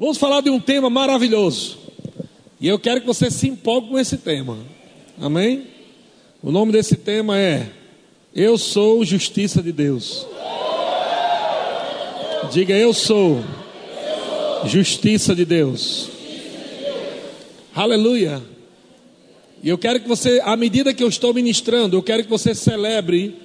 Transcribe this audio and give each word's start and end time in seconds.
Vamos 0.00 0.16
falar 0.16 0.40
de 0.40 0.48
um 0.48 0.58
tema 0.58 0.88
maravilhoso. 0.88 1.76
E 2.58 2.66
eu 2.66 2.78
quero 2.78 3.02
que 3.02 3.06
você 3.06 3.30
se 3.30 3.46
empolgue 3.48 3.90
com 3.90 3.98
esse 3.98 4.16
tema. 4.16 4.56
Amém? 5.20 5.66
O 6.42 6.50
nome 6.50 6.72
desse 6.72 6.96
tema 6.96 7.38
é 7.38 7.68
Eu 8.34 8.56
sou 8.56 9.04
justiça 9.04 9.62
de 9.62 9.70
Deus. 9.70 10.26
Diga 12.50 12.72
eu 12.72 12.94
sou 12.94 13.44
justiça 14.64 15.34
de 15.34 15.44
Deus. 15.44 16.08
Aleluia. 17.74 18.42
E 19.62 19.68
eu 19.68 19.76
quero 19.76 20.00
que 20.00 20.08
você, 20.08 20.40
à 20.42 20.56
medida 20.56 20.94
que 20.94 21.04
eu 21.04 21.08
estou 21.10 21.34
ministrando, 21.34 21.94
eu 21.94 22.02
quero 22.02 22.24
que 22.24 22.30
você 22.30 22.54
celebre 22.54 23.36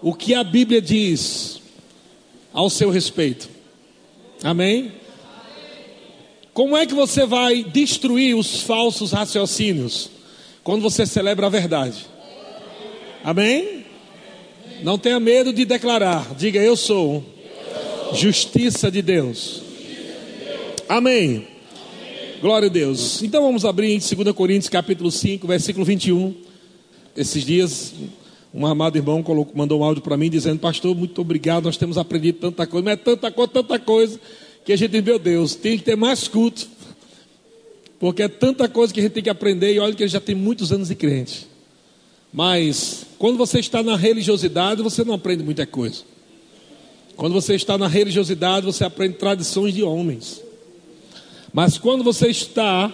o 0.00 0.14
que 0.14 0.32
a 0.32 0.44
Bíblia 0.44 0.80
diz 0.80 1.60
ao 2.52 2.70
seu 2.70 2.88
respeito. 2.88 3.48
Amém? 4.44 4.92
Como 6.54 6.76
é 6.76 6.86
que 6.86 6.94
você 6.94 7.26
vai 7.26 7.64
destruir 7.64 8.36
os 8.36 8.62
falsos 8.62 9.10
raciocínios? 9.10 10.08
Quando 10.62 10.82
você 10.82 11.04
celebra 11.04 11.46
a 11.46 11.50
verdade. 11.50 12.06
Amém? 13.24 13.84
Não 14.80 14.96
tenha 14.96 15.18
medo 15.18 15.52
de 15.52 15.64
declarar. 15.64 16.32
Diga, 16.36 16.60
eu 16.60 16.76
sou 16.76 17.24
justiça 18.12 18.88
de 18.88 19.02
Deus. 19.02 19.62
Amém. 20.88 21.48
Glória 22.40 22.68
a 22.68 22.70
Deus. 22.70 23.20
Então 23.22 23.42
vamos 23.42 23.64
abrir 23.64 23.92
em 23.92 23.98
2 23.98 24.32
Coríntios 24.32 24.68
capítulo 24.68 25.10
5, 25.10 25.46
versículo 25.48 25.84
21. 25.84 26.34
Esses 27.16 27.44
dias, 27.44 27.94
um 28.52 28.64
amado 28.64 28.96
irmão 28.96 29.24
colocou, 29.24 29.56
mandou 29.56 29.80
um 29.80 29.84
áudio 29.84 30.02
para 30.02 30.16
mim 30.16 30.30
dizendo: 30.30 30.60
Pastor, 30.60 30.94
muito 30.94 31.20
obrigado, 31.20 31.64
nós 31.64 31.76
temos 31.76 31.98
aprendido 31.98 32.38
tanta 32.38 32.64
coisa, 32.64 32.84
mas 32.84 32.94
é 32.94 32.96
tanta 32.96 33.32
coisa, 33.32 33.52
tanta 33.52 33.78
coisa, 33.78 34.20
que 34.64 34.72
a 34.72 34.76
gente 34.76 35.00
Meu 35.02 35.18
Deus, 35.18 35.54
tem 35.54 35.76
que 35.76 35.84
ter 35.84 35.96
mais 35.96 36.26
culto, 36.26 36.66
porque 37.98 38.22
é 38.22 38.28
tanta 38.28 38.68
coisa 38.68 38.92
que 38.92 39.00
a 39.00 39.02
gente 39.02 39.12
tem 39.12 39.22
que 39.22 39.30
aprender. 39.30 39.74
E 39.74 39.78
olha 39.78 39.94
que 39.94 40.02
ele 40.02 40.10
já 40.10 40.20
tem 40.20 40.34
muitos 40.34 40.72
anos 40.72 40.88
de 40.88 40.94
crente. 40.94 41.46
Mas 42.32 43.06
quando 43.18 43.36
você 43.36 43.60
está 43.60 43.82
na 43.82 43.96
religiosidade, 43.96 44.82
você 44.82 45.04
não 45.04 45.14
aprende 45.14 45.44
muita 45.44 45.66
coisa. 45.66 46.02
Quando 47.16 47.32
você 47.32 47.54
está 47.54 47.78
na 47.78 47.86
religiosidade, 47.86 48.66
você 48.66 48.84
aprende 48.84 49.14
tradições 49.14 49.72
de 49.72 49.82
homens. 49.82 50.42
Mas 51.52 51.78
quando 51.78 52.02
você 52.02 52.28
está 52.28 52.92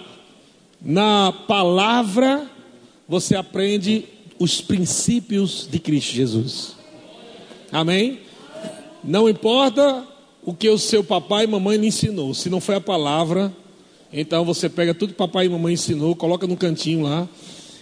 na 0.79 1.31
palavra, 1.31 2.47
você 3.07 3.35
aprende 3.35 4.05
os 4.37 4.61
princípios 4.61 5.67
de 5.69 5.79
Cristo 5.79 6.13
Jesus. 6.13 6.75
Amém? 7.71 8.19
Não 9.03 9.27
importa 9.27 10.05
o 10.43 10.53
que 10.53 10.69
o 10.69 10.77
seu 10.77 11.03
papai 11.03 11.43
e 11.43 11.47
mamãe 11.47 11.77
lhe 11.77 11.87
ensinou, 11.87 12.33
se 12.33 12.49
não 12.49 12.59
foi 12.59 12.75
a 12.75 12.81
palavra, 12.81 13.53
então 14.11 14.43
você 14.43 14.67
pega 14.67 14.93
tudo 14.93 15.13
que 15.13 15.17
papai 15.17 15.45
e 15.45 15.49
mamãe 15.49 15.73
ensinou, 15.73 16.15
coloca 16.15 16.47
no 16.47 16.57
cantinho 16.57 17.03
lá, 17.03 17.29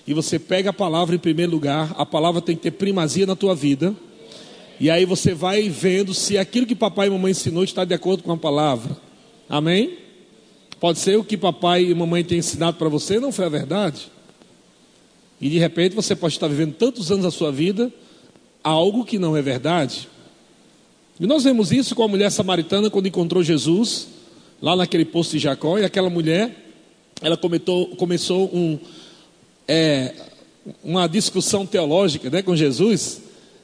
e 0.06 0.14
você 0.14 0.38
pega 0.38 0.72
a 0.72 0.74
palavra 0.74 1.16
em 1.16 1.20
primeiro 1.20 1.52
lugar, 1.52 1.94
a 1.98 2.06
palavra 2.06 2.42
tem 2.42 2.56
que 2.56 2.64
ter 2.64 2.72
primazia 2.72 3.26
na 3.26 3.36
tua 3.36 3.54
vida. 3.54 3.96
E 4.80 4.90
aí 4.90 5.06
você 5.06 5.34
vai 5.34 5.70
vendo 5.70 6.14
se 6.14 6.38
aquilo 6.38 6.66
que 6.66 6.74
papai 6.74 7.08
e 7.08 7.10
mamãe 7.10 7.32
ensinou 7.32 7.64
está 7.64 7.86
de 7.86 7.94
acordo 7.94 8.24
com 8.24 8.32
a 8.32 8.38
palavra. 8.38 8.98
Amém? 9.48 9.98
Pode 10.80 11.00
ser 11.00 11.18
o 11.18 11.24
que 11.24 11.38
papai 11.38 11.84
e 11.84 11.94
mamãe 11.94 12.24
têm 12.24 12.40
ensinado 12.40 12.78
para 12.78 12.90
você 12.90 13.20
não 13.20 13.32
foi 13.32 13.46
a 13.46 13.50
verdade. 13.50 14.10
E 15.40 15.50
de 15.50 15.60
repente 15.60 15.96
você 15.96 16.16
pode 16.16 16.34
estar 16.34 16.48
vivendo 16.48 16.74
tantos 16.74 17.12
anos 17.12 17.26
da 17.26 17.32
sua 17.32 17.52
vida 17.52 17.92
algo 18.64 19.06
que 19.06 19.20
não 19.20 19.36
é 19.36 19.42
verdade. 19.42 20.08
E 21.20 21.28
nós 21.28 21.44
vemos 21.44 21.72
isso 21.72 21.96
com 21.96 22.04
a 22.04 22.08
mulher 22.08 22.32
samaritana 22.32 22.90
quando 22.90 23.08
encontrou 23.08 23.44
Jesus 23.44 24.08
lá 24.62 24.76
naquele 24.76 25.06
posto 25.06 25.32
de 25.32 25.40
Jacó 25.40 25.78
e 25.78 25.86
aquela 25.86 26.10
mulher 26.10 26.56
ela 27.22 27.38
começou 27.38 28.50
um, 28.54 28.80
é, 29.68 30.14
uma 30.84 31.08
discussão 31.08 31.66
teológica 31.66 32.30
né, 32.30 32.42
com 32.42 32.56
Jesus 32.56 33.22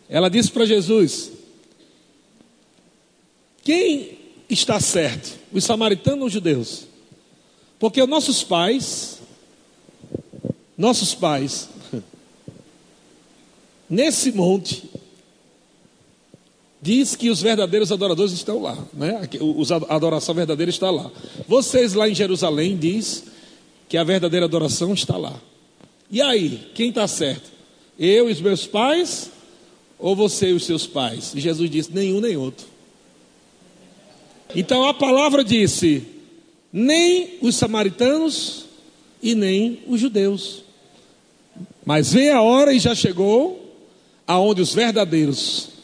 ela 0.09 0.29
disse 0.29 0.51
para 0.51 0.65
Jesus: 0.65 1.31
Quem 3.63 4.17
está 4.49 4.79
certo, 4.79 5.37
os 5.51 5.63
samaritanos 5.63 6.21
ou 6.21 6.27
os 6.27 6.33
judeus? 6.33 6.85
Porque 7.79 8.01
os 8.01 8.07
nossos 8.07 8.43
pais, 8.43 9.19
nossos 10.77 11.13
pais, 11.13 11.69
nesse 13.89 14.31
monte, 14.31 14.89
diz 16.85 17.15
que 17.15 17.31
os 17.31 17.41
verdadeiros 17.41 17.91
adoradores 17.91 18.31
estão 18.31 18.61
lá, 18.61 18.77
né? 18.93 19.27
A 19.89 19.95
adoração 19.95 20.35
verdadeira 20.35 20.69
está 20.69 20.91
lá. 20.91 21.09
Vocês 21.47 21.95
lá 21.95 22.07
em 22.07 22.13
Jerusalém 22.13 22.77
diz 22.77 23.23
que 23.89 23.97
a 23.97 24.03
verdadeira 24.03 24.45
adoração 24.45 24.93
está 24.93 25.17
lá. 25.17 25.33
E 26.11 26.21
aí, 26.21 26.69
quem 26.75 26.89
está 26.89 27.07
certo? 27.07 27.51
Eu 27.97 28.29
e 28.29 28.33
os 28.33 28.39
meus 28.39 28.67
pais 28.67 29.31
ou 29.97 30.15
você 30.15 30.51
e 30.51 30.53
os 30.53 30.63
seus 30.63 30.85
pais? 30.85 31.33
E 31.33 31.39
Jesus 31.39 31.71
disse: 31.71 31.91
nenhum 31.91 32.21
nem 32.21 32.37
outro. 32.37 32.67
Então 34.55 34.87
a 34.87 34.93
palavra 34.93 35.43
disse: 35.43 36.03
nem 36.71 37.39
os 37.41 37.55
samaritanos 37.55 38.65
e 39.23 39.33
nem 39.33 39.79
os 39.87 39.99
judeus. 39.99 40.61
Mas 41.83 42.13
vem 42.13 42.29
a 42.29 42.43
hora 42.43 42.71
e 42.73 42.77
já 42.77 42.93
chegou 42.93 43.75
aonde 44.27 44.61
os 44.61 44.71
verdadeiros. 44.71 45.74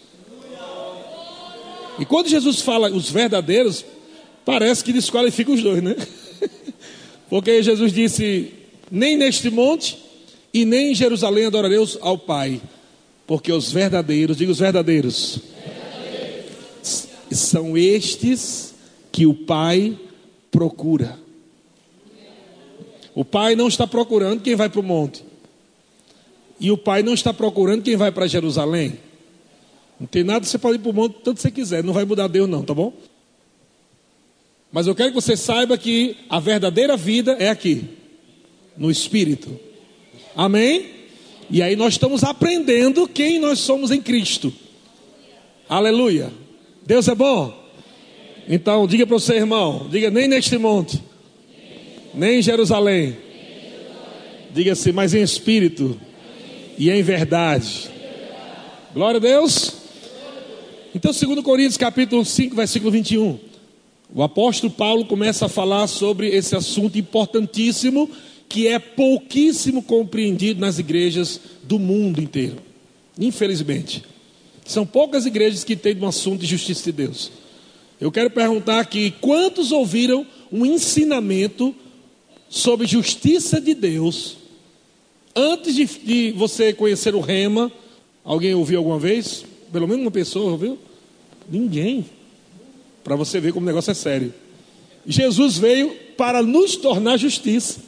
E 2.01 2.06
quando 2.06 2.28
Jesus 2.28 2.62
fala 2.62 2.89
os 2.89 3.12
verdadeiros, 3.12 3.85
parece 4.44 4.84
que 4.84 4.91
desqualifica 4.91 5.51
os 5.51 5.62
dois, 5.62 5.84
né? 5.84 5.95
Porque 7.29 7.62
Jesus 7.62 7.94
disse: 7.94 8.51
nem 8.89 9.16
neste 9.16 9.51
monte 9.51 10.00
e 10.51 10.66
nem 10.66 10.94
em 10.94 10.95
Jerusalém 10.95 11.45
adorareis 11.45 12.00
ao 12.01 12.17
Pai. 12.17 12.59
Porque 13.28 13.51
os 13.51 13.72
verdadeiros, 13.72 14.35
diga 14.35 14.51
os 14.51 14.57
verdadeiros, 14.57 15.41
verdadeiros, 15.63 17.07
são 17.29 17.78
estes 17.78 18.73
que 19.12 19.28
o 19.28 19.35
Pai 19.35 19.95
procura. 20.50 21.19
O 23.13 23.23
Pai 23.23 23.56
não 23.56 23.68
está 23.68 23.85
procurando 23.85 24.41
quem 24.41 24.56
vai 24.56 24.69
para 24.69 24.79
o 24.79 24.83
monte. 24.83 25.23
E 26.59 26.72
o 26.72 26.78
Pai 26.78 27.03
não 27.03 27.13
está 27.13 27.31
procurando 27.31 27.83
quem 27.83 27.95
vai 27.95 28.12
para 28.12 28.25
Jerusalém. 28.25 28.97
Não 30.01 30.07
tem 30.07 30.23
nada, 30.23 30.44
você 30.44 30.57
pode 30.57 30.78
ir 30.78 30.79
para 30.79 30.89
o 30.89 30.94
monte 30.94 31.17
tanto 31.23 31.39
você 31.39 31.51
quiser, 31.51 31.84
não 31.84 31.94
vai 31.94 32.06
mudar 32.06 32.28
Deus, 32.28 32.50
não, 32.50 32.63
tá 32.63 32.73
bom? 32.73 32.91
Mas 34.72 34.88
eu 34.88 34.95
quero 34.95 35.09
que 35.09 35.16
você 35.16 35.38
saiba 35.38 35.78
que 35.78 36.17
a 36.28 36.39
verdadeira 36.39 36.97
vida 36.97 37.34
é 37.38 37.50
aqui, 37.50 37.85
no 38.75 38.89
Espírito. 38.89 39.59
Amém? 40.35 40.89
E 41.51 41.62
aí 41.62 41.75
nós 41.75 41.94
estamos 41.94 42.23
aprendendo 42.23 43.07
quem 43.07 43.39
nós 43.39 43.59
somos 43.59 43.91
em 43.91 44.01
Cristo. 44.01 44.51
Aleluia. 45.69 46.33
Deus 46.83 47.07
é 47.07 47.13
bom. 47.13 47.53
Então, 48.50 48.88
diga 48.88 49.06
para 49.06 49.18
o 49.18 49.19
seu 49.19 49.35
irmão: 49.35 49.88
diga 49.91 50.09
nem 50.09 50.28
neste 50.28 50.57
monte, 50.57 51.00
nem 52.12 52.39
em 52.39 52.41
Jerusalém. 52.41 53.18
Diga 54.51 54.72
assim, 54.72 54.91
mas 54.91 55.13
em 55.13 55.22
espírito 55.22 55.95
e 56.75 56.89
em 56.89 57.03
verdade. 57.03 57.88
Glória 58.95 59.19
a 59.19 59.22
Deus. 59.22 59.81
Então, 60.94 61.13
2 61.13 61.41
Coríntios 61.41 61.78
capítulo 61.78 62.25
5, 62.25 62.53
versículo 62.53 62.91
21. 62.91 63.40
O 64.13 64.22
apóstolo 64.22 64.72
Paulo 64.74 65.06
começa 65.06 65.46
a 65.46 65.50
falar 65.50 65.88
sobre 65.88 66.28
esse 66.28 66.53
assunto 66.53 66.97
importantíssimo 66.97 68.09
que 68.50 68.68
é 68.68 68.78
pouquíssimo 68.78 69.81
compreendido 69.81 70.59
nas 70.59 70.80
igrejas 70.80 71.40
do 71.63 71.80
mundo 71.80 72.19
inteiro. 72.19 72.57
Infelizmente. 73.18 74.03
São 74.66 74.85
poucas 74.85 75.25
igrejas 75.25 75.63
que 75.63 75.78
têm 75.78 75.97
um 75.97 76.07
assunto 76.07 76.41
de 76.41 76.47
justiça 76.47 76.84
de 76.84 76.91
Deus. 76.91 77.31
Eu 78.00 78.12
quero 78.12 78.30
perguntar 78.30 78.81
aqui: 78.81 79.13
quantos 79.22 79.72
ouviram 79.72 80.28
um 80.51 80.66
ensinamento 80.66 81.74
sobre 82.50 82.86
justiça 82.86 83.62
de 83.62 83.74
Deus 83.74 84.36
antes 85.33 85.74
de, 85.74 85.86
de 85.86 86.31
você 86.31 86.74
conhecer 86.74 87.16
o 87.16 87.21
Rema? 87.21 87.71
Alguém 88.25 88.54
ouviu 88.54 88.80
alguma 88.80 89.00
vez? 89.00 89.45
Pelo 89.71 89.88
menos 89.88 90.03
uma 90.03 90.12
pessoa 90.12 90.51
ouviu? 90.51 90.77
Ninguém. 91.50 92.06
Para 93.03 93.15
você 93.15 93.39
ver 93.39 93.53
como 93.53 93.65
o 93.65 93.68
negócio 93.68 93.91
é 93.91 93.94
sério. 93.94 94.33
Jesus 95.06 95.57
veio 95.57 95.95
para 96.18 96.44
nos 96.44 96.75
tornar 96.75 97.18
justiça. 97.18 97.79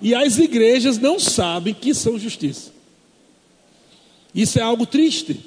E 0.00 0.14
as 0.14 0.38
igrejas 0.38 0.98
não 0.98 1.18
sabem 1.18 1.74
que 1.74 1.94
são 1.94 2.18
justiça. 2.18 2.72
Isso 4.34 4.58
é 4.58 4.62
algo 4.62 4.86
triste. 4.86 5.38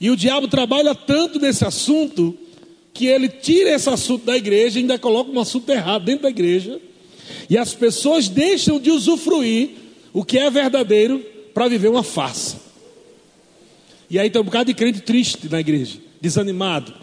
E 0.00 0.10
o 0.10 0.16
diabo 0.16 0.48
trabalha 0.48 0.94
tanto 0.94 1.38
nesse 1.38 1.64
assunto 1.64 2.36
que 2.94 3.06
ele 3.06 3.28
tira 3.28 3.70
esse 3.70 3.88
assunto 3.88 4.24
da 4.24 4.36
igreja 4.36 4.78
e 4.78 4.82
ainda 4.82 4.98
coloca 4.98 5.30
um 5.30 5.40
assunto 5.40 5.70
errado 5.70 6.04
dentro 6.04 6.22
da 6.22 6.30
igreja. 6.30 6.80
E 7.48 7.56
as 7.56 7.74
pessoas 7.74 8.28
deixam 8.28 8.80
de 8.80 8.90
usufruir 8.90 9.70
o 10.12 10.24
que 10.24 10.38
é 10.38 10.50
verdadeiro 10.50 11.24
para 11.52 11.68
viver 11.68 11.88
uma 11.88 12.02
farsa. 12.02 12.67
E 14.10 14.18
aí 14.18 14.30
tem 14.30 14.40
um 14.40 14.44
bocado 14.44 14.66
de 14.66 14.74
crente 14.74 15.00
triste 15.00 15.48
na 15.48 15.60
igreja, 15.60 15.98
desanimado, 16.20 16.94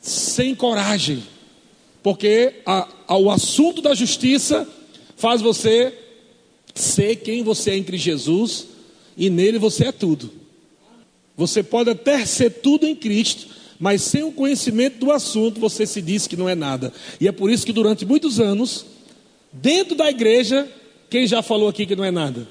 sem 0.00 0.54
coragem, 0.54 1.22
porque 2.02 2.54
a, 2.66 2.88
o 3.16 3.30
assunto 3.30 3.80
da 3.80 3.94
justiça 3.94 4.68
faz 5.16 5.40
você 5.40 5.92
ser 6.74 7.16
quem 7.16 7.42
você 7.42 7.70
é 7.70 7.76
Cristo 7.76 7.98
Jesus 7.98 8.66
e 9.16 9.28
nele 9.28 9.58
você 9.58 9.86
é 9.86 9.92
tudo. 9.92 10.30
Você 11.36 11.62
pode 11.62 11.90
até 11.90 12.24
ser 12.24 12.50
tudo 12.50 12.86
em 12.86 12.94
Cristo, 12.94 13.46
mas 13.78 14.02
sem 14.02 14.22
o 14.22 14.32
conhecimento 14.32 14.98
do 14.98 15.12
assunto 15.12 15.60
você 15.60 15.86
se 15.86 16.02
diz 16.02 16.26
que 16.26 16.36
não 16.36 16.48
é 16.48 16.54
nada. 16.54 16.92
E 17.20 17.28
é 17.28 17.32
por 17.32 17.50
isso 17.50 17.64
que 17.64 17.72
durante 17.72 18.04
muitos 18.04 18.40
anos, 18.40 18.86
dentro 19.52 19.94
da 19.94 20.10
igreja, 20.10 20.68
quem 21.08 21.26
já 21.26 21.42
falou 21.42 21.68
aqui 21.68 21.86
que 21.86 21.96
não 21.96 22.04
é 22.04 22.10
nada? 22.10 22.46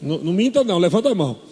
Não 0.00 0.32
minta 0.32 0.62
não, 0.62 0.78
levanta 0.78 1.10
a 1.10 1.14
mão. 1.14 1.47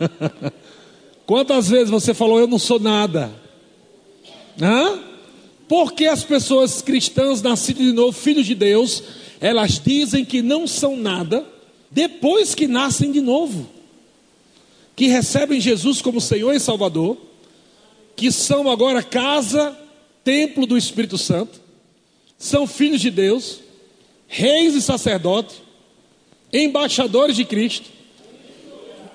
Quantas 1.26 1.68
vezes 1.68 1.90
você 1.90 2.12
falou 2.12 2.38
eu 2.38 2.46
não 2.46 2.58
sou 2.58 2.80
nada? 2.80 3.32
Hã? 4.60 4.98
Porque 5.68 6.06
as 6.06 6.24
pessoas 6.24 6.82
cristãs 6.82 7.40
nascidas 7.40 7.84
de 7.84 7.92
novo, 7.92 8.12
filhos 8.12 8.46
de 8.46 8.54
Deus, 8.54 9.02
elas 9.40 9.78
dizem 9.78 10.24
que 10.24 10.42
não 10.42 10.66
são 10.66 10.96
nada 10.96 11.46
depois 11.90 12.54
que 12.54 12.66
nascem 12.66 13.10
de 13.10 13.20
novo, 13.20 13.68
que 14.94 15.06
recebem 15.08 15.60
Jesus 15.60 16.00
como 16.00 16.20
Senhor 16.20 16.52
e 16.52 16.60
Salvador, 16.60 17.16
que 18.16 18.30
são 18.30 18.70
agora 18.70 19.02
casa, 19.02 19.76
templo 20.22 20.66
do 20.66 20.76
Espírito 20.76 21.16
Santo, 21.16 21.60
são 22.38 22.66
filhos 22.66 23.00
de 23.00 23.10
Deus, 23.10 23.60
reis 24.28 24.74
e 24.74 24.82
sacerdotes, 24.82 25.56
embaixadores 26.52 27.36
de 27.36 27.44
Cristo, 27.44 27.90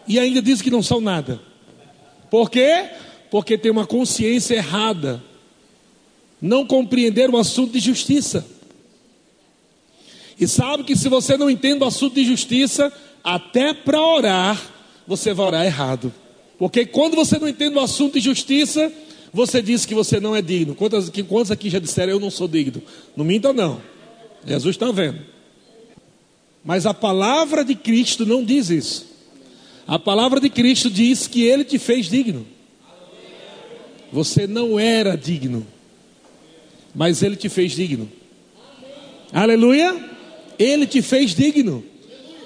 e 0.08 0.20
ainda 0.20 0.42
dizem 0.42 0.64
que 0.64 0.72
não 0.72 0.84
são 0.84 1.02
nada. 1.02 1.40
Por 2.30 2.50
quê? 2.50 2.90
Porque 3.32 3.58
tem 3.58 3.72
uma 3.72 3.86
consciência 3.86 4.56
errada 4.56 5.24
não 6.42 6.66
compreender 6.66 7.30
o 7.30 7.38
assunto 7.38 7.74
de 7.74 7.80
justiça. 7.80 8.46
E 10.40 10.48
sabe 10.48 10.84
que 10.84 10.96
se 10.96 11.08
você 11.08 11.38
não 11.38 11.50
entende 11.50 11.84
o 11.84 11.88
assunto 11.88 12.16
de 12.16 12.26
justiça, 12.26 12.92
até 13.24 13.74
para 13.74 14.02
orar, 14.02 14.62
você 15.08 15.34
vai 15.34 15.48
orar 15.48 15.66
errado. 15.66 16.14
Porque 16.58 16.86
quando 16.86 17.16
você 17.16 17.40
não 17.40 17.48
entende 17.48 17.76
o 17.76 17.80
assunto 17.80 18.14
de 18.14 18.20
justiça, 18.20 18.92
você 19.34 19.62
diz 19.62 19.86
que 19.86 19.96
você 19.96 20.20
não 20.20 20.36
é 20.36 20.42
digno. 20.42 20.76
Quantos, 20.76 21.10
quantos 21.28 21.52
aqui 21.52 21.70
já 21.70 21.80
disseram 21.80 22.14
eu 22.14 22.20
não 22.20 22.30
sou 22.30 22.48
digno? 22.48 22.82
Não 23.16 23.26
minta, 23.26 23.52
não. 23.52 23.82
Jesus 24.46 24.76
está 24.76 24.92
vendo. 24.92 25.22
Mas 26.64 26.86
a 26.86 26.94
palavra 26.94 27.64
de 27.64 27.76
Cristo 27.76 28.26
não 28.26 28.44
diz 28.44 28.70
isso. 28.70 29.15
A 29.88 30.00
palavra 30.00 30.40
de 30.40 30.50
Cristo 30.50 30.90
diz 30.90 31.28
que 31.28 31.44
ele 31.44 31.64
te 31.64 31.78
fez 31.78 32.08
digno. 32.08 32.46
Você 34.12 34.48
não 34.48 34.80
era 34.80 35.16
digno 35.16 35.66
mas 36.96 37.22
Ele 37.22 37.36
te 37.36 37.50
fez 37.50 37.74
digno. 37.74 38.10
Aleluia! 39.34 39.94
Ele 40.58 40.88
te 40.88 41.02
fez 41.02 41.36
digno. 41.36 41.84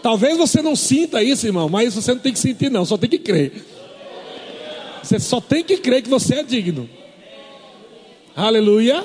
Talvez 0.02 0.38
você 0.38 0.62
não 0.62 0.76
sinta 0.76 1.22
isso, 1.22 1.46
irmão, 1.46 1.70
mas 1.70 1.94
você 1.94 2.14
não 2.14 2.20
tem 2.20 2.34
que 2.34 2.40
sentir, 2.40 2.72
não, 2.72 2.84
só 2.84 2.98
tem 2.98 3.10
que 3.10 3.20
crer. 3.20 3.64
Você 5.04 5.20
só 5.20 5.40
tem 5.40 5.64
que 5.64 5.78
crer 5.78 6.02
que 6.02 6.10
você 6.10 6.36
é 6.36 6.44
digno. 6.44 6.90
Aleluia! 8.36 9.04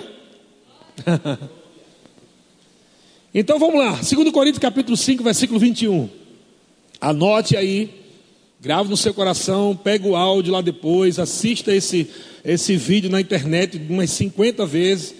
então 3.34 3.58
vamos 3.58 3.78
lá, 3.78 4.00
2 4.00 4.30
Coríntios 4.30 4.60
capítulo 4.60 4.96
5, 4.96 5.22
versículo 5.22 5.60
21. 5.60 6.08
Anote 7.00 7.56
aí, 7.56 8.03
grave 8.64 8.88
no 8.88 8.96
seu 8.96 9.12
coração, 9.12 9.76
pega 9.76 10.08
o 10.08 10.16
áudio 10.16 10.50
lá 10.50 10.62
depois, 10.62 11.19
assista 11.19 11.70
esse, 11.70 12.08
esse 12.43 12.78
vídeo 12.78 13.11
na 13.11 13.20
internet 13.20 13.78
umas 13.90 14.08
50 14.12 14.64
vezes 14.64 15.14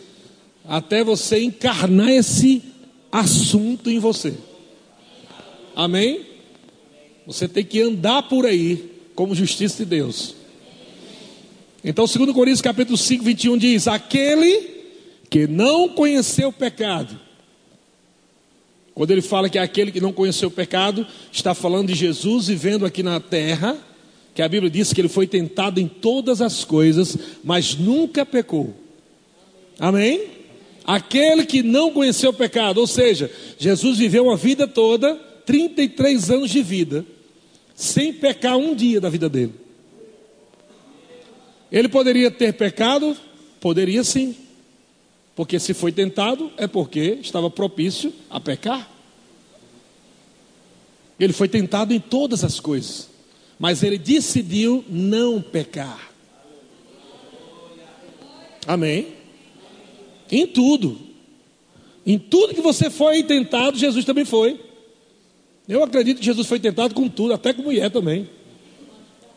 até 0.67 1.05
você 1.05 1.43
encarnar 1.43 2.08
esse 2.08 2.62
assunto 3.12 3.91
em 3.91 3.99
você. 3.99 4.32
Amém? 5.76 6.23
Você 7.26 7.46
tem 7.46 7.62
que 7.62 7.82
andar 7.82 8.23
por 8.23 8.46
aí 8.46 8.93
como 9.14 9.35
justiça 9.35 9.85
de 9.85 9.91
Deus. 9.91 10.35
Então, 11.85 12.06
2 12.06 12.32
Coríntios 12.32 12.62
capítulo 12.62 12.96
5, 12.96 13.23
21 13.23 13.58
diz: 13.58 13.87
Aquele 13.87 14.70
que 15.29 15.46
não 15.46 15.91
conheceu 15.91 16.49
o 16.49 16.52
pecado. 16.52 17.20
Quando 18.94 19.11
ele 19.11 19.23
fala 19.23 19.49
que 19.49 19.58
aquele 19.58 19.91
que 19.91 20.00
não 20.00 20.12
conheceu 20.12 20.49
o 20.49 20.52
pecado, 20.52 21.06
está 21.32 21.52
falando 21.52 21.88
de 21.88 21.94
Jesus 21.94 22.46
vivendo 22.46 22.87
aqui 22.87 23.02
na 23.02 23.19
terra, 23.19 23.76
que 24.35 24.41
a 24.41 24.49
Bíblia 24.49 24.70
diz 24.70 24.93
que 24.93 25.00
ele 25.00 25.08
foi 25.08 25.26
tentado 25.26 25.81
em 25.81 25.88
todas 25.88 26.41
as 26.41 26.64
coisas, 26.64 27.19
mas 27.43 27.76
nunca 27.76 28.25
pecou. 28.25 28.75
Amém? 29.79 30.29
Aquele 30.85 31.44
que 31.44 31.62
não 31.62 31.91
conheceu 31.91 32.31
o 32.31 32.35
pecado, 32.35 32.79
ou 32.79 32.87
seja, 32.87 33.31
Jesus 33.58 33.99
viveu 33.99 34.25
uma 34.25 34.37
vida 34.37 34.67
toda, 34.67 35.14
33 35.46 36.31
anos 36.31 36.50
de 36.50 36.62
vida, 36.62 37.05
sem 37.75 38.12
pecar 38.12 38.56
um 38.56 38.75
dia 38.75 39.00
da 39.00 39.08
vida 39.08 39.29
dele. 39.29 39.55
Ele 41.73 41.88
poderia 41.88 42.31
ter 42.31 42.52
pecado? 42.52 43.17
Poderia 43.61 44.05
sim. 44.05 44.37
Porque 45.34 45.58
se 45.58 45.75
foi 45.75 45.90
tentado, 45.90 46.50
é 46.56 46.66
porque 46.66 47.19
estava 47.20 47.50
propício 47.50 48.12
a 48.31 48.38
pecar. 48.38 48.88
Ele 51.19 51.32
foi 51.32 51.48
tentado 51.48 51.92
em 51.92 52.00
todas 52.00 52.44
as 52.44 52.60
coisas, 52.60 53.08
mas 53.58 53.82
ele 53.82 53.98
decidiu 53.98 54.84
não 54.88 55.40
pecar. 55.40 56.12
Amém? 58.66 59.08
Em 60.31 60.46
tudo. 60.46 60.98
Em 62.06 62.19
tudo 62.19 62.54
que 62.54 62.60
você 62.60 62.90
foi 62.90 63.22
tentado, 63.22 63.78
Jesus 63.78 64.04
também 64.04 64.25
foi. 64.25 64.60
Eu 65.69 65.82
acredito 65.82 66.19
que 66.19 66.25
Jesus 66.25 66.46
foi 66.46 66.60
tentado 66.60 66.94
com 66.94 67.08
tudo, 67.08 67.32
até 67.32 67.52
com 67.52 67.62
mulher 67.62 67.90
também. 67.90 68.28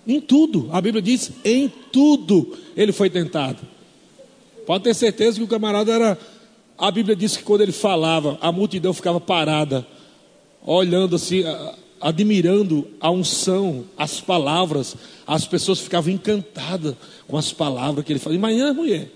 Em 0.05 0.19
tudo. 0.19 0.69
A 0.71 0.81
Bíblia 0.81 1.01
diz: 1.01 1.31
em 1.44 1.71
tudo 1.91 2.57
ele 2.75 2.91
foi 2.91 3.09
tentado. 3.09 3.76
Pode 4.68 4.84
ter 4.84 4.94
certeza 4.94 5.38
que 5.38 5.44
o 5.44 5.48
camarada 5.48 5.94
era. 5.94 6.19
A 6.78 6.92
Bíblia 6.92 7.16
diz 7.16 7.38
que 7.38 7.44
quando 7.44 7.62
ele 7.62 7.72
falava, 7.72 8.38
a 8.42 8.52
multidão 8.52 8.94
ficava 8.94 9.18
parada, 9.18 9.88
olhando 10.62 11.16
assim, 11.16 11.42
admirando 12.02 12.86
a 13.00 13.10
unção, 13.10 13.86
as 13.98 14.19
palavras. 14.19 14.98
As 15.25 15.48
pessoas 15.48 15.80
ficavam 15.80 16.12
encantadas 16.12 16.96
com 17.25 17.38
as 17.38 17.54
palavras 17.54 18.04
que 18.04 18.12
ele 18.12 18.19
falava. 18.19 18.36
Imagina 18.36 18.74
mulher. 18.74 19.10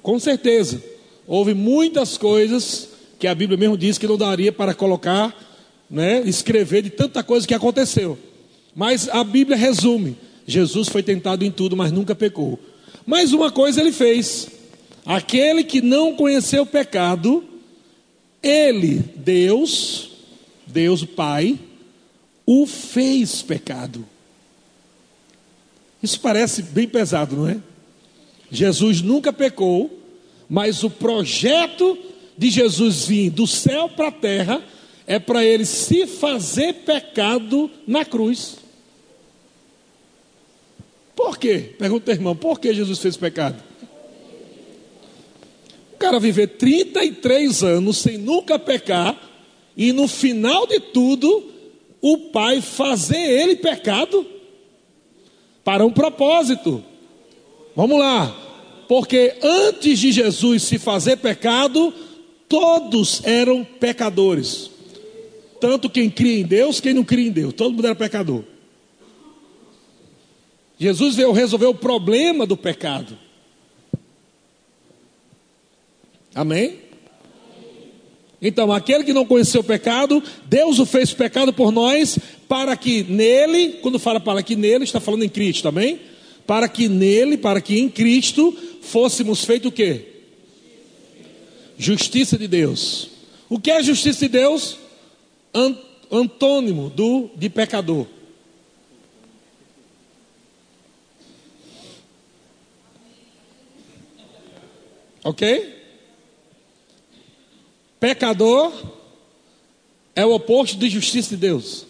Com 0.00 0.20
certeza, 0.20 0.80
houve 1.26 1.54
muitas 1.54 2.16
coisas 2.16 2.88
que 3.18 3.26
a 3.26 3.34
Bíblia 3.34 3.58
mesmo 3.58 3.76
diz 3.76 3.98
que 3.98 4.06
não 4.06 4.16
daria 4.16 4.52
para 4.52 4.72
colocar, 4.72 5.34
né, 5.90 6.22
escrever 6.24 6.82
de 6.82 6.90
tanta 6.90 7.20
coisa 7.24 7.48
que 7.48 7.52
aconteceu. 7.52 8.16
Mas 8.76 9.08
a 9.08 9.24
Bíblia 9.24 9.56
resume: 9.56 10.16
Jesus 10.48 10.88
foi 10.88 11.02
tentado 11.02 11.44
em 11.44 11.50
tudo, 11.50 11.76
mas 11.76 11.92
nunca 11.92 12.14
pecou. 12.14 12.58
Mas 13.04 13.34
uma 13.34 13.52
coisa 13.52 13.82
ele 13.82 13.92
fez: 13.92 14.48
aquele 15.04 15.62
que 15.62 15.82
não 15.82 16.14
conheceu 16.16 16.64
pecado, 16.64 17.44
ele, 18.42 19.04
Deus, 19.14 20.10
Deus 20.66 21.04
Pai, 21.04 21.60
o 22.46 22.66
fez 22.66 23.42
pecado. 23.42 24.06
Isso 26.02 26.18
parece 26.18 26.62
bem 26.62 26.88
pesado, 26.88 27.36
não 27.36 27.48
é? 27.48 27.58
Jesus 28.50 29.02
nunca 29.02 29.30
pecou, 29.30 30.02
mas 30.48 30.82
o 30.82 30.88
projeto 30.88 31.98
de 32.38 32.48
Jesus 32.48 33.04
vir 33.04 33.28
do 33.28 33.46
céu 33.46 33.90
para 33.90 34.08
a 34.08 34.12
terra 34.12 34.62
é 35.06 35.18
para 35.18 35.44
ele 35.44 35.66
se 35.66 36.06
fazer 36.06 36.72
pecado 36.86 37.70
na 37.86 38.02
cruz. 38.02 38.57
Por 41.18 41.36
quê? 41.36 41.74
Pergunta 41.76 42.12
irmão, 42.12 42.36
por 42.36 42.60
que 42.60 42.72
Jesus 42.72 43.00
fez 43.00 43.16
pecado? 43.16 43.60
O 45.92 45.96
cara 45.98 46.20
viver 46.20 46.46
33 46.46 47.64
anos 47.64 47.96
sem 47.96 48.16
nunca 48.16 48.56
pecar 48.56 49.20
e 49.76 49.92
no 49.92 50.06
final 50.06 50.64
de 50.68 50.78
tudo 50.78 51.44
o 52.00 52.30
pai 52.30 52.60
fazer 52.60 53.18
ele 53.18 53.56
pecado 53.56 54.24
para 55.64 55.84
um 55.84 55.90
propósito. 55.90 56.84
Vamos 57.74 57.98
lá. 57.98 58.84
Porque 58.86 59.34
antes 59.42 59.98
de 59.98 60.12
Jesus 60.12 60.62
se 60.62 60.78
fazer 60.78 61.16
pecado, 61.16 61.92
todos 62.48 63.22
eram 63.24 63.64
pecadores. 63.64 64.70
Tanto 65.60 65.90
quem 65.90 66.08
cria 66.08 66.38
em 66.38 66.44
Deus, 66.44 66.78
quem 66.78 66.94
não 66.94 67.02
cria 67.02 67.26
em 67.26 67.32
Deus, 67.32 67.52
todo 67.54 67.72
mundo 67.72 67.86
era 67.86 67.96
pecador. 67.96 68.44
Jesus 70.78 71.16
veio 71.16 71.32
resolver 71.32 71.66
o 71.66 71.74
problema 71.74 72.46
do 72.46 72.56
pecado. 72.56 73.18
Amém? 76.34 76.78
Então, 78.40 78.70
aquele 78.72 79.02
que 79.02 79.12
não 79.12 79.26
conheceu 79.26 79.60
o 79.62 79.64
pecado, 79.64 80.22
Deus 80.46 80.78
o 80.78 80.86
fez 80.86 81.12
pecado 81.12 81.52
por 81.52 81.72
nós, 81.72 82.18
para 82.46 82.76
que 82.76 83.02
nele, 83.02 83.78
quando 83.82 83.98
fala 83.98 84.20
para 84.20 84.42
que 84.42 84.54
nele, 84.54 84.84
está 84.84 85.00
falando 85.00 85.24
em 85.24 85.28
Cristo, 85.28 85.64
também? 85.64 86.00
Para 86.46 86.68
que 86.68 86.88
nele, 86.88 87.36
para 87.36 87.60
que 87.60 87.80
em 87.80 87.88
Cristo 87.88 88.56
fôssemos 88.80 89.44
feitos 89.44 89.68
o 89.70 89.72
quê? 89.72 90.04
Justiça 91.76 92.38
de 92.38 92.46
Deus. 92.46 93.10
O 93.48 93.58
que 93.58 93.72
é 93.72 93.82
justiça 93.82 94.20
de 94.20 94.28
Deus? 94.28 94.78
Antônimo 96.10 96.90
do 96.90 97.30
de 97.36 97.48
pecador. 97.48 98.06
Ok? 105.24 105.76
Pecador 108.00 108.72
é 110.14 110.24
o 110.24 110.34
oposto 110.34 110.76
de 110.76 110.88
justiça 110.88 111.30
de 111.30 111.36
Deus. 111.36 111.86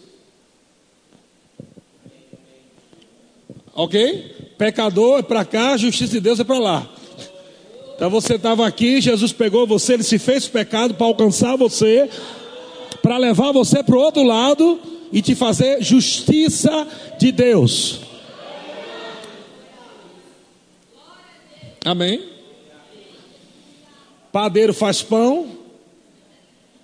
Ok? 3.73 4.53
Pecador 4.57 5.19
é 5.19 5.21
para 5.21 5.45
cá, 5.45 5.77
justiça 5.77 6.13
de 6.13 6.19
Deus 6.19 6.39
é 6.39 6.43
para 6.43 6.59
lá. 6.59 6.89
Então 7.95 8.09
você 8.09 8.35
estava 8.35 8.65
aqui, 8.65 9.01
Jesus 9.01 9.33
pegou 9.33 9.67
você, 9.67 9.93
ele 9.93 10.03
se 10.03 10.17
fez 10.17 10.47
pecado 10.47 10.93
para 10.93 11.05
alcançar 11.05 11.55
você, 11.55 12.09
para 13.01 13.17
levar 13.17 13.51
você 13.51 13.83
para 13.83 13.95
o 13.95 13.99
outro 13.99 14.23
lado 14.23 14.79
e 15.11 15.21
te 15.21 15.35
fazer 15.35 15.81
justiça 15.81 16.87
de 17.19 17.31
Deus. 17.31 18.01
Amém? 21.83 22.38
Padeiro 24.31 24.73
faz 24.73 25.01
pão, 25.01 25.59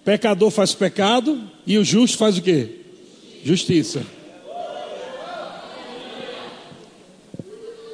Pecador 0.05 0.51
faz 0.51 0.71
pecado 0.75 1.41
e 1.65 1.79
o 1.79 1.83
justo 1.83 2.15
faz 2.15 2.37
o 2.37 2.41
que? 2.43 2.81
Justiça. 3.43 4.05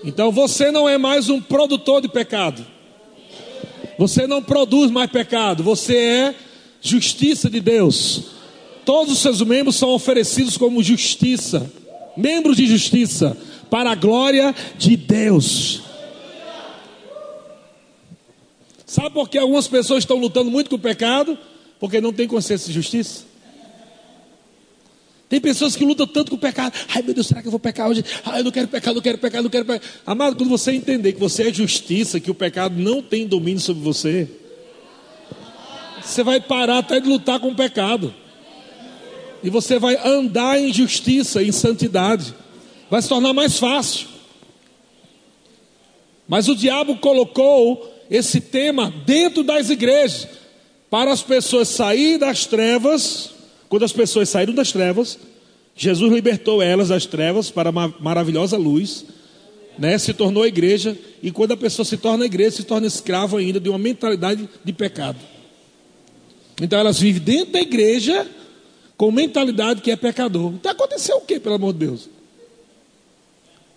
Então 0.03 0.29
você 0.29 0.71
não 0.71 0.89
é 0.89 0.97
mais 0.97 1.29
um 1.29 1.39
produtor 1.39 2.01
de 2.01 2.09
pecado. 2.09 2.67
Você 3.97 4.27
não 4.27 4.43
produz 4.43 4.91
mais 4.91 5.09
pecado. 5.09 5.63
Você 5.63 5.95
é 5.95 6.35
justiça 6.81 7.49
de 7.49 7.61
Deus. 7.61 8.23
Todos 8.83 9.13
os 9.13 9.19
seus 9.19 9.41
membros 9.41 9.77
são 9.77 9.89
oferecidos 9.89 10.57
como 10.57 10.83
justiça, 10.83 11.71
membros 12.17 12.57
de 12.57 12.65
justiça, 12.65 13.37
para 13.69 13.91
a 13.91 13.95
glória 13.95 14.53
de 14.77 14.97
Deus. 14.97 15.83
Sabe 18.91 19.11
por 19.11 19.29
que 19.29 19.37
algumas 19.37 19.69
pessoas 19.69 20.03
estão 20.03 20.17
lutando 20.17 20.51
muito 20.51 20.69
com 20.69 20.75
o 20.75 20.79
pecado? 20.79 21.37
Porque 21.79 22.01
não 22.01 22.11
tem 22.11 22.27
consciência 22.27 22.67
de 22.67 22.73
justiça. 22.73 23.23
Tem 25.29 25.39
pessoas 25.39 25.77
que 25.77 25.85
lutam 25.85 26.05
tanto 26.05 26.31
com 26.31 26.35
o 26.35 26.37
pecado. 26.37 26.73
Ai 26.93 27.01
meu 27.01 27.13
Deus, 27.13 27.27
será 27.27 27.41
que 27.41 27.47
eu 27.47 27.51
vou 27.51 27.59
pecar 27.59 27.87
hoje? 27.87 28.03
Ai, 28.25 28.41
eu 28.41 28.43
não 28.43 28.51
quero 28.51 28.67
pecar, 28.67 28.93
não 28.93 29.01
quero 29.01 29.17
pecar, 29.17 29.41
não 29.41 29.49
quero 29.49 29.63
pecar. 29.63 29.89
Amado, 30.05 30.35
quando 30.35 30.49
você 30.49 30.73
entender 30.73 31.13
que 31.13 31.19
você 31.21 31.47
é 31.47 31.53
justiça, 31.53 32.19
que 32.19 32.29
o 32.29 32.35
pecado 32.35 32.77
não 32.77 33.01
tem 33.01 33.25
domínio 33.25 33.61
sobre 33.61 33.81
você, 33.81 34.29
você 36.03 36.21
vai 36.21 36.41
parar 36.41 36.79
até 36.79 36.99
de 36.99 37.07
lutar 37.07 37.39
com 37.39 37.47
o 37.47 37.55
pecado. 37.55 38.13
E 39.41 39.49
você 39.49 39.79
vai 39.79 39.95
andar 40.05 40.59
em 40.59 40.73
justiça, 40.73 41.41
em 41.41 41.53
santidade. 41.53 42.35
Vai 42.89 43.01
se 43.01 43.07
tornar 43.07 43.31
mais 43.31 43.57
fácil. 43.57 44.09
Mas 46.27 46.49
o 46.49 46.55
diabo 46.57 46.97
colocou 46.97 47.90
esse 48.11 48.41
tema 48.41 48.93
dentro 49.05 49.41
das 49.41 49.69
igrejas 49.69 50.27
para 50.89 51.13
as 51.13 51.23
pessoas 51.23 51.69
saírem 51.69 52.19
das 52.19 52.45
trevas, 52.45 53.31
quando 53.69 53.85
as 53.85 53.93
pessoas 53.93 54.27
saíram 54.27 54.53
das 54.53 54.73
trevas, 54.73 55.17
Jesus 55.73 56.11
libertou 56.11 56.61
elas 56.61 56.89
das 56.89 57.05
trevas 57.05 57.49
para 57.49 57.69
uma 57.69 57.87
maravilhosa 58.01 58.57
luz, 58.57 59.05
né? 59.79 59.97
se 59.97 60.13
tornou 60.13 60.43
a 60.43 60.47
igreja, 60.47 60.97
e 61.23 61.31
quando 61.31 61.53
a 61.53 61.57
pessoa 61.57 61.85
se 61.85 61.95
torna 61.95 62.25
a 62.25 62.27
igreja, 62.27 62.57
se 62.57 62.63
torna 62.65 62.85
escravo 62.85 63.37
ainda 63.37 63.61
de 63.61 63.69
uma 63.69 63.79
mentalidade 63.79 64.49
de 64.61 64.73
pecado. 64.73 65.17
Então 66.61 66.77
elas 66.77 66.99
vivem 66.99 67.21
dentro 67.21 67.53
da 67.53 67.61
igreja 67.61 68.29
com 68.97 69.09
mentalidade 69.09 69.81
que 69.81 69.89
é 69.89 69.95
pecador. 69.95 70.51
Então 70.53 70.69
aconteceu 70.69 71.15
o 71.15 71.21
que, 71.21 71.39
pelo 71.39 71.55
amor 71.55 71.71
de 71.71 71.79
Deus? 71.79 72.09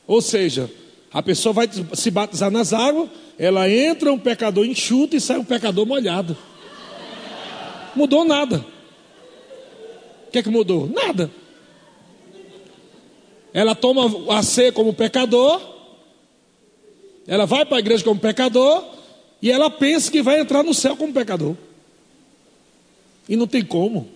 Ou 0.09 0.21
seja, 0.21 0.69
a 1.15 1.23
pessoa 1.23 1.53
vai 1.53 1.71
se 1.93 2.11
batizar 2.11 2.51
nas 2.51 2.73
águas, 2.73 3.09
ela 3.39 3.71
entra 3.71 4.13
um 4.13 4.19
pecador 4.19 4.67
enxuto 4.67 5.15
e 5.15 5.21
sai 5.21 5.39
um 5.39 5.45
pecador 5.45 5.87
molhado. 5.87 6.37
Mudou 7.95 8.25
nada. 8.25 8.67
O 10.27 10.31
que 10.33 10.39
é 10.39 10.43
que 10.43 10.51
mudou? 10.51 10.89
Nada. 10.89 11.31
Ela 13.53 13.77
toma 13.77 14.37
a 14.37 14.43
ser 14.43 14.73
como 14.73 14.93
pecador, 14.93 15.61
ela 17.29 17.47
vai 17.47 17.65
para 17.65 17.77
a 17.77 17.81
igreja 17.81 18.03
como 18.03 18.19
pecador, 18.19 18.85
e 19.41 19.53
ela 19.53 19.71
pensa 19.71 20.11
que 20.11 20.21
vai 20.21 20.41
entrar 20.41 20.65
no 20.65 20.75
céu 20.75 20.97
como 20.97 21.13
pecador. 21.13 21.55
E 23.29 23.37
não 23.37 23.47
tem 23.47 23.65
como. 23.65 24.09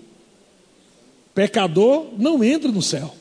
Pecador 1.33 2.09
não 2.19 2.43
entra 2.43 2.73
no 2.73 2.83
céu. 2.83 3.14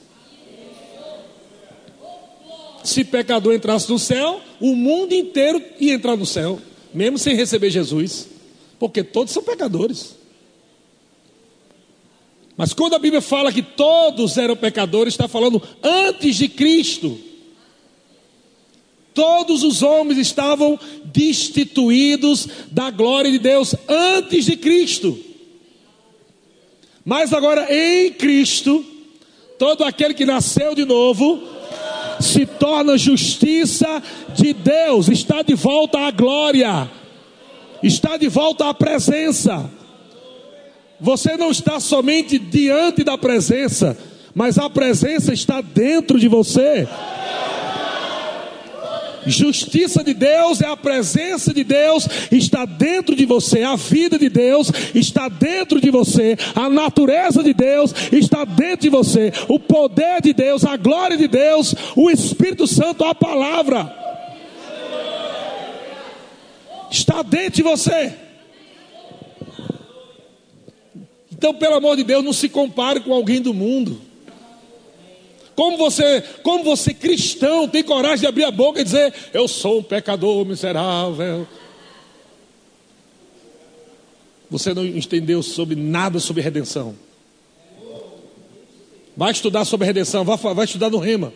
Se 2.87 3.03
pecador 3.03 3.53
entrasse 3.53 3.89
no 3.89 3.99
céu, 3.99 4.39
o 4.61 4.73
mundo 4.73 5.11
inteiro 5.11 5.61
ia 5.77 5.93
entrar 5.93 6.15
no 6.15 6.25
céu, 6.25 6.57
mesmo 6.93 7.17
sem 7.17 7.35
receber 7.35 7.69
Jesus, 7.69 8.29
porque 8.79 9.03
todos 9.03 9.33
são 9.33 9.43
pecadores. 9.43 10.15
Mas 12.55 12.71
quando 12.71 12.93
a 12.93 12.99
Bíblia 12.99 13.19
fala 13.19 13.51
que 13.51 13.61
todos 13.61 14.37
eram 14.37 14.55
pecadores, 14.55 15.13
está 15.13 15.27
falando 15.27 15.61
antes 15.83 16.37
de 16.37 16.47
Cristo. 16.47 17.19
Todos 19.13 19.63
os 19.63 19.83
homens 19.83 20.17
estavam 20.17 20.79
destituídos 21.03 22.47
da 22.71 22.89
glória 22.89 23.29
de 23.29 23.37
Deus 23.37 23.75
antes 23.85 24.45
de 24.45 24.55
Cristo. 24.55 25.19
Mas 27.03 27.33
agora 27.33 27.67
em 27.69 28.13
Cristo, 28.13 28.85
todo 29.59 29.83
aquele 29.83 30.13
que 30.13 30.25
nasceu 30.25 30.73
de 30.73 30.85
novo 30.85 31.56
se 32.19 32.45
torna 32.45 32.97
justiça 32.97 34.01
de 34.35 34.53
Deus, 34.53 35.07
está 35.07 35.41
de 35.41 35.53
volta 35.53 35.99
à 35.99 36.11
glória, 36.11 36.89
está 37.81 38.17
de 38.17 38.27
volta 38.27 38.69
à 38.69 38.73
presença. 38.73 39.69
Você 40.99 41.37
não 41.37 41.51
está 41.51 41.79
somente 41.79 42.39
diante 42.39 43.03
da 43.03 43.17
presença, 43.17 43.97
mas 44.33 44.57
a 44.57 44.69
presença 44.69 45.33
está 45.33 45.61
dentro 45.61 46.19
de 46.19 46.27
você. 46.27 46.87
Justiça 49.27 50.03
de 50.03 50.13
Deus 50.13 50.61
é 50.61 50.67
a 50.67 50.77
presença 50.77 51.53
de 51.53 51.63
Deus, 51.63 52.07
está 52.31 52.65
dentro 52.65 53.15
de 53.15 53.25
você, 53.25 53.63
a 53.63 53.75
vida 53.75 54.17
de 54.17 54.29
Deus 54.29 54.71
está 54.95 55.27
dentro 55.29 55.79
de 55.79 55.91
você, 55.91 56.37
a 56.55 56.69
natureza 56.69 57.43
de 57.43 57.53
Deus 57.53 57.93
está 58.11 58.45
dentro 58.45 58.81
de 58.81 58.89
você, 58.89 59.31
o 59.47 59.59
poder 59.59 60.21
de 60.21 60.33
Deus, 60.33 60.65
a 60.65 60.77
glória 60.77 61.17
de 61.17 61.27
Deus, 61.27 61.75
o 61.95 62.09
Espírito 62.09 62.65
Santo, 62.67 63.03
a 63.03 63.13
palavra 63.13 63.93
está 66.89 67.21
dentro 67.21 67.57
de 67.57 67.63
você. 67.63 68.13
Então, 71.31 71.53
pelo 71.53 71.75
amor 71.75 71.95
de 71.95 72.03
Deus, 72.03 72.23
não 72.23 72.33
se 72.33 72.49
compare 72.49 72.99
com 73.01 73.13
alguém 73.13 73.41
do 73.41 73.53
mundo. 73.53 74.01
Como 75.57 75.75
você, 75.75 76.21
como 76.43 76.63
você 76.63 76.93
cristão, 76.93 77.67
tem 77.67 77.83
coragem 77.83 78.19
de 78.19 78.27
abrir 78.27 78.45
a 78.45 78.51
boca 78.51 78.79
e 78.79 78.83
dizer: 78.83 79.13
Eu 79.33 79.47
sou 79.47 79.79
um 79.79 79.83
pecador 79.83 80.45
miserável. 80.45 81.45
Você 84.49 84.73
não 84.73 84.85
entendeu 84.85 85.43
sobre 85.43 85.75
nada 85.75 86.19
sobre 86.19 86.41
redenção. 86.41 86.95
Vai 89.17 89.31
estudar 89.31 89.65
sobre 89.65 89.85
redenção, 89.85 90.23
vai, 90.23 90.37
vai 90.37 90.65
estudar 90.65 90.91
no 90.91 90.99
Rema. 90.99 91.33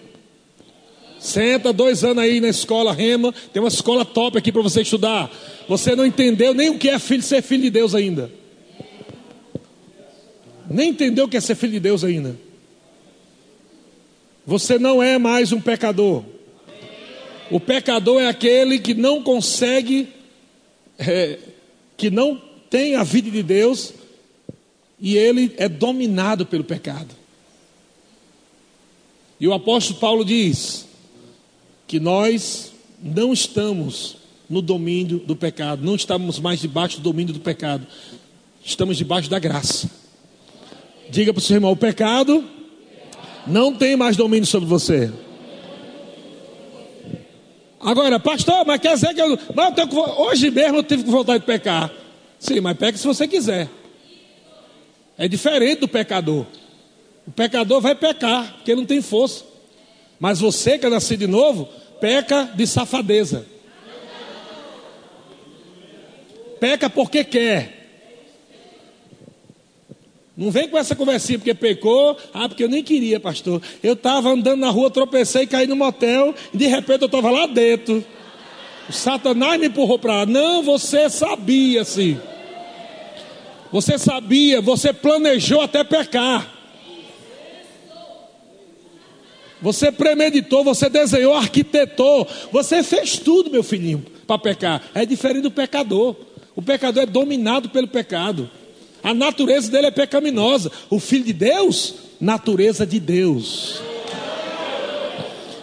Senta 1.19 1.73
dois 1.73 2.03
anos 2.03 2.23
aí 2.23 2.39
na 2.39 2.47
escola 2.47 2.93
Rema, 2.93 3.33
tem 3.51 3.61
uma 3.61 3.69
escola 3.69 4.05
top 4.05 4.37
aqui 4.37 4.51
para 4.51 4.61
você 4.61 4.83
estudar. 4.83 5.29
Você 5.67 5.95
não 5.95 6.05
entendeu 6.05 6.53
nem 6.53 6.69
o 6.69 6.77
que 6.77 6.89
é 6.89 6.99
filho, 6.99 7.23
ser 7.23 7.41
filho 7.41 7.63
de 7.63 7.71
Deus 7.71 7.93
ainda 7.93 8.31
nem 10.71 10.89
entendeu 10.89 11.25
o 11.25 11.27
que 11.27 11.37
é 11.37 11.41
ser 11.41 11.55
filho 11.55 11.73
de 11.73 11.79
Deus 11.79 12.03
ainda. 12.03 12.35
Você 14.51 14.77
não 14.77 15.01
é 15.01 15.17
mais 15.17 15.53
um 15.53 15.61
pecador. 15.61 16.25
O 17.49 17.57
pecador 17.57 18.21
é 18.21 18.27
aquele 18.27 18.79
que 18.79 18.93
não 18.93 19.23
consegue, 19.23 20.09
é, 20.99 21.39
que 21.95 22.09
não 22.09 22.35
tem 22.69 22.95
a 22.95 23.03
vida 23.05 23.31
de 23.31 23.41
Deus 23.41 23.93
e 24.99 25.15
ele 25.15 25.53
é 25.55 25.69
dominado 25.69 26.45
pelo 26.45 26.65
pecado. 26.65 27.15
E 29.39 29.47
o 29.47 29.53
apóstolo 29.53 30.01
Paulo 30.01 30.25
diz 30.25 30.85
que 31.87 31.97
nós 31.97 32.73
não 33.01 33.31
estamos 33.31 34.17
no 34.49 34.61
domínio 34.61 35.19
do 35.19 35.33
pecado, 35.33 35.81
não 35.81 35.95
estamos 35.95 36.39
mais 36.39 36.59
debaixo 36.59 36.97
do 36.97 37.03
domínio 37.03 37.33
do 37.33 37.39
pecado. 37.39 37.87
Estamos 38.65 38.97
debaixo 38.97 39.29
da 39.29 39.39
graça. 39.39 39.89
Diga 41.09 41.31
para 41.31 41.39
o 41.39 41.41
seu 41.41 41.55
irmão: 41.55 41.71
o 41.71 41.77
pecado 41.77 42.59
não 43.51 43.73
tem 43.73 43.95
mais 43.95 44.15
domínio 44.15 44.45
sobre 44.45 44.67
você. 44.67 45.11
Agora, 47.79 48.19
pastor, 48.19 48.65
mas 48.65 48.79
quer 48.79 48.93
dizer 48.93 49.13
que 49.13 49.21
eu. 49.21 49.29
Eu 49.29 49.71
tenho, 49.73 50.21
hoje 50.21 50.51
mesmo 50.51 50.77
eu 50.77 50.83
tive 50.83 51.03
vontade 51.03 51.39
de 51.39 51.45
pecar. 51.45 51.91
Sim, 52.39 52.59
mas 52.59 52.77
peca 52.77 52.97
se 52.97 53.05
você 53.05 53.27
quiser. 53.27 53.67
É 55.17 55.27
diferente 55.27 55.79
do 55.79 55.87
pecador. 55.87 56.45
O 57.27 57.31
pecador 57.31 57.81
vai 57.81 57.95
pecar, 57.95 58.55
porque 58.55 58.75
não 58.75 58.85
tem 58.85 59.01
força. 59.01 59.43
Mas 60.19 60.39
você 60.39 60.77
que 60.77 60.85
é 60.85 60.89
nascido 60.89 61.19
de 61.19 61.27
novo, 61.27 61.67
peca 61.99 62.51
de 62.55 62.65
safadeza. 62.67 63.45
Peca 66.59 66.89
porque 66.89 67.23
quer. 67.23 67.80
Não 70.41 70.49
vem 70.49 70.67
com 70.67 70.75
essa 70.75 70.95
conversinha 70.95 71.37
porque 71.37 71.53
pecou. 71.53 72.17
Ah, 72.33 72.49
porque 72.49 72.63
eu 72.63 72.67
nem 72.67 72.81
queria, 72.81 73.19
pastor. 73.19 73.61
Eu 73.83 73.93
estava 73.93 74.29
andando 74.29 74.59
na 74.59 74.71
rua, 74.71 74.89
tropecei, 74.89 75.45
caí 75.45 75.67
no 75.67 75.75
motel. 75.75 76.33
E 76.51 76.57
de 76.57 76.65
repente 76.65 77.03
eu 77.03 77.05
estava 77.05 77.29
lá 77.29 77.45
dentro. 77.45 78.03
O 78.89 78.91
Satanás 78.91 79.59
me 79.59 79.67
empurrou 79.67 79.99
para 79.99 80.15
lá. 80.15 80.25
Não, 80.25 80.63
você 80.63 81.11
sabia 81.11 81.83
sim. 81.83 82.19
Você 83.71 83.99
sabia, 83.99 84.61
você 84.61 84.91
planejou 84.91 85.61
até 85.61 85.83
pecar. 85.83 86.51
Você 89.61 89.91
premeditou, 89.91 90.63
você 90.63 90.89
desenhou, 90.89 91.35
arquitetou, 91.35 92.27
você 92.51 92.81
fez 92.81 93.19
tudo, 93.19 93.51
meu 93.51 93.61
filhinho, 93.61 94.03
para 94.25 94.39
pecar. 94.39 94.81
É 94.95 95.05
diferente 95.05 95.43
do 95.43 95.51
pecador. 95.51 96.15
O 96.55 96.63
pecador 96.63 97.03
é 97.03 97.05
dominado 97.05 97.69
pelo 97.69 97.87
pecado. 97.87 98.49
A 99.03 99.13
natureza 99.13 99.71
dele 99.71 99.87
é 99.87 99.91
pecaminosa. 99.91 100.71
O 100.89 100.99
filho 100.99 101.23
de 101.23 101.33
Deus, 101.33 101.95
natureza 102.19 102.85
de 102.85 102.99
Deus. 102.99 103.81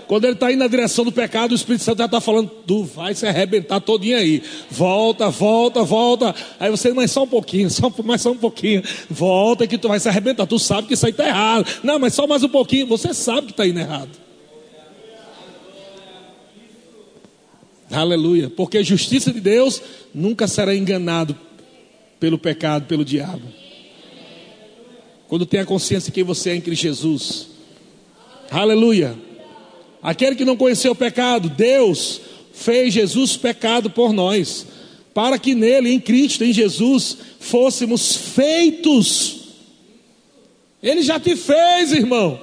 Quando 0.09 0.25
ele 0.25 0.33
está 0.33 0.51
indo 0.51 0.61
na 0.61 0.67
direção 0.67 1.05
do 1.05 1.13
pecado, 1.13 1.53
o 1.53 1.55
Espírito 1.55 1.85
Santo 1.85 1.99
já 1.99 2.07
está 2.07 2.19
falando, 2.19 2.51
tu 2.67 2.83
vai 2.83 3.15
se 3.15 3.27
arrebentar 3.27 3.79
todinho 3.79 4.17
aí. 4.17 4.43
Volta, 4.71 5.29
volta, 5.29 5.83
volta. 5.83 6.35
Aí 6.59 6.71
você, 6.71 6.95
mas 6.95 7.11
só 7.11 7.25
um 7.25 7.29
pouquinho, 7.29 7.69
só, 7.69 7.93
mais 8.03 8.23
só 8.23 8.33
um 8.33 8.37
pouquinho. 8.37 8.83
Volta 9.11 9.67
que 9.67 9.77
tu 9.77 9.87
vai 9.87 10.01
se 10.01 10.09
arrebentar. 10.09 10.47
Tu 10.47 10.59
sabe 10.59 10.89
que 10.89 10.95
isso 10.95 11.05
aí 11.05 11.13
está 11.13 11.29
errado. 11.29 11.67
Não, 11.85 11.99
mas 11.99 12.15
só 12.15 12.27
mais 12.27 12.43
um 12.43 12.49
pouquinho. 12.49 12.87
Você 12.87 13.13
sabe 13.13 13.49
que 13.49 13.53
está 13.53 13.67
indo 13.67 13.81
errado. 13.81 14.11
Aleluia. 17.91 18.49
Porque 18.49 18.79
a 18.79 18.83
justiça 18.83 19.31
de 19.31 19.41
Deus 19.41 19.83
nunca 20.15 20.49
será 20.49 20.75
enganado 20.75 21.37
pelo 22.19 22.39
pecado, 22.39 22.87
pelo 22.87 23.05
diabo. 23.05 23.43
Quando 25.29 25.47
tem 25.47 25.61
a 25.61 25.67
consciência 25.67 26.07
de 26.07 26.15
quem 26.15 26.25
você 26.25 26.51
é 26.51 26.57
em 26.57 26.61
Cristo 26.61 26.83
Jesus. 26.83 27.49
Aleluia. 28.51 29.15
Aquele 30.03 30.37
que 30.37 30.45
não 30.45 30.57
conheceu 30.57 30.93
o 30.93 30.97
pecado, 30.97 31.51
Deus 31.51 32.21
fez 32.53 32.95
Jesus 32.95 33.37
pecado 33.37 33.91
por 33.91 34.13
nós, 34.13 34.67
para 35.13 35.39
que 35.39 35.55
nele, 35.55 35.91
em 35.91 36.01
Cristo, 36.01 36.45
em 36.45 36.53
Jesus, 36.53 37.19
fôssemos 37.41 38.17
feitos. 38.17 39.39
Ele 40.83 41.03
já 41.03 41.19
te 41.19 41.37
fez, 41.37 41.93
irmão. 41.93 42.41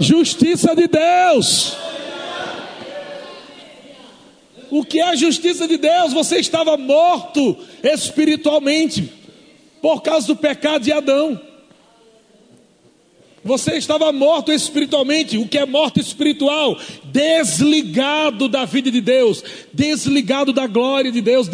Justiça 0.00 0.74
de 0.74 0.86
Deus. 0.86 1.76
O 4.70 4.84
que 4.84 5.00
é 5.00 5.08
a 5.08 5.16
justiça 5.16 5.66
de 5.66 5.76
Deus? 5.76 6.12
Você 6.12 6.36
estava 6.36 6.76
morto 6.76 7.56
espiritualmente 7.82 9.12
por 9.80 10.02
causa 10.02 10.26
do 10.26 10.36
pecado 10.36 10.82
de 10.82 10.92
Adão. 10.92 11.40
Você 13.46 13.76
estava 13.76 14.10
morto 14.12 14.50
espiritualmente. 14.50 15.38
O 15.38 15.46
que 15.46 15.56
é 15.56 15.64
morto 15.64 16.00
espiritual? 16.00 16.76
Desligado 17.04 18.48
da 18.48 18.64
vida 18.64 18.90
de 18.90 19.00
Deus, 19.00 19.44
desligado 19.72 20.52
da 20.52 20.66
glória 20.66 21.12
de 21.12 21.20
Deus, 21.20 21.48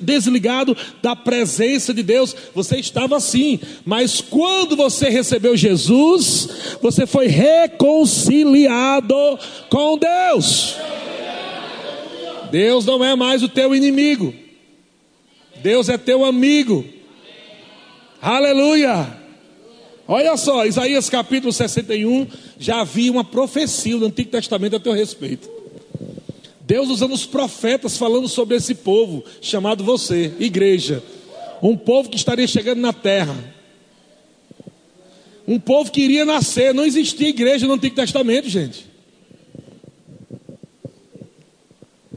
desligado 0.00 0.76
da 1.00 1.14
presença 1.14 1.94
de 1.94 2.02
Deus. 2.02 2.34
Você 2.52 2.78
estava 2.78 3.16
assim. 3.16 3.60
Mas 3.84 4.20
quando 4.20 4.74
você 4.74 5.08
recebeu 5.08 5.56
Jesus, 5.56 6.48
você 6.82 7.06
foi 7.06 7.28
reconciliado 7.28 9.14
com 9.70 9.96
Deus. 9.96 10.74
Deus 12.56 12.86
não 12.86 13.04
é 13.04 13.14
mais 13.14 13.42
o 13.42 13.50
teu 13.50 13.74
inimigo. 13.74 14.32
Deus 15.62 15.90
é 15.90 15.98
teu 15.98 16.24
amigo. 16.24 16.86
Aleluia. 18.18 19.14
Olha 20.08 20.34
só, 20.38 20.64
Isaías 20.64 21.10
capítulo 21.10 21.52
61, 21.52 22.26
já 22.58 22.80
havia 22.80 23.12
uma 23.12 23.22
profecia 23.22 23.98
no 23.98 24.06
Antigo 24.06 24.30
Testamento 24.30 24.74
a 24.74 24.80
teu 24.80 24.94
respeito. 24.94 25.50
Deus 26.62 26.88
usando 26.88 27.12
os 27.12 27.26
profetas 27.26 27.98
falando 27.98 28.26
sobre 28.26 28.56
esse 28.56 28.74
povo, 28.74 29.22
chamado 29.42 29.84
você, 29.84 30.32
igreja. 30.40 31.02
Um 31.62 31.76
povo 31.76 32.08
que 32.08 32.16
estaria 32.16 32.46
chegando 32.46 32.80
na 32.80 32.94
terra. 32.94 33.36
Um 35.46 35.60
povo 35.60 35.92
que 35.92 36.00
iria 36.00 36.24
nascer. 36.24 36.72
Não 36.72 36.86
existia 36.86 37.28
igreja 37.28 37.66
no 37.66 37.74
Antigo 37.74 37.96
Testamento, 37.96 38.48
gente. 38.48 38.95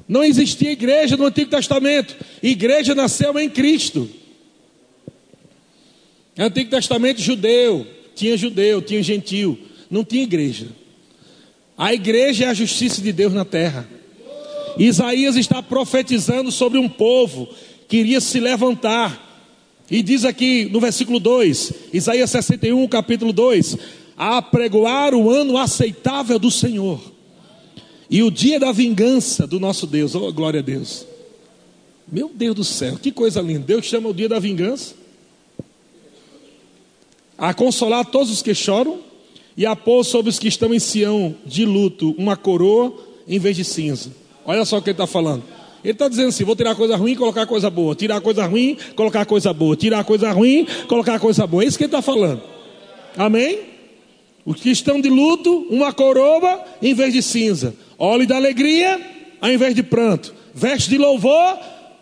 Não 0.10 0.24
existia 0.24 0.72
igreja 0.72 1.16
no 1.16 1.26
Antigo 1.26 1.52
Testamento. 1.52 2.16
Igreja 2.42 2.96
nasceu 2.96 3.38
em 3.38 3.48
Cristo. 3.48 4.10
Antigo 6.36 6.72
Testamento 6.72 7.22
judeu, 7.22 7.86
tinha 8.16 8.36
judeu, 8.36 8.82
tinha 8.82 9.04
gentil, 9.04 9.60
não 9.88 10.04
tinha 10.04 10.24
igreja. 10.24 10.68
A 11.78 11.94
igreja 11.94 12.46
é 12.46 12.48
a 12.48 12.54
justiça 12.56 13.04
de 13.04 13.12
Deus 13.12 13.34
na 13.34 13.46
terra. 13.46 13.88
Isaías 14.80 15.36
está 15.36 15.62
profetizando 15.62 16.52
sobre 16.52 16.80
um 16.80 16.90
povo 16.90 17.48
que 17.88 17.98
iria 17.98 18.20
se 18.20 18.40
levantar. 18.40 19.28
E 19.92 20.02
diz 20.02 20.26
aqui 20.26 20.70
no 20.72 20.80
versículo 20.80 21.20
2, 21.20 21.74
Isaías 21.94 22.32
61, 22.32 22.88
capítulo 22.88 23.32
2: 23.32 23.78
a 24.18 24.38
apregoar 24.38 25.14
o 25.14 25.30
ano 25.30 25.56
aceitável 25.56 26.40
do 26.40 26.50
Senhor 26.50 27.19
e 28.10 28.24
o 28.24 28.32
dia 28.32 28.60
da 28.60 28.72
vingança 28.72 29.46
do 29.46 29.60
nosso 29.60 29.86
Deus, 29.86 30.16
oh, 30.16 30.32
glória 30.34 30.60
a 30.60 30.64
Deus. 30.64 31.06
Meu 32.12 32.32
Deus 32.34 32.56
do 32.56 32.64
céu, 32.64 32.98
que 32.98 33.12
coisa 33.12 33.40
linda. 33.40 33.60
Deus 33.60 33.86
chama 33.86 34.10
o 34.10 34.14
dia 34.14 34.28
da 34.28 34.40
vingança. 34.40 34.96
A 37.38 37.54
consolar 37.54 38.04
todos 38.06 38.32
os 38.32 38.42
que 38.42 38.56
choram 38.56 39.00
e 39.56 39.66
a 39.66 39.76
pôr 39.76 40.04
sobre 40.04 40.30
os 40.30 40.40
que 40.40 40.48
estão 40.48 40.74
em 40.74 40.80
Sião 40.80 41.36
de 41.46 41.66
luto 41.66 42.16
uma 42.18 42.36
coroa 42.36 42.94
em 43.28 43.38
vez 43.38 43.56
de 43.56 43.64
cinza. 43.64 44.12
Olha 44.44 44.66
só 44.66 44.80
o 44.80 44.82
que 44.82 44.90
ele 44.90 44.96
está 44.96 45.06
falando. 45.06 45.44
Ele 45.84 45.94
está 45.94 46.10
dizendo 46.10 46.30
assim: 46.30 46.44
vou 46.44 46.56
tirar 46.56 46.76
coisa 46.76 46.96
ruim 46.96 47.12
e 47.12 47.16
colocar 47.16 47.46
coisa 47.46 47.70
boa. 47.70 47.96
Tirar 47.96 48.20
coisa 48.22 48.46
ruim, 48.46 48.76
colocar 48.96 49.26
coisa 49.26 49.54
boa. 49.54 49.76
Tirar 49.76 50.04
coisa 50.04 50.32
ruim, 50.32 50.66
colocar 50.88 51.20
coisa 51.20 51.46
boa. 51.46 51.64
É 51.64 51.68
isso 51.68 51.78
que 51.78 51.84
ele 51.84 51.90
está 51.90 52.02
falando. 52.02 52.42
Amém? 53.16 53.60
Os 54.46 54.60
que 54.60 54.72
estão 54.72 55.00
de 55.00 55.10
luto, 55.10 55.68
uma 55.70 55.94
coroa 55.94 56.64
em 56.82 56.94
vez 56.94 57.14
de 57.14 57.22
cinza. 57.22 57.76
Óleo 58.00 58.26
da 58.26 58.38
alegria 58.38 59.00
ao 59.42 59.52
invés 59.52 59.76
de 59.76 59.84
pranto. 59.84 60.34
Veste 60.56 60.90
de 60.90 60.98
louvor 60.98 61.60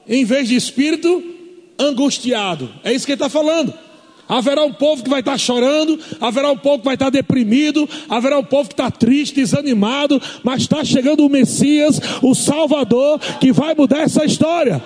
em 0.07 0.23
vez 0.23 0.47
de 0.47 0.55
espírito 0.55 1.23
angustiado. 1.77 2.69
É 2.83 2.93
isso 2.93 3.05
que 3.05 3.11
ele 3.11 3.17
está 3.17 3.29
falando. 3.29 3.73
Haverá 4.29 4.63
um 4.63 4.73
povo 4.73 5.03
que 5.03 5.09
vai 5.09 5.21
estar 5.21 5.37
chorando, 5.37 5.97
haverá 6.19 6.51
um 6.51 6.57
povo 6.57 6.79
que 6.79 6.85
vai 6.85 6.95
estar 6.95 7.09
deprimido, 7.09 7.89
haverá 8.09 8.37
um 8.37 8.43
povo 8.43 8.67
que 8.67 8.73
está 8.73 8.91
triste, 8.91 9.35
desanimado, 9.35 10.21
mas 10.43 10.63
está 10.63 10.83
chegando 10.83 11.25
o 11.25 11.29
Messias, 11.29 11.99
o 12.21 12.35
Salvador, 12.35 13.19
que 13.39 13.53
vai 13.53 13.73
mudar 13.73 14.01
essa 14.01 14.25
história. 14.25 14.83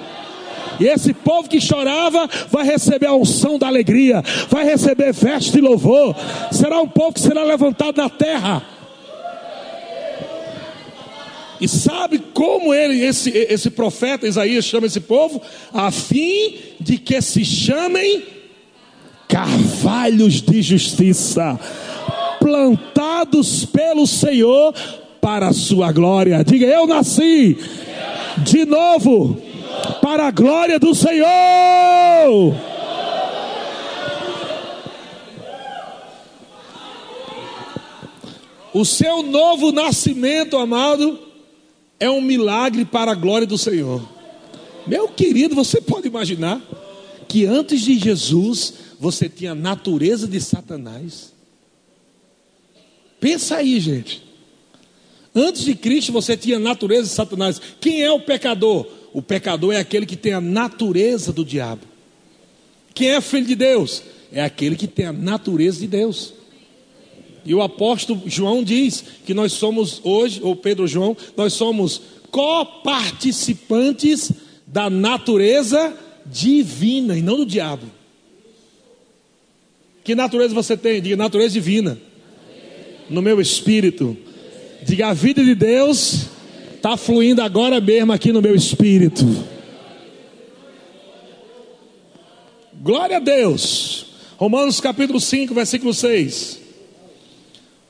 E 0.80 0.86
esse 0.86 1.12
povo 1.13 1.50
que 1.50 1.60
chorava 1.60 2.30
vai 2.50 2.65
receber 2.65 3.08
a 3.08 3.15
unção 3.15 3.58
da 3.58 3.67
alegria, 3.67 4.24
vai 4.47 4.63
receber 4.63 5.12
veste 5.12 5.52
de 5.52 5.62
louvor. 5.62 6.15
Será 6.52 6.80
um 6.80 6.88
povo 6.88 7.13
que 7.13 7.19
será 7.19 7.43
levantado 7.43 7.97
na 7.97 8.10
terra. 8.10 8.63
E 11.62 11.67
sabe 11.67 12.17
como 12.17 12.74
ele, 12.74 13.06
esse, 13.06 13.30
esse 13.30 13.69
profeta 13.69 14.28
Isaías 14.28 14.65
chama 14.65 14.88
esse 14.88 15.00
povo? 15.00 15.39
A 15.71 15.91
fim 15.91 16.56
de 16.80 16.97
que 16.97 17.21
se 17.21 17.45
chamem 17.45 18.24
carvalhos 19.28 20.41
de 20.41 20.60
justiça, 20.62 21.60
plantados 22.39 23.63
pelo 23.63 24.08
Senhor 24.08 24.74
para 25.21 25.50
a 25.50 25.54
sua 25.54 25.91
glória. 25.91 26.43
Diga, 26.43 26.65
eu 26.65 26.88
nasci 26.88 27.56
de 28.39 28.65
novo 28.65 29.39
para 30.02 30.28
a 30.28 30.32
glória 30.32 30.80
do 30.80 30.95
Senhor. 30.95 32.56
O 38.74 38.84
seu 38.84 39.21
novo 39.21 39.71
nascimento, 39.71 40.58
amado, 40.58 41.31
é 42.02 42.10
um 42.10 42.20
milagre 42.20 42.84
para 42.84 43.12
a 43.12 43.16
glória 43.16 43.46
do 43.46 43.60
Senhor. 43.60 44.02
Meu 44.88 45.08
querido, 45.08 45.54
você 45.54 45.80
pode 45.80 46.08
imaginar 46.08 46.60
que 47.28 47.46
antes 47.46 47.80
de 47.82 48.00
Jesus 48.00 48.74
você 49.00 49.30
tinha 49.30 49.52
a 49.52 49.56
natureza 49.56 50.28
de 50.28 50.42
Satanás? 50.42 51.32
Pensa 53.20 53.58
aí, 53.58 53.80
gente. 53.80 54.24
Antes 55.34 55.64
de 55.64 55.76
Cristo 55.76 56.12
você 56.12 56.36
tinha 56.36 56.58
a 56.58 56.60
natureza 56.60 57.04
de 57.04 57.14
Satanás. 57.14 57.62
Quem 57.80 58.02
é 58.02 58.12
o 58.12 58.20
pecador? 58.20 58.88
O 59.14 59.22
pecador 59.22 59.72
é 59.72 59.78
aquele 59.78 60.08
que 60.08 60.16
tem 60.16 60.34
a 60.34 60.42
natureza 60.42 61.32
do 61.32 61.46
diabo. 61.46 61.86
Quem 62.96 63.12
é 63.12 63.22
filho 63.22 63.46
de 63.46 63.56
Deus? 63.56 64.02
É 64.32 64.42
aquele 64.42 64.76
que 64.76 64.88
tem 64.88 65.06
a 65.06 65.14
natureza 65.14 65.80
de 65.80 65.88
Deus. 65.88 66.34
E 67.46 67.56
o 67.56 67.62
apóstolo 67.62 68.24
João 68.26 68.64
diz 68.64 69.04
que 69.26 69.34
nós 69.34 69.54
somos 69.54 70.02
hoje, 70.04 70.42
ou 70.44 70.56
Pedro 70.56 70.88
João, 70.88 71.16
nós 71.36 71.54
somos 71.54 72.02
coparticipantes 72.30 74.32
da 74.66 74.90
natureza 74.90 75.94
divina 76.26 77.18
e 77.18 77.22
não 77.22 77.38
do 77.38 77.46
diabo. 77.46 77.86
Que 80.04 80.16
natureza 80.16 80.54
você 80.54 80.78
tem? 80.78 81.02
Diga 81.02 81.16
natureza 81.16 81.54
divina. 81.54 81.98
No 83.10 83.22
meu 83.22 83.42
espírito. 83.42 84.18
Diga 84.84 85.08
a 85.08 85.14
vida 85.14 85.44
de 85.44 85.56
Deus 85.56 86.30
está 86.82 86.98
fluindo 86.98 87.44
agora 87.44 87.80
mesmo 87.80 88.12
aqui 88.12 88.32
no 88.32 88.42
meu 88.42 88.56
espírito. 88.56 89.24
Glória 92.74 93.18
a 93.18 93.20
Deus. 93.20 94.08
Romanos 94.36 94.82
capítulo 94.82 95.20
5, 95.20 95.54
versículo 95.54 95.94
6. 95.94 96.60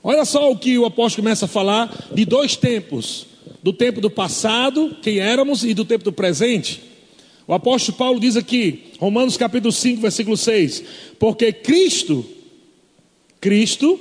Olha 0.03 0.25
só 0.25 0.51
o 0.51 0.57
que 0.57 0.77
o 0.77 0.85
apóstolo 0.85 1.23
começa 1.23 1.45
a 1.45 1.47
falar 1.47 2.09
de 2.13 2.25
dois 2.25 2.55
tempos: 2.55 3.27
do 3.61 3.71
tempo 3.71 4.01
do 4.01 4.09
passado, 4.09 4.95
quem 5.01 5.19
éramos, 5.19 5.63
e 5.63 5.73
do 5.73 5.85
tempo 5.85 6.03
do 6.03 6.11
presente. 6.11 6.81
O 7.47 7.53
apóstolo 7.53 7.97
Paulo 7.97 8.19
diz 8.19 8.35
aqui, 8.35 8.93
Romanos 8.99 9.37
capítulo 9.37 9.71
5, 9.71 10.01
versículo 10.01 10.37
6: 10.37 10.83
Porque 11.19 11.51
Cristo, 11.51 12.25
Cristo, 13.39 13.99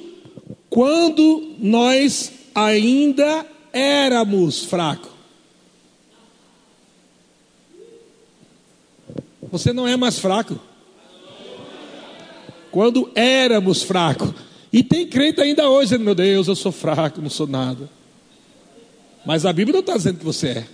quando 0.69 1.55
nós 1.59 2.33
ainda 2.55 3.47
éramos 3.73 4.65
fracos, 4.65 5.11
você 9.51 9.73
não 9.73 9.87
é 9.87 9.97
mais 9.97 10.19
fraco. 10.19 10.59
Quando 12.71 13.11
éramos 13.17 13.83
fracos, 13.83 14.31
e 14.73 14.83
tem 14.83 15.07
crente 15.07 15.41
ainda 15.41 15.69
hoje, 15.69 15.99
meu 15.99 16.15
Deus, 16.15 16.47
eu 16.47 16.55
sou 16.55 16.71
fraco, 16.71 17.21
não 17.21 17.31
sou 17.31 17.47
nada. 17.47 17.91
Mas 19.27 19.45
a 19.45 19.53
Bíblia 19.53 19.75
não 19.75 19.81
está 19.81 19.97
dizendo 19.97 20.19
que 20.19 20.25
você 20.25 20.49
é. 20.49 20.67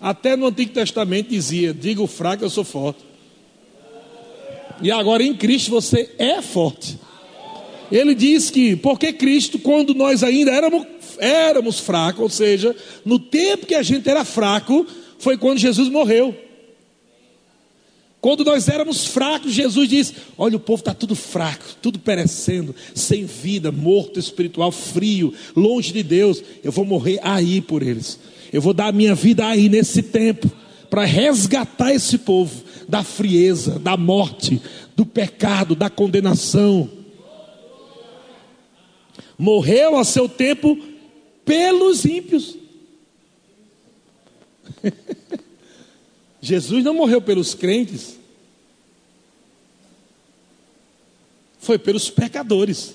Até 0.00 0.36
no 0.36 0.46
Antigo 0.46 0.72
Testamento 0.72 1.28
dizia: 1.28 1.72
diga 1.72 2.02
o 2.02 2.06
fraco, 2.06 2.44
eu 2.44 2.50
sou 2.50 2.64
forte. 2.64 3.00
E 4.82 4.90
agora 4.90 5.22
em 5.22 5.34
Cristo 5.34 5.70
você 5.70 6.10
é 6.18 6.40
forte. 6.42 6.98
Ele 7.90 8.14
diz 8.14 8.50
que, 8.50 8.76
porque 8.76 9.12
Cristo, 9.12 9.58
quando 9.58 9.94
nós 9.94 10.22
ainda 10.22 10.50
éramos, 10.50 10.86
éramos 11.18 11.78
fracos, 11.78 12.20
ou 12.20 12.28
seja, 12.28 12.76
no 13.04 13.18
tempo 13.18 13.66
que 13.66 13.74
a 13.74 13.82
gente 13.82 14.08
era 14.08 14.24
fraco, 14.24 14.86
foi 15.18 15.38
quando 15.38 15.58
Jesus 15.58 15.88
morreu. 15.88 16.36
Quando 18.20 18.44
nós 18.44 18.68
éramos 18.68 19.06
fracos, 19.06 19.52
Jesus 19.52 19.88
disse: 19.88 20.14
Olha, 20.36 20.56
o 20.56 20.60
povo 20.60 20.80
está 20.80 20.92
tudo 20.92 21.14
fraco, 21.14 21.64
tudo 21.80 21.98
perecendo, 21.98 22.74
sem 22.94 23.24
vida, 23.24 23.70
morto 23.70 24.18
espiritual, 24.18 24.72
frio, 24.72 25.32
longe 25.54 25.92
de 25.92 26.02
Deus. 26.02 26.42
Eu 26.62 26.72
vou 26.72 26.84
morrer 26.84 27.20
aí 27.22 27.60
por 27.60 27.82
eles. 27.82 28.18
Eu 28.52 28.60
vou 28.60 28.74
dar 28.74 28.88
a 28.88 28.92
minha 28.92 29.14
vida 29.14 29.46
aí 29.46 29.68
nesse 29.68 30.02
tempo, 30.02 30.50
para 30.90 31.04
resgatar 31.04 31.92
esse 31.92 32.18
povo 32.18 32.64
da 32.88 33.04
frieza, 33.04 33.78
da 33.78 33.96
morte, 33.96 34.60
do 34.96 35.06
pecado, 35.06 35.76
da 35.76 35.88
condenação. 35.88 36.90
Morreu 39.38 39.96
a 39.96 40.04
seu 40.04 40.28
tempo 40.28 40.76
pelos 41.44 42.04
ímpios. 42.04 42.56
Jesus 46.48 46.82
não 46.82 46.94
morreu 46.94 47.20
pelos 47.20 47.54
crentes, 47.54 48.18
foi 51.58 51.78
pelos 51.78 52.08
pecadores. 52.08 52.94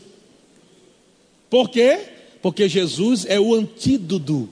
Por 1.51 1.69
quê? 1.69 1.99
Porque 2.41 2.67
Jesus 2.67 3.25
é 3.25 3.39
o 3.39 3.53
antídoto 3.53 4.49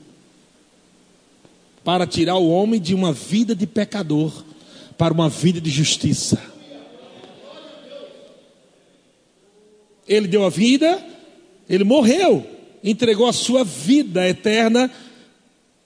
para 1.83 2.05
tirar 2.05 2.35
o 2.35 2.47
homem 2.47 2.79
de 2.79 2.93
uma 2.93 3.11
vida 3.11 3.55
de 3.55 3.65
pecador 3.65 4.45
para 4.99 5.11
uma 5.11 5.29
vida 5.29 5.59
de 5.59 5.71
justiça. 5.71 6.39
Ele 10.07 10.27
deu 10.27 10.45
a 10.45 10.49
vida, 10.51 11.03
ele 11.67 11.83
morreu, 11.83 12.45
entregou 12.83 13.25
a 13.25 13.33
sua 13.33 13.63
vida 13.63 14.29
eterna, 14.29 14.91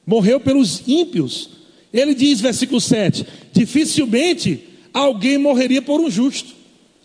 morreu 0.06 0.38
pelos 0.42 0.86
ímpios. 0.86 1.56
Ele 1.96 2.14
diz, 2.14 2.42
versículo 2.42 2.82
7: 2.82 3.26
dificilmente 3.54 4.62
alguém 4.94 5.38
morreria 5.38 5.82
por 5.82 6.02
um 6.02 6.12
justo. 6.12 6.54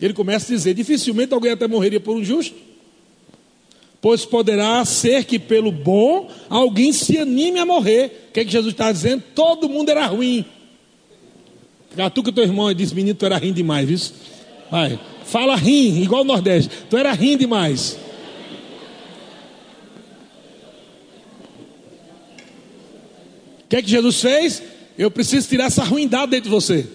Ele 0.01 0.13
começa 0.13 0.51
a 0.51 0.55
dizer: 0.55 0.73
dificilmente 0.73 1.33
alguém 1.33 1.53
até 1.53 1.65
morreria 1.65 2.01
por 2.01 2.13
um 2.13 2.23
justo. 2.23 2.53
Pois 4.01 4.25
poderá 4.25 4.83
ser 4.83 5.23
que 5.23 5.39
pelo 5.39 5.71
bom 5.71 6.29
alguém 6.49 6.91
se 6.91 7.17
anime 7.17 7.59
a 7.59 7.65
morrer. 7.65 8.27
O 8.29 8.33
que, 8.33 8.41
é 8.41 8.45
que 8.45 8.51
Jesus 8.51 8.73
está 8.73 8.91
dizendo? 8.91 9.23
Todo 9.33 9.69
mundo 9.69 9.89
era 9.89 10.05
ruim. 10.07 10.43
Catuca 11.95 12.33
teu 12.33 12.43
irmão 12.43 12.69
e 12.69 12.75
diz: 12.75 12.91
Menino, 12.91 13.15
tu 13.15 13.25
era 13.25 13.37
ruim 13.37 13.53
demais, 13.53 13.87
viu? 13.87 13.97
Vai, 14.69 14.99
fala 15.23 15.55
rim, 15.55 16.01
igual 16.01 16.23
o 16.23 16.25
Nordeste. 16.25 16.69
Tu 16.89 16.97
era 16.97 17.13
ruim 17.13 17.37
demais. 17.37 17.97
O 23.63 23.67
que 23.69 23.77
é 23.77 23.81
que 23.81 23.89
Jesus 23.89 24.19
fez? 24.19 24.70
Eu 24.97 25.09
preciso 25.09 25.47
tirar 25.47 25.65
essa 25.65 25.83
ruindade 25.83 26.31
dentro 26.31 26.49
de 26.49 26.55
você. 26.55 26.87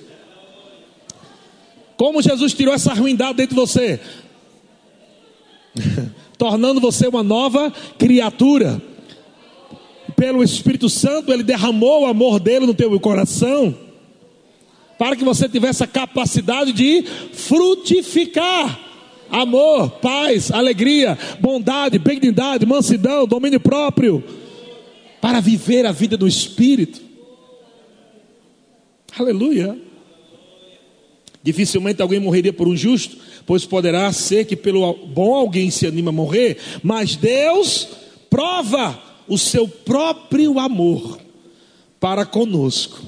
Como 1.96 2.20
Jesus 2.20 2.52
tirou 2.52 2.74
essa 2.74 2.92
ruindade 2.92 3.34
dentro 3.34 3.54
de 3.54 3.60
você? 3.60 4.00
Tornando 6.36 6.80
você 6.80 7.06
uma 7.06 7.22
nova 7.22 7.72
criatura. 7.98 8.80
Pelo 10.14 10.42
Espírito 10.42 10.88
Santo, 10.88 11.32
Ele 11.32 11.42
derramou 11.42 12.02
o 12.02 12.06
amor 12.06 12.38
dele 12.38 12.66
no 12.66 12.74
teu 12.74 12.98
coração. 13.00 13.76
Para 14.98 15.16
que 15.16 15.24
você 15.24 15.48
tivesse 15.48 15.82
a 15.84 15.86
capacidade 15.86 16.72
de 16.72 17.04
frutificar 17.32 18.80
amor, 19.30 19.90
paz, 20.00 20.50
alegria, 20.50 21.18
bondade, 21.40 21.98
benignidade, 21.98 22.64
mansidão, 22.64 23.26
domínio 23.26 23.60
próprio, 23.60 24.22
para 25.20 25.40
viver 25.40 25.84
a 25.86 25.92
vida 25.92 26.16
do 26.16 26.26
Espírito. 26.26 27.05
Aleluia. 29.18 29.78
Dificilmente 31.42 32.02
alguém 32.02 32.20
morreria 32.20 32.52
por 32.52 32.68
um 32.68 32.76
justo, 32.76 33.16
pois 33.46 33.64
poderá 33.64 34.12
ser 34.12 34.46
que 34.46 34.56
pelo 34.56 34.92
bom 34.92 35.34
alguém 35.34 35.70
se 35.70 35.86
anima 35.86 36.10
a 36.10 36.12
morrer, 36.12 36.58
mas 36.82 37.16
Deus 37.16 37.88
prova 38.28 39.00
o 39.28 39.38
seu 39.38 39.66
próprio 39.66 40.58
amor 40.58 41.20
para 41.98 42.26
conosco, 42.26 43.00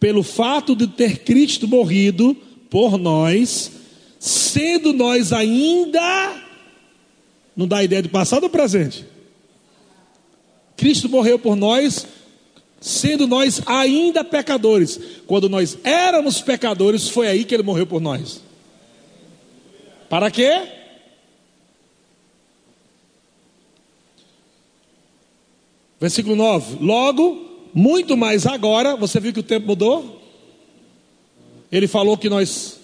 pelo 0.00 0.22
fato 0.22 0.74
de 0.74 0.86
ter 0.86 1.18
Cristo 1.18 1.68
morrido 1.68 2.34
por 2.68 2.98
nós, 2.98 3.70
sendo 4.18 4.92
nós 4.92 5.32
ainda, 5.32 6.42
não 7.56 7.68
dá 7.68 7.84
ideia 7.84 8.02
de 8.02 8.08
passado 8.08 8.44
ou 8.44 8.50
presente? 8.50 9.04
Cristo 10.76 11.08
morreu 11.08 11.38
por 11.38 11.56
nós 11.56 12.06
sendo 12.80 13.26
nós 13.26 13.60
ainda 13.66 14.22
pecadores. 14.24 14.98
Quando 15.26 15.48
nós 15.48 15.78
éramos 15.82 16.40
pecadores, 16.40 17.08
foi 17.08 17.28
aí 17.28 17.44
que 17.44 17.54
ele 17.54 17.62
morreu 17.62 17.86
por 17.86 18.00
nós. 18.00 18.42
Para 20.08 20.30
quê? 20.30 20.62
Versículo 26.00 26.36
9: 26.36 26.78
Logo, 26.80 27.46
muito 27.72 28.16
mais 28.16 28.46
agora, 28.46 28.96
você 28.96 29.18
viu 29.18 29.32
que 29.32 29.40
o 29.40 29.42
tempo 29.42 29.66
mudou? 29.66 30.22
Ele 31.70 31.88
falou 31.88 32.16
que 32.16 32.28
nós, 32.28 32.78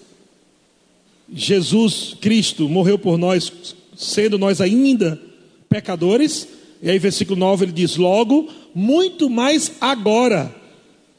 Jesus 1.32 2.16
Cristo, 2.20 2.68
morreu 2.68 2.98
por 2.98 3.16
nós, 3.16 3.74
sendo 3.96 4.38
nós 4.38 4.60
ainda 4.60 5.20
pecadores. 5.68 6.48
E 6.82 6.90
aí, 6.90 6.98
versículo 6.98 7.38
9, 7.38 7.66
ele 7.66 7.72
diz: 7.72 7.96
Logo, 7.96 8.50
muito 8.74 9.30
mais 9.30 9.72
agora. 9.80 10.52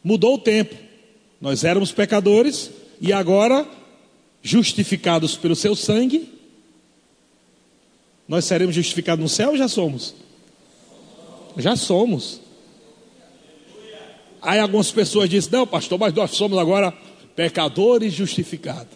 Mudou 0.04 0.36
o 0.36 0.38
tempo. 0.38 0.76
Nós 1.40 1.64
éramos 1.64 1.92
pecadores 1.92 2.70
e 3.00 3.14
agora, 3.14 3.66
justificados 4.42 5.38
pelo 5.38 5.56
seu 5.56 5.76
sangue, 5.76 6.30
nós 8.28 8.46
seremos 8.46 8.76
justificados 8.76 9.24
no 9.24 9.30
céu 9.30 9.52
ou 9.52 9.58
já 9.58 9.70
somos? 9.70 10.14
Já 11.58 11.76
somos. 11.78 12.42
Aí 14.42 14.60
algumas 14.60 14.92
pessoas 14.92 15.30
dizem: 15.30 15.52
Não, 15.54 15.66
pastor, 15.66 15.98
mas 15.98 16.14
nós 16.14 16.32
somos 16.32 16.58
agora 16.58 16.94
Pecadores 17.36 18.14
justificados. 18.14 18.96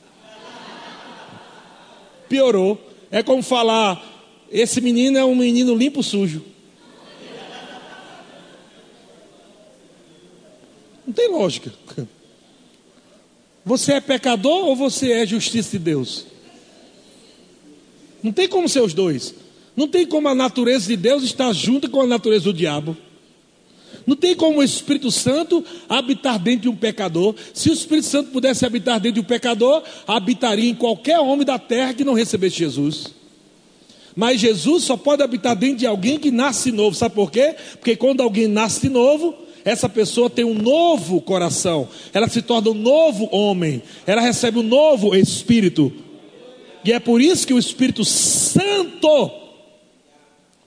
Piorou. 2.30 2.80
É 3.10 3.24
como 3.24 3.42
falar: 3.42 4.04
esse 4.52 4.80
menino 4.80 5.18
é 5.18 5.26
um 5.26 5.36
menino 5.36 5.76
limpo 5.76 6.04
sujo. 6.04 6.44
Não 11.08 11.14
tem 11.14 11.32
lógica. 11.32 11.74
Você 13.66 13.94
é 13.94 14.02
pecador 14.02 14.66
ou 14.66 14.76
você 14.76 15.14
é 15.14 15.26
justiça 15.26 15.72
de 15.72 15.80
Deus? 15.80 16.26
Não 18.22 18.34
tem 18.34 18.48
como 18.48 18.68
ser 18.68 18.82
os 18.82 18.94
dois. 18.94 19.34
Não 19.76 19.88
tem 19.88 20.06
como 20.06 20.28
a 20.28 20.36
natureza 20.36 20.88
de 20.88 20.98
Deus 20.98 21.24
estar 21.24 21.54
junto 21.54 21.90
com 21.90 22.02
a 22.02 22.08
natureza 22.08 22.46
do 22.46 22.54
diabo. 22.54 22.98
Não 24.06 24.16
tem 24.16 24.36
como 24.36 24.60
o 24.60 24.64
Espírito 24.64 25.12
Santo 25.12 25.64
habitar 25.88 26.40
dentro 26.40 26.62
de 26.62 26.70
um 26.70 26.76
pecador. 26.76 27.36
Se 27.54 27.70
o 27.70 27.74
Espírito 27.74 28.08
Santo 28.08 28.32
pudesse 28.32 28.66
habitar 28.66 29.00
dentro 29.00 29.16
de 29.16 29.20
um 29.22 29.30
pecador, 29.30 29.84
habitaria 30.06 30.70
em 30.70 30.76
qualquer 30.76 31.20
homem 31.20 31.46
da 31.46 31.60
terra 31.60 31.94
que 31.94 32.04
não 32.04 32.14
recebesse 32.14 32.58
Jesus. 32.58 33.14
Mas 34.16 34.42
Jesus 34.42 34.84
só 34.84 34.98
pode 34.98 35.22
habitar 35.22 35.56
dentro 35.56 35.78
de 35.78 35.86
alguém 35.86 36.18
que 36.18 36.32
nasce 36.32 36.72
novo. 36.72 36.96
Sabe 36.96 37.16
por 37.16 37.32
quê? 37.32 37.56
Porque 37.74 37.96
quando 37.96 38.22
alguém 38.22 38.48
nasce 38.48 38.90
novo, 38.90 39.47
essa 39.68 39.90
pessoa 39.90 40.30
tem 40.30 40.46
um 40.46 40.54
novo 40.54 41.20
coração. 41.20 41.90
Ela 42.14 42.30
se 42.30 42.42
torna 42.42 42.70
um 42.70 42.74
novo 42.74 43.28
homem. 43.34 43.84
Ela 44.06 44.22
recebe 44.22 44.60
um 44.60 44.64
novo 44.64 45.14
espírito. 45.14 45.92
E 46.86 46.94
é 46.94 47.02
por 47.02 47.20
isso 47.20 47.46
que 47.46 47.54
o 47.54 47.60
Espírito 47.60 48.06
Santo 48.06 49.30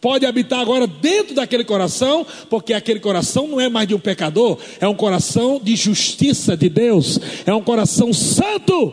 pode 0.03 0.27
habitar 0.27 0.61
agora 0.61 0.87
dentro 0.87 1.35
daquele 1.35 1.65
coração, 1.65 2.27
porque 2.51 2.75
aquele 2.75 3.01
coração 3.01 3.49
não 3.49 3.59
é 3.59 3.71
mais 3.71 3.89
de 3.89 3.95
um 3.95 3.99
pecador, 3.99 4.59
é 4.79 4.87
um 4.87 4.95
coração 4.95 5.59
de 5.59 5.77
justiça 5.77 6.55
de 6.55 6.69
Deus, 6.69 7.19
é 7.47 7.55
um 7.55 7.63
coração 7.63 8.13
santo. 8.13 8.93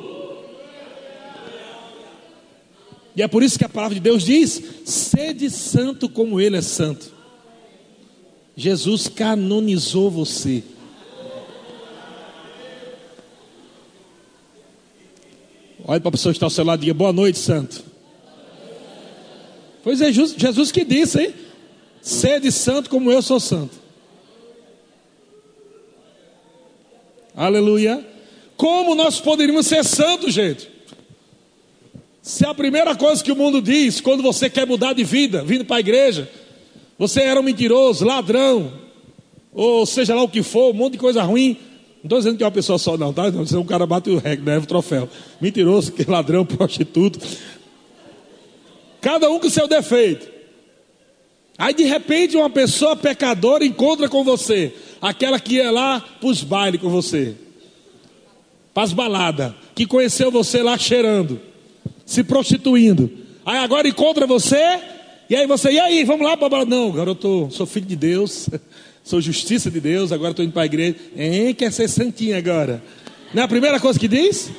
E 3.14 3.22
é 3.22 3.28
por 3.28 3.44
isso 3.44 3.60
que 3.60 3.66
a 3.66 3.70
palavra 3.70 3.96
de 3.96 4.02
Deus 4.02 4.24
diz: 4.24 4.64
sede 4.86 5.50
santo 5.50 6.08
como 6.08 6.40
Ele 6.40 6.56
é 6.56 6.62
santo. 6.62 7.17
Jesus 8.58 9.08
canonizou 9.08 10.10
você. 10.10 10.64
Olha 15.86 16.02
para 16.02 16.10
a 16.10 16.12
pessoa 16.12 16.34
que 16.34 16.38
está 16.38 16.48
ao 16.48 16.50
seu 16.50 16.66
lado 16.66 16.80
e 16.80 16.86
diga: 16.88 16.96
Boa 16.96 17.14
noite, 17.14 17.38
santo. 17.38 17.84
Pois 19.84 20.02
é 20.02 20.12
Jesus 20.12 20.72
que 20.72 20.84
disse, 20.84 21.22
hein? 21.22 21.34
Sede 22.02 22.52
santo 22.52 22.90
como 22.90 23.12
eu 23.12 23.22
sou 23.22 23.40
santo. 23.40 23.78
Aleluia. 27.36 28.04
Como 28.58 28.96
nós 28.96 29.20
poderíamos 29.20 29.68
ser 29.68 29.86
santos, 29.86 30.34
gente? 30.34 30.68
Se 32.24 32.44
a 32.44 32.56
primeira 32.56 32.96
coisa 32.96 33.24
que 33.24 33.32
o 33.32 33.36
mundo 33.36 33.62
diz 33.62 34.02
quando 34.02 34.24
você 34.24 34.50
quer 34.50 34.66
mudar 34.66 34.94
de 34.94 35.04
vida, 35.04 35.44
vindo 35.44 35.64
para 35.64 35.78
a 35.78 35.80
igreja, 35.80 36.28
você 36.98 37.22
era 37.22 37.40
um 37.40 37.44
mentiroso, 37.44 38.06
ladrão, 38.06 38.72
ou 39.54 39.86
seja 39.86 40.16
lá 40.16 40.24
o 40.24 40.30
que 40.30 40.44
for, 40.44 40.72
um 40.72 40.74
monte 40.74 40.94
de 40.94 41.00
coisa 41.00 41.22
ruim. 41.24 41.58
Não 41.98 42.04
estou 42.04 42.18
dizendo 42.20 42.38
que 42.38 42.44
é 42.44 42.46
uma 42.46 42.52
pessoa 42.52 42.78
só, 42.78 42.98
não, 42.98 43.12
tá? 43.12 43.30
Não, 43.32 43.62
um 43.62 43.66
cara 43.66 43.86
bate 43.86 44.10
o 44.10 44.18
recorde, 44.18 44.44
leva 44.44 44.64
o 44.64 44.68
troféu. 44.68 45.10
Mentiroso, 45.42 45.94
ladrão, 46.08 46.46
prostituto. 46.46 47.20
Cada 49.02 49.30
um 49.30 49.40
com 49.40 49.50
seu 49.50 49.68
defeito. 49.68 50.28
Aí 51.58 51.74
de 51.74 51.84
repente 51.84 52.38
uma 52.38 52.50
pessoa 52.50 52.96
pecadora 52.96 53.66
encontra 53.66 54.08
com 54.08 54.24
você, 54.24 54.74
aquela 55.02 55.40
que 55.40 55.56
ia 55.56 55.72
lá 55.72 56.00
para 56.00 56.30
os 56.30 56.44
bailes 56.44 56.80
com 56.80 56.90
você, 56.90 57.36
para 58.74 58.84
as 58.84 58.94
baladas, 58.94 59.54
que 59.74 59.88
conheceu 59.88 60.30
você 60.30 60.62
lá 60.62 60.78
cheirando, 60.78 61.42
se 62.06 62.24
prostituindo. 62.24 63.12
Aí 63.44 63.58
agora 63.58 63.88
encontra 63.88 64.28
você, 64.28 64.80
e 65.30 65.36
aí 65.36 65.46
você, 65.46 65.72
e 65.72 65.80
aí, 65.80 66.04
vamos 66.04 66.26
lá 66.26 66.38
para 66.38 66.66
Não, 66.66 67.16
tô, 67.16 67.50
sou 67.50 67.66
filho 67.66 67.86
de 67.86 67.96
Deus, 67.96 68.50
sou 69.04 69.20
justiça 69.22 69.70
de 69.70 69.80
Deus, 69.80 70.12
agora 70.12 70.32
estou 70.32 70.46
indo 70.46 70.54
para 70.54 70.64
a 70.64 70.66
igreja. 70.66 70.96
Hein, 71.16 71.54
quer 71.54 71.72
ser 71.72 71.88
santinha 71.88 72.38
agora? 72.38 72.84
Não 73.34 73.42
é 73.42 73.46
a 73.46 73.48
primeira 73.48 73.80
coisa 73.80 74.00
que 74.00 74.08
diz? 74.08 74.52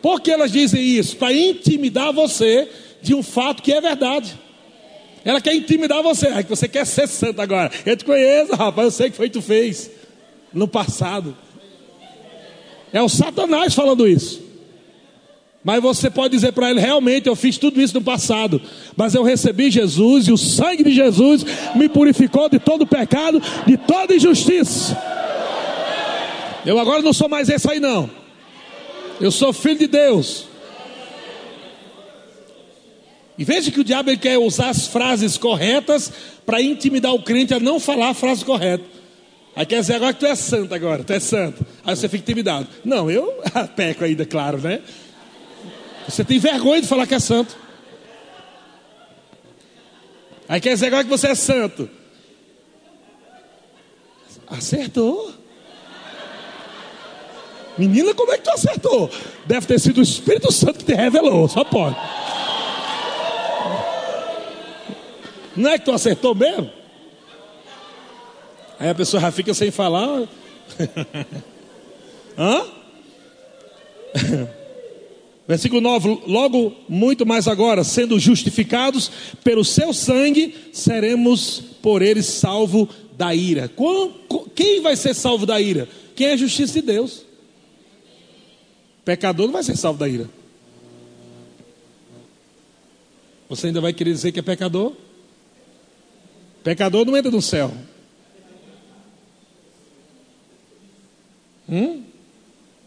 Por 0.00 0.20
que 0.20 0.30
elas 0.30 0.52
dizem 0.52 0.82
isso? 0.82 1.16
Para 1.16 1.32
intimidar 1.32 2.12
você 2.12 2.68
de 3.02 3.14
um 3.14 3.22
fato 3.22 3.62
que 3.62 3.72
é 3.72 3.80
verdade. 3.80 4.38
Ela 5.24 5.40
quer 5.40 5.54
intimidar 5.54 6.02
você. 6.02 6.28
É 6.28 6.42
que 6.42 6.48
você 6.48 6.66
quer 6.66 6.86
ser 6.86 7.06
santo 7.06 7.40
agora. 7.40 7.70
Eu 7.84 7.96
te 7.96 8.04
conheço, 8.04 8.54
rapaz. 8.54 8.86
Eu 8.86 8.90
sei 8.90 9.10
que 9.10 9.16
foi 9.16 9.28
que 9.28 9.34
tu 9.34 9.42
fez 9.42 9.90
no 10.52 10.66
passado. 10.66 11.36
É 12.92 13.02
o 13.02 13.08
Satanás 13.08 13.74
falando 13.74 14.08
isso. 14.08 14.49
Mas 15.62 15.82
você 15.82 16.08
pode 16.08 16.34
dizer 16.34 16.52
para 16.52 16.70
ele: 16.70 16.80
realmente 16.80 17.28
eu 17.28 17.36
fiz 17.36 17.58
tudo 17.58 17.80
isso 17.80 17.94
no 17.94 18.02
passado, 18.02 18.60
mas 18.96 19.14
eu 19.14 19.22
recebi 19.22 19.70
Jesus 19.70 20.26
e 20.26 20.32
o 20.32 20.38
sangue 20.38 20.82
de 20.82 20.92
Jesus 20.92 21.44
me 21.74 21.88
purificou 21.88 22.48
de 22.48 22.58
todo 22.58 22.86
pecado, 22.86 23.42
de 23.66 23.76
toda 23.76 24.14
injustiça. 24.14 24.96
Eu 26.64 26.78
agora 26.78 27.02
não 27.02 27.12
sou 27.12 27.28
mais 27.28 27.48
esse 27.48 27.70
aí, 27.70 27.80
não. 27.80 28.10
Eu 29.20 29.30
sou 29.30 29.52
filho 29.52 29.78
de 29.78 29.86
Deus. 29.86 30.46
E 33.36 33.44
veja 33.44 33.70
que 33.70 33.80
o 33.80 33.84
diabo 33.84 34.14
quer 34.18 34.38
usar 34.38 34.68
as 34.68 34.86
frases 34.86 35.38
corretas 35.38 36.12
para 36.44 36.60
intimidar 36.60 37.14
o 37.14 37.22
crente 37.22 37.54
a 37.54 37.60
não 37.60 37.80
falar 37.80 38.10
a 38.10 38.14
frase 38.14 38.44
correta. 38.44 38.84
Aí 39.56 39.64
quer 39.64 39.80
dizer 39.80 39.94
agora 39.94 40.12
que 40.12 40.20
tu 40.20 40.26
é 40.26 40.34
santo 40.34 40.74
agora, 40.74 41.02
tu 41.02 41.12
é 41.12 41.20
santo. 41.20 41.64
Aí 41.84 41.96
você 41.96 42.08
fica 42.08 42.22
intimidado. 42.22 42.66
Não, 42.84 43.10
eu 43.10 43.42
peco 43.74 44.04
ainda, 44.04 44.26
claro, 44.26 44.58
né? 44.58 44.80
Você 46.10 46.24
tem 46.24 46.38
vergonha 46.38 46.82
de 46.82 46.88
falar 46.88 47.06
que 47.06 47.14
é 47.14 47.20
santo. 47.20 47.56
Aí 50.48 50.60
quer 50.60 50.74
dizer 50.74 50.86
agora 50.86 51.04
que 51.04 51.10
você 51.10 51.28
é 51.28 51.34
santo. 51.34 51.88
Acertou. 54.48 55.32
Menina, 57.78 58.12
como 58.14 58.32
é 58.32 58.38
que 58.38 58.42
tu 58.42 58.50
acertou? 58.50 59.08
Deve 59.46 59.66
ter 59.66 59.78
sido 59.78 59.98
o 59.98 60.02
Espírito 60.02 60.52
Santo 60.52 60.80
que 60.80 60.84
te 60.86 60.94
revelou, 60.94 61.48
só 61.48 61.62
pode. 61.62 61.96
Não 65.56 65.70
é 65.70 65.78
que 65.78 65.84
tu 65.84 65.92
acertou 65.92 66.34
mesmo? 66.34 66.70
Aí 68.78 68.90
a 68.90 68.94
pessoa 68.94 69.20
já 69.20 69.30
fica 69.30 69.54
sem 69.54 69.70
falar. 69.70 70.26
Hã? 72.36 72.64
Versículo 75.50 75.80
9: 75.80 76.22
Logo, 76.28 76.72
muito 76.88 77.26
mais 77.26 77.48
agora, 77.48 77.82
sendo 77.82 78.20
justificados 78.20 79.10
pelo 79.42 79.64
seu 79.64 79.92
sangue, 79.92 80.54
seremos 80.72 81.60
por 81.82 82.02
eles 82.02 82.26
salvo 82.26 82.88
da 83.18 83.34
ira. 83.34 83.68
Quem 84.54 84.80
vai 84.80 84.94
ser 84.94 85.12
salvo 85.12 85.44
da 85.44 85.60
ira? 85.60 85.88
Quem 86.14 86.28
é 86.28 86.32
a 86.34 86.36
justiça 86.36 86.74
de 86.74 86.82
Deus? 86.82 87.26
Pecador 89.04 89.46
não 89.46 89.54
vai 89.54 89.64
ser 89.64 89.76
salvo 89.76 89.98
da 89.98 90.08
ira. 90.08 90.30
Você 93.48 93.66
ainda 93.66 93.80
vai 93.80 93.92
querer 93.92 94.12
dizer 94.12 94.30
que 94.30 94.38
é 94.38 94.42
pecador? 94.42 94.92
Pecador 96.62 97.04
não 97.04 97.16
entra 97.16 97.28
no 97.28 97.42
céu. 97.42 97.72
Hum? 101.68 102.04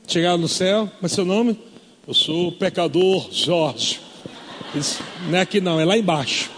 Chegar 0.08 0.38
no 0.38 0.47
céu, 0.47 0.89
mas 1.02 1.12
seu 1.12 1.26
nome? 1.26 1.72
Eu 2.05 2.13
sou 2.13 2.49
o 2.49 2.51
pecador 2.51 3.29
Jorge. 3.31 4.01
Isso, 4.75 5.01
não 5.29 5.37
é 5.37 5.41
aqui 5.41 5.61
não, 5.61 5.79
é 5.79 5.85
lá 5.85 5.97
embaixo. 5.97 6.51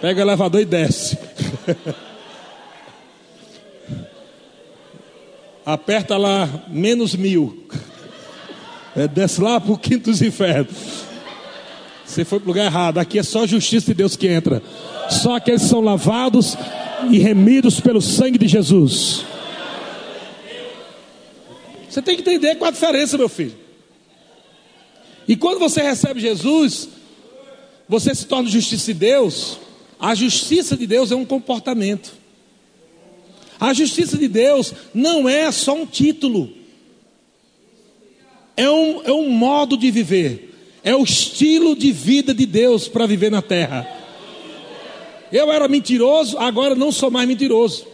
Pega 0.00 0.18
o 0.18 0.22
elevador 0.24 0.62
e 0.62 0.64
desce. 0.64 1.18
Aperta 5.66 6.16
lá 6.16 6.48
menos 6.68 7.14
mil. 7.14 7.66
É, 8.96 9.06
desce 9.06 9.42
lá 9.42 9.60
para 9.60 9.72
o 9.72 9.78
quinto 9.78 10.10
dos 10.10 10.22
infernos. 10.22 11.04
Você 12.02 12.24
foi 12.24 12.40
para 12.40 12.46
o 12.46 12.48
lugar 12.48 12.64
errado. 12.64 12.96
Aqui 12.96 13.18
é 13.18 13.22
só 13.22 13.46
justiça 13.46 13.88
de 13.88 13.94
Deus 13.94 14.16
que 14.16 14.26
entra. 14.26 14.62
Só 15.10 15.36
aqueles 15.36 15.60
que 15.60 15.68
são 15.68 15.82
lavados 15.82 16.56
e 17.10 17.18
remidos 17.18 17.78
pelo 17.78 18.00
sangue 18.00 18.38
de 18.38 18.48
Jesus. 18.48 19.33
Você 21.94 22.02
tem 22.02 22.16
que 22.16 22.22
entender 22.22 22.56
qual 22.56 22.70
a 22.70 22.72
diferença, 22.72 23.16
meu 23.16 23.28
filho. 23.28 23.54
E 25.28 25.36
quando 25.36 25.60
você 25.60 25.80
recebe 25.80 26.18
Jesus, 26.18 26.88
você 27.88 28.12
se 28.12 28.26
torna 28.26 28.50
justiça 28.50 28.92
de 28.92 28.98
Deus. 28.98 29.58
A 30.00 30.12
justiça 30.12 30.76
de 30.76 30.88
Deus 30.88 31.12
é 31.12 31.14
um 31.14 31.24
comportamento. 31.24 32.12
A 33.60 33.72
justiça 33.72 34.18
de 34.18 34.26
Deus 34.26 34.74
não 34.92 35.28
é 35.28 35.52
só 35.52 35.72
um 35.72 35.86
título, 35.86 36.52
é 38.56 38.68
um, 38.68 39.02
é 39.04 39.12
um 39.12 39.28
modo 39.30 39.76
de 39.76 39.88
viver. 39.92 40.52
É 40.82 40.96
o 40.96 41.04
estilo 41.04 41.76
de 41.76 41.92
vida 41.92 42.34
de 42.34 42.44
Deus 42.44 42.88
para 42.88 43.06
viver 43.06 43.30
na 43.30 43.40
terra. 43.40 43.88
Eu 45.30 45.52
era 45.52 45.68
mentiroso, 45.68 46.38
agora 46.38 46.74
não 46.74 46.90
sou 46.90 47.08
mais 47.08 47.28
mentiroso. 47.28 47.93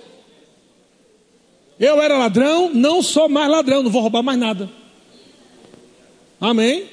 Eu 1.80 2.00
era 2.02 2.18
ladrão, 2.18 2.70
não 2.74 3.02
sou 3.02 3.26
mais 3.26 3.50
ladrão, 3.50 3.82
não 3.82 3.90
vou 3.90 4.02
roubar 4.02 4.22
mais 4.22 4.38
nada. 4.38 4.68
Amém? 6.38 6.84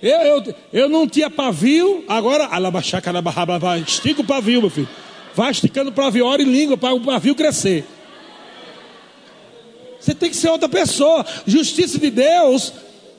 Eu, 0.00 0.18
eu, 0.20 0.54
eu 0.72 0.88
não 0.88 1.06
tinha 1.08 1.28
pavio, 1.28 2.04
agora, 2.06 2.48
estica 3.84 4.20
o 4.20 4.24
pavio, 4.24 4.60
meu 4.60 4.70
filho. 4.70 4.88
Vai 5.34 5.50
esticando 5.50 5.90
pavio, 5.90 6.24
hora 6.26 6.40
e 6.40 6.44
língua 6.44 6.76
para 6.76 6.94
o 6.94 7.00
pavio 7.00 7.34
crescer. 7.34 7.84
Você 9.98 10.14
tem 10.14 10.30
que 10.30 10.36
ser 10.36 10.48
outra 10.48 10.68
pessoa. 10.68 11.26
Justiça 11.46 11.98
de 11.98 12.10
Deus 12.10 12.72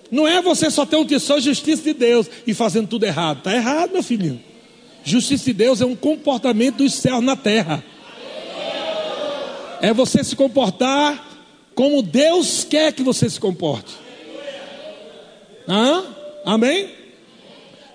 não 0.09 0.27
é 0.27 0.41
você 0.41 0.71
só 0.71 0.85
ter 0.85 0.95
um 0.95 1.05
tesouro, 1.05 1.41
justiça 1.41 1.83
de 1.83 1.93
Deus 1.93 2.29
e 2.47 2.53
fazendo 2.53 2.87
tudo 2.87 3.05
errado. 3.05 3.39
Está 3.39 3.53
errado, 3.53 3.91
meu 3.91 4.01
filhinho. 4.01 4.41
Justiça 5.03 5.45
de 5.45 5.53
Deus 5.53 5.81
é 5.81 5.85
um 5.85 5.95
comportamento 5.95 6.77
dos 6.77 6.93
céus 6.93 7.23
na 7.23 7.35
terra. 7.35 7.83
É 9.81 9.93
você 9.93 10.23
se 10.23 10.35
comportar 10.35 11.27
como 11.73 12.01
Deus 12.01 12.63
quer 12.63 12.93
que 12.93 13.01
você 13.01 13.29
se 13.29 13.39
comporte. 13.39 13.95
Hã? 15.67 16.03
Amém? 16.45 16.89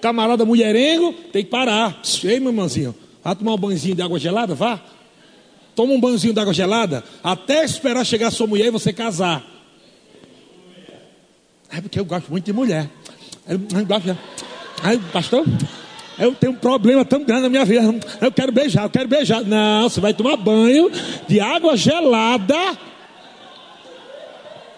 Camarada 0.01 0.45
mulherengo, 0.45 1.13
tem 1.33 1.45
que 1.45 1.51
parar. 1.51 2.01
Ei, 2.25 2.41
meu 2.41 2.51
irmãozinho, 2.51 2.95
vá 3.23 3.35
tomar 3.35 3.55
um 3.55 3.59
banhozinho 3.59 3.95
de 3.95 4.03
água 4.03 4.19
gelada, 4.19 4.55
vá. 4.55 4.81
Toma 5.75 5.93
um 5.93 6.01
banhozinho 6.01 6.33
de 6.33 6.41
água 6.41 6.55
gelada, 6.55 7.05
até 7.23 7.65
esperar 7.65 8.05
chegar 8.05 8.31
sua 8.31 8.47
mulher 8.47 8.67
e 8.67 8.71
você 8.71 8.93
casar. 8.93 9.45
É 11.71 11.81
porque 11.81 12.01
eu 12.01 12.05
gosto 12.05 12.31
muito 12.31 12.45
de 12.45 12.53
mulher. 12.53 12.89
Gosto. 13.87 14.19
Aí, 14.83 14.99
pastor, 15.13 15.45
eu 16.19 16.35
tenho 16.35 16.53
um 16.53 16.57
problema 16.57 17.05
tão 17.05 17.23
grande 17.23 17.43
na 17.43 17.49
minha 17.49 17.65
vida. 17.65 17.95
Eu 18.21 18.33
quero 18.33 18.51
beijar, 18.51 18.85
eu 18.85 18.91
quero 18.91 19.09
beijar. 19.09 19.43
Não, 19.43 19.89
você 19.89 20.01
vai 20.01 20.15
tomar 20.15 20.37
banho 20.37 20.91
de 21.29 21.41
água 21.41 21.77
gelada, 21.77 22.57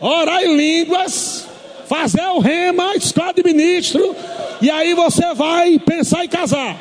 orar 0.00 0.42
em 0.42 0.56
línguas, 0.56 1.48
fazer 1.86 2.22
o 2.22 2.38
rema, 2.38 2.96
escola 2.96 3.32
de 3.32 3.42
ministro, 3.42 4.14
e 4.60 4.70
aí 4.70 4.94
você 4.94 5.34
vai 5.34 5.78
pensar 5.78 6.24
em 6.24 6.28
casar. 6.28 6.76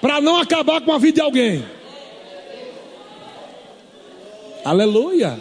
Para 0.00 0.20
não 0.20 0.38
acabar 0.38 0.80
com 0.80 0.92
a 0.92 0.98
vida 0.98 1.14
de 1.16 1.20
alguém. 1.20 1.64
Aleluia. 4.64 5.38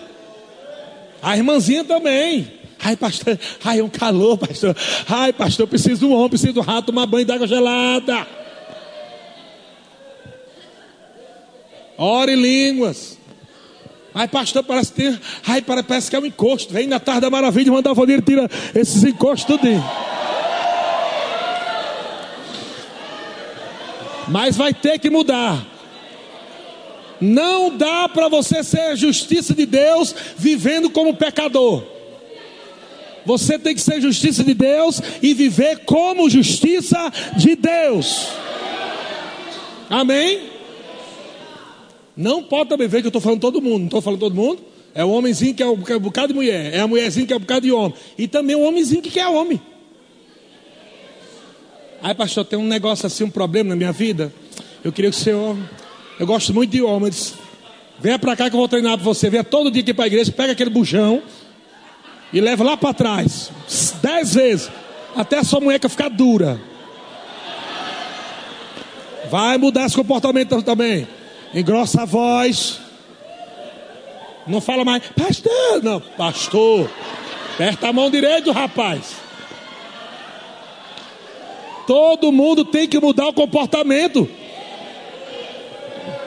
A 1.22 1.38
irmãzinha 1.38 1.84
também. 1.84 2.63
Ai, 2.84 2.98
pastor, 2.98 3.40
ai, 3.64 3.80
é 3.80 3.84
um 3.84 3.90
calor, 3.90 4.38
pastor. 4.38 4.76
Ai, 5.08 5.32
pastor, 5.32 5.68
preciso 5.68 6.00
de 6.00 6.06
um 6.06 6.14
homem, 6.14 6.30
preciso 6.30 6.54
de 6.54 6.60
um 6.60 6.64
rato, 6.64 6.88
tomar 6.88 7.06
banho 7.06 7.26
d'água 7.26 7.48
gelada. 7.48 8.28
Ore 11.98 12.36
línguas. 12.36 13.18
Ai, 14.14 14.28
pastor, 14.28 14.64
parece 14.64 14.92
ter. 14.92 15.20
Ai, 15.48 15.62
parece 15.62 16.10
que 16.10 16.16
é 16.16 16.20
um 16.20 16.26
encosto. 16.26 16.74
Vem 16.74 16.86
na 16.86 17.00
tarde 17.00 17.22
da 17.22 17.30
maravilha, 17.30 17.72
manda 17.72 17.90
a 17.90 17.94
e 17.94 18.22
tira 18.22 18.50
esses 18.76 19.04
encostos 19.04 19.58
tudo. 19.58 19.84
Mas 24.28 24.58
vai 24.58 24.74
ter 24.74 25.00
que 25.00 25.10
mudar. 25.10 25.66
Não 27.22 27.76
dá 27.76 28.10
para 28.10 28.28
você 28.28 28.64
ser 28.64 28.82
a 28.82 28.96
justiça 28.96 29.54
de 29.54 29.66
Deus 29.66 30.14
vivendo 30.38 30.90
como 30.90 31.16
pecador. 31.16 31.93
Você 33.26 33.58
tem 33.58 33.74
que 33.74 33.82
ser 33.82 34.02
justiça 34.02 34.44
de 34.44 34.54
Deus 34.54 35.02
e 35.22 35.34
viver 35.34 35.80
como 35.80 36.30
justiça 36.30 37.12
de 37.38 37.56
Deus. 37.56 38.28
Amém? 39.90 40.50
Não 42.16 42.44
pode 42.44 42.70
também 42.70 42.88
ver 42.88 43.02
que 43.02 43.08
eu 43.08 43.10
estou 43.10 43.22
falando 43.22 43.40
todo 43.40 43.62
mundo. 43.62 43.80
Não 43.80 43.86
estou 43.86 44.02
falando 44.02 44.20
todo 44.20 44.36
mundo. 44.36 44.62
É 44.94 45.04
o 45.04 45.10
homenzinho 45.10 45.56
que 45.56 45.64
é 45.64 45.68
um 45.68 45.78
bocado 46.00 46.28
de 46.28 46.34
mulher. 46.34 46.74
É 46.74 46.80
a 46.80 46.88
mulherzinha 46.88 47.26
que 47.26 47.34
é 47.34 47.36
um 47.36 47.40
bocado 47.40 47.62
de 47.62 47.72
homem. 47.72 47.94
E 48.18 48.28
também 48.28 48.56
o 48.56 48.62
homenzinho 48.62 49.02
que 49.02 49.20
é 49.20 49.28
homem. 49.28 49.60
Aí, 52.02 52.14
pastor, 52.14 52.44
tem 52.46 52.60
um 52.60 52.68
negócio 52.68 53.08
assim, 53.08 53.24
um 53.24 53.30
problema 53.30 53.70
na 53.70 53.76
minha 53.76 53.92
vida. 53.92 54.34
Eu 54.84 54.92
queria 54.92 55.10
que 55.10 55.18
o 55.18 55.20
senhor. 55.20 55.58
Eu 56.20 56.28
gosto 56.28 56.54
muito 56.54 56.70
de 56.70 56.82
homens. 56.82 57.34
Venha 58.00 58.20
para 58.20 58.36
cá 58.36 58.50
que 58.50 58.56
eu 58.56 58.60
vou 58.60 58.68
treinar 58.68 58.98
para 58.98 59.04
você. 59.06 59.30
Venha 59.30 59.44
todo 59.44 59.72
dia 59.72 59.82
aqui 59.82 59.94
para 59.94 60.04
a 60.06 60.08
igreja, 60.08 60.32
pega 60.32 60.52
aquele 60.52 60.70
bujão 60.70 61.24
e 62.34 62.42
leva 62.42 62.64
lá 62.64 62.76
para 62.76 62.94
trás, 62.94 63.52
dez 64.02 64.34
vezes, 64.34 64.72
até 65.16 65.38
a 65.38 65.44
sua 65.44 65.60
munheca 65.60 65.88
ficar 65.88 66.10
dura. 66.10 66.60
Vai 69.30 69.58
mudar 69.58 69.86
esse 69.86 69.96
comportamento 69.96 70.62
também. 70.64 71.08
Engrossa 71.54 72.02
a 72.02 72.06
voz. 72.06 72.80
Não 74.48 74.60
fala 74.60 74.84
mais, 74.84 75.04
pastor, 75.16 75.84
não, 75.84 76.00
pastor. 76.02 76.90
Aperta 77.54 77.90
a 77.90 77.94
mão 77.94 78.10
direita, 78.10 78.52
rapaz. 78.52 79.16
Todo 81.86 82.32
mundo 82.32 82.66
tem 82.66 82.88
que 82.88 83.00
mudar 83.00 83.28
o 83.28 83.34
comportamento. 83.34 84.28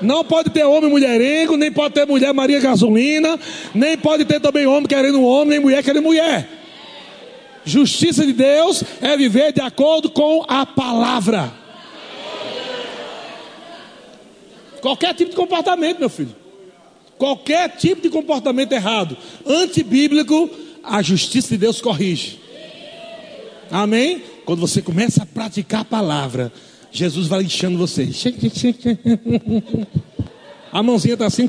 Não 0.03 0.25
pode 0.25 0.51
ter 0.51 0.65
homem 0.65 0.91
mulherengo, 0.91 1.57
nem 1.57 1.73
pode 1.73 1.95
ter 1.95 2.07
mulher 2.07 2.33
Maria 2.33 2.61
Gasolina, 2.61 3.39
nem 3.75 3.97
pode 3.97 4.25
ter 4.25 4.41
também 4.41 4.67
homem 4.67 4.87
querendo 4.87 5.23
homem, 5.23 5.51
nem 5.51 5.61
mulher 5.61 5.83
querendo 5.83 6.05
mulher. 6.05 6.49
Justiça 7.65 8.25
de 8.25 8.33
Deus 8.33 8.85
é 9.01 9.17
viver 9.17 9.53
de 9.53 9.61
acordo 9.61 10.09
com 10.11 10.45
a 10.47 10.65
palavra. 10.65 11.53
Qualquer 14.81 15.15
tipo 15.15 15.31
de 15.31 15.37
comportamento, 15.37 15.99
meu 15.99 16.09
filho. 16.09 16.35
Qualquer 17.19 17.71
tipo 17.71 18.03
de 18.03 18.11
comportamento 18.11 18.73
errado, 18.73 19.17
antibíblico, 19.45 20.49
a 20.83 21.03
justiça 21.03 21.49
de 21.49 21.59
Deus 21.59 21.81
corrige. 21.81 22.39
Amém? 23.71 24.23
Quando 24.45 24.61
você 24.61 24.81
começa 24.81 25.25
a 25.25 25.27
praticar 25.27 25.81
a 25.81 25.85
palavra, 25.85 26.53
Jesus 26.97 27.27
vai 27.27 27.43
enchendo 27.43 27.77
você. 27.77 28.09
A 30.73 30.83
mãozinha 30.83 31.13
está 31.13 31.27
assim. 31.27 31.47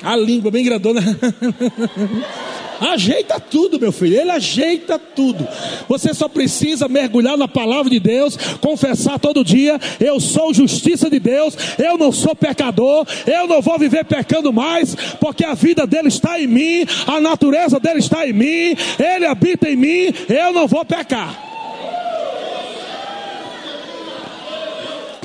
A 0.00 0.14
língua 0.14 0.52
bem 0.52 0.64
grandona. 0.64 1.00
Ajeita 2.78 3.40
tudo, 3.40 3.80
meu 3.80 3.90
filho. 3.90 4.20
Ele 4.20 4.30
ajeita 4.30 4.98
tudo. 4.98 5.48
Você 5.88 6.12
só 6.12 6.28
precisa 6.28 6.86
mergulhar 6.88 7.36
na 7.36 7.48
palavra 7.48 7.90
de 7.90 7.98
Deus, 7.98 8.36
confessar 8.60 9.18
todo 9.18 9.42
dia: 9.42 9.80
eu 9.98 10.20
sou 10.20 10.52
justiça 10.52 11.08
de 11.08 11.18
Deus, 11.18 11.56
eu 11.78 11.96
não 11.96 12.12
sou 12.12 12.36
pecador, 12.36 13.06
eu 13.26 13.48
não 13.48 13.62
vou 13.62 13.78
viver 13.78 14.04
pecando 14.04 14.52
mais, 14.52 14.94
porque 15.18 15.42
a 15.44 15.54
vida 15.54 15.86
dele 15.86 16.08
está 16.08 16.38
em 16.38 16.46
mim, 16.46 16.86
a 17.06 17.18
natureza 17.18 17.80
dele 17.80 18.00
está 18.00 18.28
em 18.28 18.34
mim, 18.34 18.76
ele 18.98 19.24
habita 19.24 19.70
em 19.70 19.76
mim, 19.76 20.12
eu 20.28 20.52
não 20.52 20.68
vou 20.68 20.84
pecar. 20.84 21.45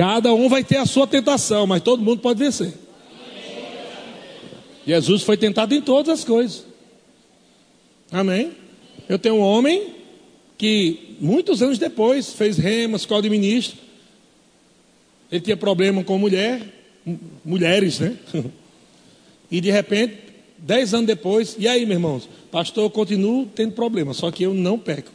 Cada 0.01 0.33
um 0.33 0.49
vai 0.49 0.63
ter 0.63 0.77
a 0.77 0.85
sua 0.87 1.05
tentação, 1.05 1.67
mas 1.67 1.83
todo 1.83 2.01
mundo 2.01 2.21
pode 2.21 2.39
vencer. 2.39 2.73
Jesus 4.83 5.21
foi 5.21 5.37
tentado 5.37 5.75
em 5.75 5.79
todas 5.79 6.21
as 6.21 6.25
coisas. 6.25 6.65
Amém? 8.11 8.51
Eu 9.07 9.19
tenho 9.19 9.35
um 9.35 9.41
homem 9.41 9.93
que 10.57 11.17
muitos 11.21 11.61
anos 11.61 11.77
depois 11.77 12.33
fez 12.33 12.57
rema, 12.57 12.97
escola 12.97 13.21
de 13.21 13.29
ministro. 13.29 13.77
Ele 15.31 15.39
tinha 15.39 15.55
problema 15.55 16.03
com 16.03 16.17
mulher, 16.17 16.63
mulheres, 17.45 17.99
né? 17.99 18.17
E 19.51 19.61
de 19.61 19.69
repente, 19.69 20.17
dez 20.57 20.95
anos 20.95 21.05
depois, 21.05 21.55
e 21.59 21.67
aí, 21.67 21.85
meus 21.85 21.97
irmãos? 21.97 22.29
Pastor, 22.49 22.85
eu 22.85 22.89
continuo 22.89 23.45
tendo 23.53 23.73
problema, 23.73 24.15
só 24.15 24.31
que 24.31 24.41
eu 24.41 24.53
não 24.55 24.79
peco. 24.79 25.11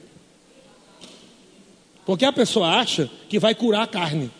Porque 2.04 2.24
a 2.24 2.32
pessoa 2.32 2.68
acha 2.68 3.10
que 3.28 3.40
vai 3.40 3.52
curar 3.52 3.82
a 3.82 3.86
carne. 3.88 4.30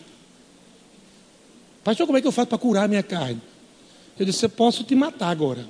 Pastor, 1.86 2.04
como 2.04 2.18
é 2.18 2.20
que 2.20 2.26
eu 2.26 2.32
faço 2.32 2.48
para 2.48 2.58
curar 2.58 2.86
a 2.86 2.88
minha 2.88 3.02
carne? 3.04 3.40
Eu 4.18 4.26
disse, 4.26 4.44
eu 4.44 4.50
posso 4.50 4.82
te 4.82 4.96
matar 4.96 5.28
agora. 5.28 5.64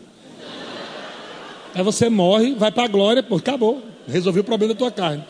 Aí 1.75 1.83
você 1.83 2.09
morre, 2.09 2.55
vai 2.55 2.73
para 2.73 2.85
a 2.85 2.89
glória, 2.89 3.23
pô, 3.23 3.37
acabou. 3.37 3.83
Resolvi 4.09 4.41
o 4.41 4.45
problema 4.45 4.73
da 4.73 4.79
tua 4.79 4.91
carne. 4.91 5.23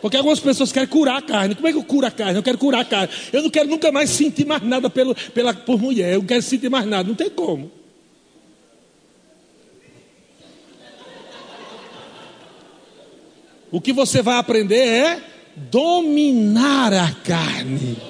Porque 0.00 0.16
algumas 0.16 0.40
pessoas 0.40 0.72
querem 0.72 0.88
curar 0.88 1.18
a 1.18 1.20
carne. 1.20 1.54
Como 1.54 1.68
é 1.68 1.72
que 1.72 1.76
eu 1.76 1.84
curo 1.84 2.06
a 2.06 2.10
carne? 2.10 2.36
Eu 2.36 2.42
quero 2.42 2.56
curar 2.56 2.80
a 2.80 2.84
carne. 2.86 3.12
Eu 3.30 3.42
não 3.42 3.50
quero 3.50 3.68
nunca 3.68 3.92
mais 3.92 4.08
sentir 4.08 4.46
mais 4.46 4.62
nada 4.62 4.88
pelo, 4.88 5.14
pela, 5.14 5.52
por 5.52 5.78
mulher. 5.78 6.14
Eu 6.14 6.20
não 6.20 6.26
quero 6.26 6.40
sentir 6.40 6.70
mais 6.70 6.86
nada. 6.86 7.06
Não 7.06 7.14
tem 7.14 7.28
como. 7.28 7.70
O 13.70 13.78
que 13.78 13.92
você 13.92 14.22
vai 14.22 14.38
aprender 14.38 14.86
é 14.86 15.22
dominar 15.54 16.94
a 16.94 17.12
carne. 17.12 18.09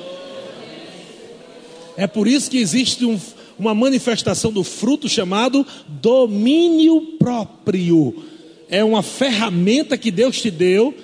É 1.97 2.07
por 2.07 2.27
isso 2.27 2.51
que 2.51 2.59
existe 2.59 3.05
um, 3.05 3.19
uma 3.59 3.75
manifestação 3.75 4.53
do 4.53 4.65
fruto 4.65 5.09
chamado 5.09 5.67
domínio 5.87 7.17
próprio. 7.19 8.25
É 8.69 8.83
uma 8.83 9.03
ferramenta 9.03 9.99
que 9.99 10.11
Deus 10.11 10.41
te 10.41 10.51
deu 10.51 10.95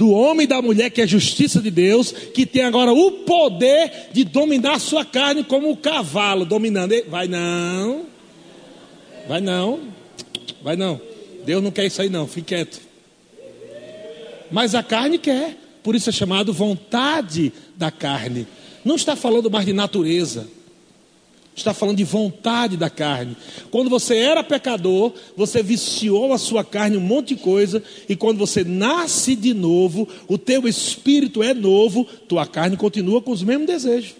do 0.00 0.10
homem 0.12 0.44
e 0.44 0.46
da 0.46 0.62
mulher, 0.62 0.90
que 0.90 1.02
é 1.02 1.04
a 1.04 1.06
justiça 1.06 1.60
de 1.60 1.70
Deus, 1.70 2.10
que 2.10 2.46
tem 2.46 2.62
agora 2.62 2.90
o 2.90 3.12
poder 3.26 4.08
de 4.12 4.24
dominar 4.24 4.76
a 4.76 4.78
sua 4.78 5.04
carne 5.04 5.44
como 5.44 5.70
o 5.70 5.76
cavalo 5.76 6.46
dominando. 6.46 6.94
Vai 7.08 7.28
não, 7.28 8.06
vai 9.28 9.40
não, 9.42 9.80
vai 10.62 10.74
não. 10.74 10.98
Deus 11.44 11.62
não 11.62 11.70
quer 11.70 11.84
isso 11.84 12.00
aí 12.00 12.08
não, 12.08 12.26
fique 12.26 12.54
quieto. 12.54 12.80
Mas 14.50 14.74
a 14.74 14.82
carne 14.82 15.18
quer, 15.18 15.56
por 15.82 15.94
isso 15.94 16.08
é 16.08 16.12
chamado 16.12 16.52
vontade 16.52 17.52
da 17.76 17.90
carne. 17.90 18.46
Não 18.90 18.96
está 18.96 19.14
falando 19.14 19.48
mais 19.48 19.64
de 19.64 19.72
natureza 19.72 20.48
está 21.54 21.74
falando 21.74 21.98
de 21.98 22.04
vontade 22.04 22.76
da 22.76 22.88
carne. 22.88 23.36
Quando 23.70 23.90
você 23.90 24.16
era 24.16 24.42
pecador, 24.42 25.12
você 25.36 25.62
viciou 25.62 26.32
a 26.32 26.38
sua 26.38 26.64
carne 26.64 26.96
um 26.96 27.00
monte 27.00 27.34
de 27.34 27.36
coisa, 27.36 27.82
e 28.08 28.16
quando 28.16 28.38
você 28.38 28.64
nasce 28.64 29.36
de 29.36 29.52
novo, 29.52 30.08
o 30.26 30.38
teu 30.38 30.66
espírito 30.66 31.42
é 31.42 31.52
novo, 31.52 32.04
tua 32.04 32.46
carne 32.46 32.76
continua 32.76 33.20
com 33.20 33.30
os 33.30 33.42
mesmos 33.42 33.66
desejos. 33.66 34.14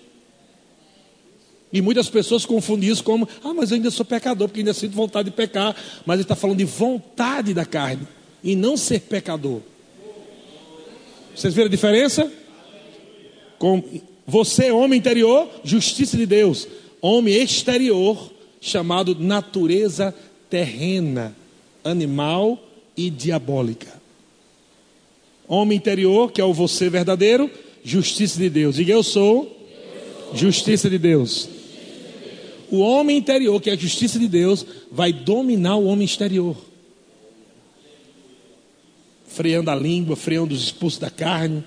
E 1.72 1.80
muitas 1.80 2.10
pessoas 2.10 2.44
confundem 2.44 2.90
isso 2.90 3.02
como, 3.02 3.26
ah, 3.42 3.54
mas 3.54 3.70
eu 3.70 3.76
ainda 3.76 3.90
sou 3.90 4.04
pecador, 4.04 4.48
porque 4.48 4.60
ainda 4.60 4.74
sinto 4.74 4.94
vontade 4.94 5.30
de 5.30 5.34
pecar. 5.34 5.74
Mas 6.04 6.16
ele 6.16 6.22
está 6.22 6.36
falando 6.36 6.58
de 6.58 6.64
vontade 6.64 7.54
da 7.54 7.64
carne, 7.64 8.06
e 8.44 8.54
não 8.54 8.76
ser 8.76 9.00
pecador. 9.00 9.62
Vocês 11.34 11.54
viram 11.54 11.68
a 11.68 11.70
diferença? 11.70 12.30
Com 13.58 13.82
você, 14.30 14.70
homem 14.70 14.98
interior, 14.98 15.48
justiça 15.64 16.16
de 16.16 16.24
Deus 16.24 16.66
homem 17.00 17.34
exterior 17.34 18.30
chamado 18.60 19.14
natureza 19.14 20.14
terrena, 20.48 21.34
animal 21.82 22.62
e 22.96 23.08
diabólica. 23.08 24.00
Homem 25.48 25.78
interior, 25.78 26.30
que 26.30 26.40
é 26.40 26.44
o 26.44 26.52
você 26.52 26.88
verdadeiro, 26.90 27.50
justiça 27.82 28.38
de 28.38 28.50
Deus. 28.50 28.76
Diga 28.76 28.92
eu 28.92 29.02
sou 29.02 29.56
justiça 30.34 30.88
de 30.88 30.98
Deus. 30.98 31.48
O 32.70 32.78
homem 32.78 33.16
interior, 33.16 33.60
que 33.60 33.70
é 33.70 33.72
a 33.72 33.76
justiça 33.76 34.18
de 34.18 34.28
Deus, 34.28 34.64
vai 34.92 35.12
dominar 35.12 35.76
o 35.76 35.86
homem 35.86 36.04
exterior. 36.04 36.56
Freando 39.26 39.70
a 39.70 39.74
língua, 39.74 40.14
freando 40.14 40.54
os 40.54 40.62
expulsos 40.62 41.00
da 41.00 41.10
carne, 41.10 41.64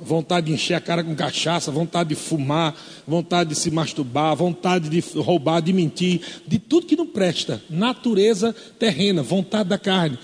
vontade 0.00 0.46
de 0.46 0.54
encher 0.54 0.74
a 0.74 0.80
cara 0.80 1.04
com 1.04 1.14
cachaça, 1.14 1.70
vontade 1.70 2.08
de 2.10 2.14
fumar, 2.14 2.74
vontade 3.06 3.50
de 3.50 3.56
se 3.56 3.70
masturbar, 3.70 4.34
vontade 4.34 4.88
de 4.88 5.00
roubar, 5.20 5.60
de 5.60 5.72
mentir, 5.72 6.20
de 6.46 6.58
tudo 6.58 6.86
que 6.86 6.96
não 6.96 7.06
presta, 7.06 7.62
natureza 7.68 8.54
terrena, 8.78 9.22
vontade 9.22 9.68
da 9.68 9.78
carne. 9.78 10.18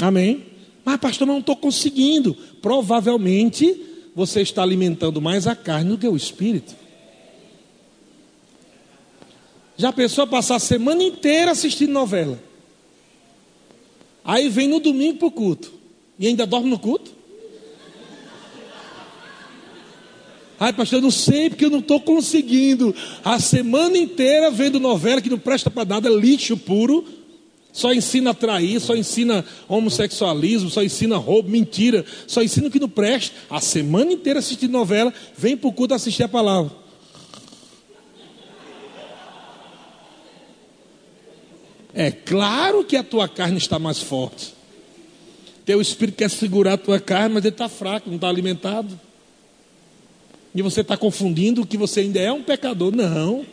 Amém? 0.00 0.44
Mas, 0.84 0.98
pastor, 0.98 1.26
não 1.26 1.38
estou 1.38 1.56
conseguindo. 1.56 2.34
Provavelmente 2.60 3.80
você 4.14 4.42
está 4.42 4.62
alimentando 4.62 5.20
mais 5.20 5.46
a 5.46 5.56
carne 5.56 5.90
do 5.90 5.98
que 5.98 6.06
o 6.06 6.16
espírito. 6.16 6.74
Já 9.76 9.92
pensou 9.92 10.26
passar 10.26 10.56
a 10.56 10.60
semana 10.60 11.02
inteira 11.02 11.50
assistindo 11.50 11.92
novela? 11.92 12.38
Aí 14.24 14.48
vem 14.48 14.68
no 14.68 14.80
domingo 14.80 15.18
para 15.18 15.28
o 15.28 15.30
culto. 15.30 15.72
E 16.18 16.26
ainda 16.26 16.46
dorme 16.46 16.68
no 16.68 16.78
culto? 16.78 17.15
Ai, 20.58 20.72
pastor, 20.72 20.98
eu 20.98 21.02
não 21.02 21.10
sei 21.10 21.50
porque 21.50 21.66
eu 21.66 21.70
não 21.70 21.80
estou 21.80 22.00
conseguindo. 22.00 22.94
A 23.22 23.38
semana 23.38 23.98
inteira 23.98 24.50
vendo 24.50 24.80
novela 24.80 25.20
que 25.20 25.28
não 25.28 25.38
presta 25.38 25.70
para 25.70 25.84
nada, 25.84 26.08
lixo 26.08 26.56
puro. 26.56 27.04
Só 27.72 27.92
ensina 27.92 28.30
a 28.30 28.34
trair, 28.34 28.80
só 28.80 28.96
ensina 28.96 29.44
homossexualismo, 29.68 30.70
só 30.70 30.82
ensina 30.82 31.18
roubo, 31.18 31.50
mentira, 31.50 32.06
só 32.26 32.42
ensina 32.42 32.68
o 32.68 32.70
que 32.70 32.80
não 32.80 32.88
presta. 32.88 33.36
A 33.50 33.60
semana 33.60 34.12
inteira 34.12 34.38
assistindo 34.38 34.70
novela, 34.70 35.12
vem 35.36 35.58
para 35.58 35.68
o 35.68 35.72
culto 35.74 35.92
assistir 35.92 36.22
a 36.22 36.28
palavra. 36.28 36.72
É 41.92 42.10
claro 42.10 42.82
que 42.82 42.96
a 42.96 43.02
tua 43.02 43.28
carne 43.28 43.58
está 43.58 43.78
mais 43.78 43.98
forte. 43.98 44.54
Teu 45.66 45.78
espírito 45.80 46.16
quer 46.16 46.30
segurar 46.30 46.74
a 46.74 46.78
tua 46.78 46.98
carne, 46.98 47.34
mas 47.34 47.44
ele 47.44 47.54
está 47.54 47.68
fraco, 47.68 48.08
não 48.08 48.16
está 48.16 48.28
alimentado. 48.28 48.98
E 50.56 50.62
você 50.62 50.80
está 50.80 50.96
confundindo 50.96 51.66
que 51.66 51.76
você 51.76 52.00
ainda 52.00 52.18
é 52.18 52.32
um 52.32 52.42
pecador. 52.42 52.90
Não. 52.90 53.44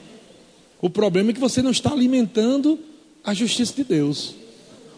O 0.81 0.89
problema 0.89 1.31
é 1.31 1.33
que 1.33 1.39
você 1.39 1.61
não 1.61 1.69
está 1.69 1.91
alimentando 1.91 2.79
a 3.21 3.33
justiça 3.33 3.73
de 3.75 3.83
Deus. 3.83 4.33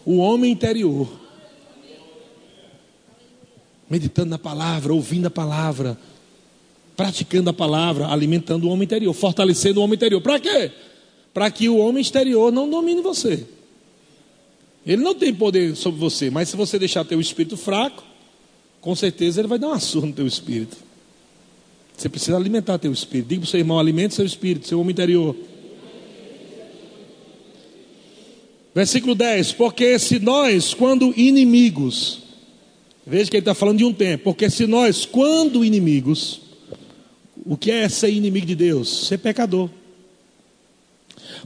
O 0.04 0.18
homem 0.18 0.52
interior. 0.52 1.10
Meditando 3.90 4.30
na 4.30 4.38
palavra, 4.38 4.94
ouvindo 4.94 5.26
a 5.26 5.30
palavra, 5.30 5.98
praticando 6.96 7.50
a 7.50 7.52
palavra, 7.52 8.06
alimentando 8.06 8.68
o 8.68 8.70
homem 8.70 8.84
interior, 8.84 9.12
fortalecendo 9.12 9.80
o 9.80 9.82
homem 9.82 9.96
interior. 9.96 10.20
Para 10.20 10.38
quê? 10.38 10.70
Para 11.34 11.50
que 11.50 11.68
o 11.68 11.76
homem 11.76 12.00
exterior 12.00 12.52
não 12.52 12.70
domine 12.70 13.02
você. 13.02 13.44
Ele 14.86 15.02
não 15.02 15.14
tem 15.14 15.34
poder 15.34 15.74
sobre 15.74 15.98
você, 15.98 16.30
mas 16.30 16.48
se 16.48 16.56
você 16.56 16.78
deixar 16.78 17.04
teu 17.04 17.20
espírito 17.20 17.56
fraco, 17.56 18.04
com 18.80 18.94
certeza 18.94 19.40
ele 19.40 19.48
vai 19.48 19.58
dar 19.58 19.66
uma 19.66 19.80
surra 19.80 20.06
no 20.06 20.12
teu 20.12 20.26
espírito. 20.26 20.85
Você 21.96 22.08
precisa 22.10 22.36
alimentar 22.36 22.78
teu 22.78 22.92
espírito. 22.92 23.28
Diga 23.28 23.40
para 23.40 23.46
o 23.46 23.50
seu 23.50 23.60
irmão: 23.60 23.78
alimente 23.78 24.14
seu 24.14 24.26
espírito, 24.26 24.68
seu 24.68 24.78
homem 24.78 24.92
interior. 24.92 25.34
Versículo 28.74 29.14
10: 29.14 29.52
Porque 29.52 29.98
se 29.98 30.18
nós, 30.18 30.74
quando 30.74 31.14
inimigos, 31.16 32.18
veja 33.06 33.30
que 33.30 33.36
ele 33.36 33.42
está 33.42 33.54
falando 33.54 33.78
de 33.78 33.84
um 33.84 33.92
tempo, 33.92 34.24
porque 34.24 34.50
se 34.50 34.66
nós, 34.66 35.06
quando 35.06 35.64
inimigos, 35.64 36.42
o 37.46 37.56
que 37.56 37.70
é 37.70 37.88
ser 37.88 38.10
inimigo 38.10 38.46
de 38.46 38.54
Deus? 38.54 39.06
Ser 39.06 39.18
pecador. 39.18 39.70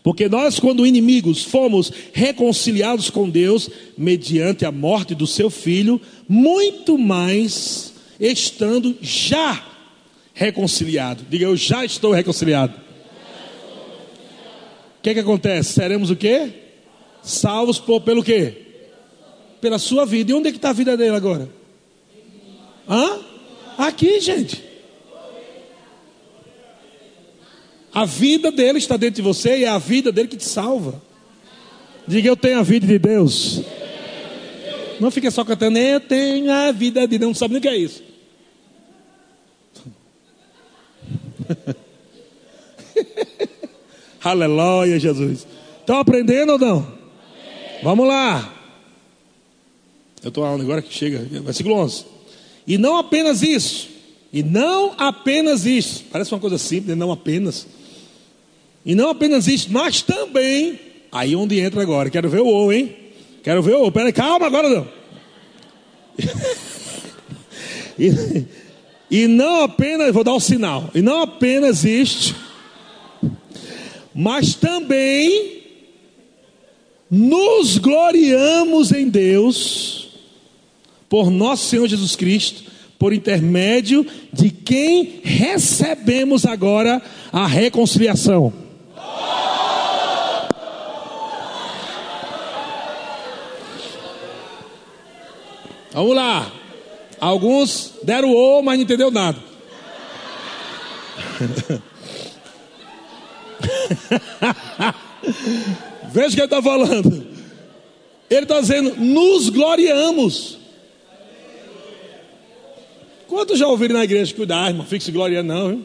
Porque 0.02 0.28
nós, 0.28 0.58
quando 0.58 0.86
inimigos, 0.86 1.44
fomos 1.44 1.92
reconciliados 2.12 3.10
com 3.10 3.28
Deus 3.28 3.70
mediante 3.96 4.64
a 4.64 4.72
morte 4.72 5.14
do 5.14 5.26
seu 5.26 5.48
filho, 5.48 6.00
muito 6.28 6.98
mais 6.98 7.92
estando 8.18 8.96
já 9.00 9.69
reconciliado. 10.34 11.24
Diga, 11.28 11.44
eu 11.44 11.56
já 11.56 11.84
estou 11.84 12.12
reconciliado. 12.12 12.74
O 14.98 15.02
que, 15.02 15.14
que 15.14 15.20
acontece? 15.20 15.72
Seremos 15.72 16.10
o 16.10 16.16
quê? 16.16 16.50
Salvos 17.22 17.78
por, 17.78 18.00
pelo 18.02 18.22
quê? 18.22 18.54
Pela 19.60 19.78
sua 19.78 20.04
vida. 20.04 20.30
E 20.30 20.34
onde 20.34 20.48
é 20.48 20.50
que 20.50 20.58
está 20.58 20.70
a 20.70 20.74
vida 20.74 20.96
dele 20.96 21.16
agora? 21.16 21.48
Hã? 22.88 23.18
Aqui, 23.78 24.20
gente. 24.20 24.62
A 27.92 28.04
vida 28.04 28.52
dele 28.52 28.78
está 28.78 28.96
dentro 28.96 29.16
de 29.16 29.22
você 29.22 29.58
e 29.58 29.64
é 29.64 29.68
a 29.68 29.78
vida 29.78 30.12
dele 30.12 30.28
que 30.28 30.36
te 30.36 30.44
salva. 30.44 31.00
Diga, 32.06 32.28
eu 32.28 32.36
tenho 32.36 32.58
a 32.58 32.62
vida 32.62 32.86
de 32.86 32.98
Deus. 32.98 33.62
Não 35.00 35.10
fique 35.10 35.30
só 35.30 35.44
cantando, 35.44 35.78
eu 35.78 36.00
tenho 36.00 36.52
a 36.52 36.72
vida 36.72 37.06
de 37.06 37.18
Deus. 37.18 37.30
Não 37.30 37.34
sabe 37.34 37.54
nem 37.54 37.58
o 37.58 37.62
que 37.62 37.68
é 37.68 37.76
isso. 37.76 38.09
Aleluia, 44.22 44.98
Jesus. 44.98 45.46
Estão 45.80 45.98
aprendendo 45.98 46.52
ou 46.52 46.58
não? 46.58 46.76
Amém. 46.78 46.88
Vamos 47.82 48.06
lá. 48.06 48.54
Eu 50.22 50.28
estou 50.28 50.44
agora 50.44 50.82
que 50.82 50.92
chega, 50.92 51.18
versículo 51.42 51.76
11. 51.76 52.04
E 52.66 52.76
não 52.76 52.96
apenas 52.96 53.42
isso, 53.42 53.88
e 54.32 54.42
não 54.42 54.94
apenas 54.98 55.64
isso, 55.64 56.04
parece 56.12 56.32
uma 56.32 56.40
coisa 56.40 56.58
simples, 56.58 56.88
né? 56.88 56.94
não 56.94 57.10
apenas. 57.10 57.66
E 58.84 58.94
não 58.94 59.08
apenas 59.10 59.48
isso, 59.48 59.68
mas 59.70 60.02
também, 60.02 60.78
aí 61.10 61.34
onde 61.34 61.58
entra 61.58 61.82
agora, 61.82 62.10
quero 62.10 62.28
ver 62.28 62.40
o 62.40 62.46
ou, 62.46 62.72
hein? 62.72 62.94
Quero 63.42 63.62
ver 63.62 63.74
o 63.74 63.80
ou, 63.80 63.92
peraí, 63.92 64.12
calma 64.12 64.46
agora 64.46 64.68
não. 64.68 64.86
e, 67.98 68.10
e 69.10 69.26
não 69.26 69.62
apenas, 69.62 70.12
vou 70.12 70.22
dar 70.22 70.34
um 70.34 70.40
sinal, 70.40 70.90
e 70.94 71.02
não 71.02 71.22
apenas 71.22 71.84
isto, 71.84 72.36
mas 74.14 74.54
também 74.54 75.60
nos 77.10 77.76
gloriamos 77.78 78.92
em 78.92 79.08
Deus, 79.08 80.08
por 81.08 81.28
nosso 81.28 81.66
Senhor 81.66 81.88
Jesus 81.88 82.14
Cristo, 82.14 82.70
por 82.98 83.12
intermédio 83.12 84.06
de 84.32 84.50
quem 84.50 85.20
recebemos 85.24 86.46
agora 86.46 87.02
a 87.32 87.46
reconciliação. 87.46 88.52
Vamos 95.92 96.14
lá. 96.14 96.59
Alguns 97.20 97.92
deram 98.02 98.32
o, 98.32 98.62
mas 98.62 98.76
não 98.76 98.84
entendeu 98.84 99.10
nada. 99.10 99.38
Veja 106.12 106.28
o 106.28 106.30
que 106.30 106.40
ele 106.40 106.44
está 106.44 106.62
falando. 106.62 107.26
Ele 108.30 108.42
está 108.42 108.60
dizendo: 108.60 108.96
nos 108.96 109.48
gloriamos. 109.48 110.58
Quantos 113.28 113.58
já 113.58 113.68
ouviram 113.68 113.94
na 113.94 114.04
igreja? 114.04 114.34
Cuidado, 114.34 114.68
irmão, 114.70 114.86
fique 114.86 115.04
se 115.04 115.12
gloriando, 115.12 115.52
não, 115.52 115.68
viu? 115.68 115.84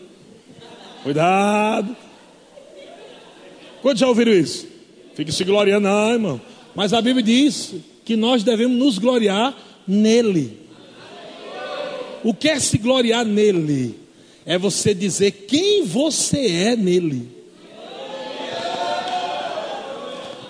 Cuidado. 1.04 1.96
Quantos 3.82 4.00
já 4.00 4.08
ouviram 4.08 4.32
isso? 4.32 4.68
Fique 5.14 5.32
se 5.32 5.44
gloriando, 5.44 5.88
não, 5.88 6.14
irmão. 6.14 6.42
Mas 6.74 6.92
a 6.92 7.02
Bíblia 7.02 7.24
diz 7.24 7.76
que 8.04 8.16
nós 8.16 8.44
devemos 8.44 8.78
nos 8.78 8.98
gloriar 8.98 9.56
nele. 9.88 10.65
O 12.26 12.34
que 12.34 12.50
é 12.50 12.60
se 12.60 12.80
gloriar 12.80 13.24
nele? 13.24 14.00
É 14.48 14.58
você 14.58 14.96
dizer 14.96 15.30
quem 15.48 15.86
você 15.86 16.48
é 16.48 16.76
nele. 16.76 17.30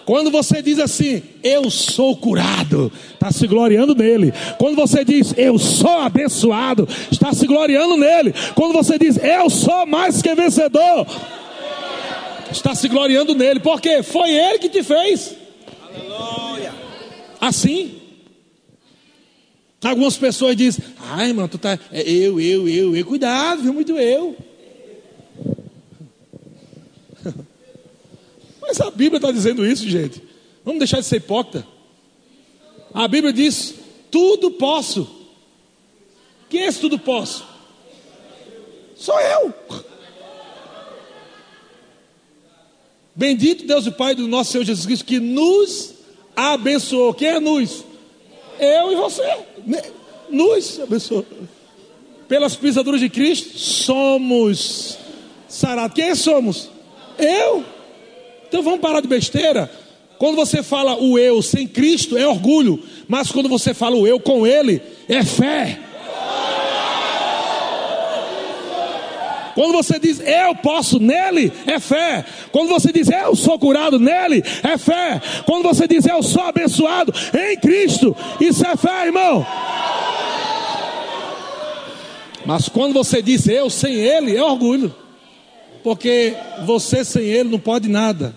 Quando 0.06 0.32
você 0.32 0.62
diz 0.62 0.80
assim, 0.80 1.22
eu 1.44 1.70
sou 1.70 2.16
curado, 2.16 2.90
está 3.14 3.30
se 3.30 3.46
gloriando 3.46 3.94
nele. 3.94 4.34
Quando 4.58 4.78
você 4.78 5.04
diz, 5.04 5.34
eu 5.36 5.60
sou 5.60 6.00
abençoado, 6.00 6.88
está 7.12 7.34
se 7.34 7.46
gloriando 7.46 7.98
nele. 7.98 8.34
Quando 8.56 8.72
você 8.72 8.98
diz, 8.98 9.18
eu 9.22 9.50
sou 9.50 9.86
mais 9.86 10.22
que 10.22 10.34
vencedor, 10.34 11.06
está 12.54 12.74
se 12.74 12.88
gloriando 12.88 13.36
nele. 13.36 13.60
Porque 13.60 14.02
foi 14.02 14.32
ele 14.32 14.60
que 14.60 14.70
te 14.70 14.82
fez. 14.82 15.36
Aleluia. 15.94 16.74
Assim. 17.42 18.05
Algumas 19.86 20.18
pessoas 20.18 20.56
dizem, 20.56 20.84
ai, 20.98 21.32
mano, 21.32 21.48
tu 21.48 21.60
tá. 21.60 21.78
É 21.92 22.02
eu, 22.02 22.40
eu, 22.40 22.68
eu, 22.68 22.96
eu. 22.96 23.06
Cuidado, 23.06 23.62
viu? 23.62 23.72
Muito 23.72 23.96
eu. 24.00 24.36
Mas 28.60 28.82
a 28.82 28.90
Bíblia 28.90 29.18
está 29.18 29.32
dizendo 29.32 29.64
isso, 29.64 29.88
gente. 29.88 30.24
Vamos 30.64 30.80
deixar 30.80 31.02
de 31.02 31.06
ser 31.06 31.18
hipócrita. 31.18 31.68
A 32.92 33.08
Bíblia 33.08 33.32
diz: 33.32 33.76
tudo 34.10 34.50
posso. 34.50 35.08
Quem 36.50 36.62
é 36.64 36.66
esse 36.66 36.80
tudo 36.80 36.98
posso? 36.98 37.46
Sou 38.96 39.20
eu. 39.20 39.54
Bendito 43.14 43.68
Deus 43.68 43.86
e 43.86 43.92
Pai 43.92 44.16
do 44.16 44.28
nosso 44.28 44.52
Senhor 44.52 44.64
Jesus 44.64 44.88
Cristo, 44.88 45.06
que 45.06 45.20
nos 45.20 45.94
abençoou. 46.36 47.14
Quem 47.14 47.28
é 47.28 47.40
nos? 47.40 47.86
Eu 48.60 48.92
e 48.92 48.96
você. 48.96 49.54
Nos 50.30 50.80
abençoou. 50.80 51.26
Pelas 52.28 52.56
pisaduras 52.56 53.00
de 53.00 53.10
Cristo, 53.10 53.58
somos 53.58 54.98
sarados. 55.48 55.96
Quem 55.96 56.16
somos? 56.16 56.70
Eu. 57.18 57.64
Então 58.48 58.64
vamos 58.64 58.80
parar 58.80 59.02
de 59.02 59.08
besteira. 59.08 59.70
Quando 60.18 60.36
você 60.36 60.64
fala 60.64 60.96
o 60.96 61.20
eu 61.20 61.42
sem 61.42 61.68
Cristo 61.68 62.18
é 62.18 62.28
orgulho, 62.28 62.82
mas 63.08 63.32
quando 63.32 63.50
você 63.50 63.74
fala 63.74 63.96
o 63.96 64.08
eu 64.08 64.20
com 64.20 64.48
Ele 64.48 64.82
é 65.08 65.24
fé. 65.24 65.80
Quando 69.56 69.72
você 69.72 69.98
diz 69.98 70.20
eu 70.20 70.54
posso 70.56 71.00
nele, 71.00 71.52
é 71.66 71.80
fé. 71.80 72.26
Quando 72.52 72.68
você 72.68 72.92
diz 72.92 73.10
eu 73.10 73.36
sou 73.38 73.58
curado 73.58 73.98
nele, 73.98 74.44
é 74.62 74.78
fé. 74.78 75.22
Quando 75.46 75.64
você 75.64 75.88
diz 75.88 76.06
eu 76.06 76.22
sou 76.22 76.44
abençoado 76.44 77.14
em 77.34 77.58
Cristo, 77.58 78.16
isso 78.40 78.68
é 78.68 78.76
fé, 78.76 79.06
irmão. 79.06 79.48
Mas 82.46 82.68
quando 82.68 82.94
você 82.94 83.22
diz 83.22 83.48
eu 83.48 83.70
sem 83.70 83.96
ele, 83.96 84.36
é 84.36 84.44
orgulho. 84.44 84.94
Porque 85.82 86.36
você 86.66 87.06
sem 87.06 87.24
ele 87.24 87.50
não 87.50 87.60
pode 87.60 87.88
nada. 87.88 88.36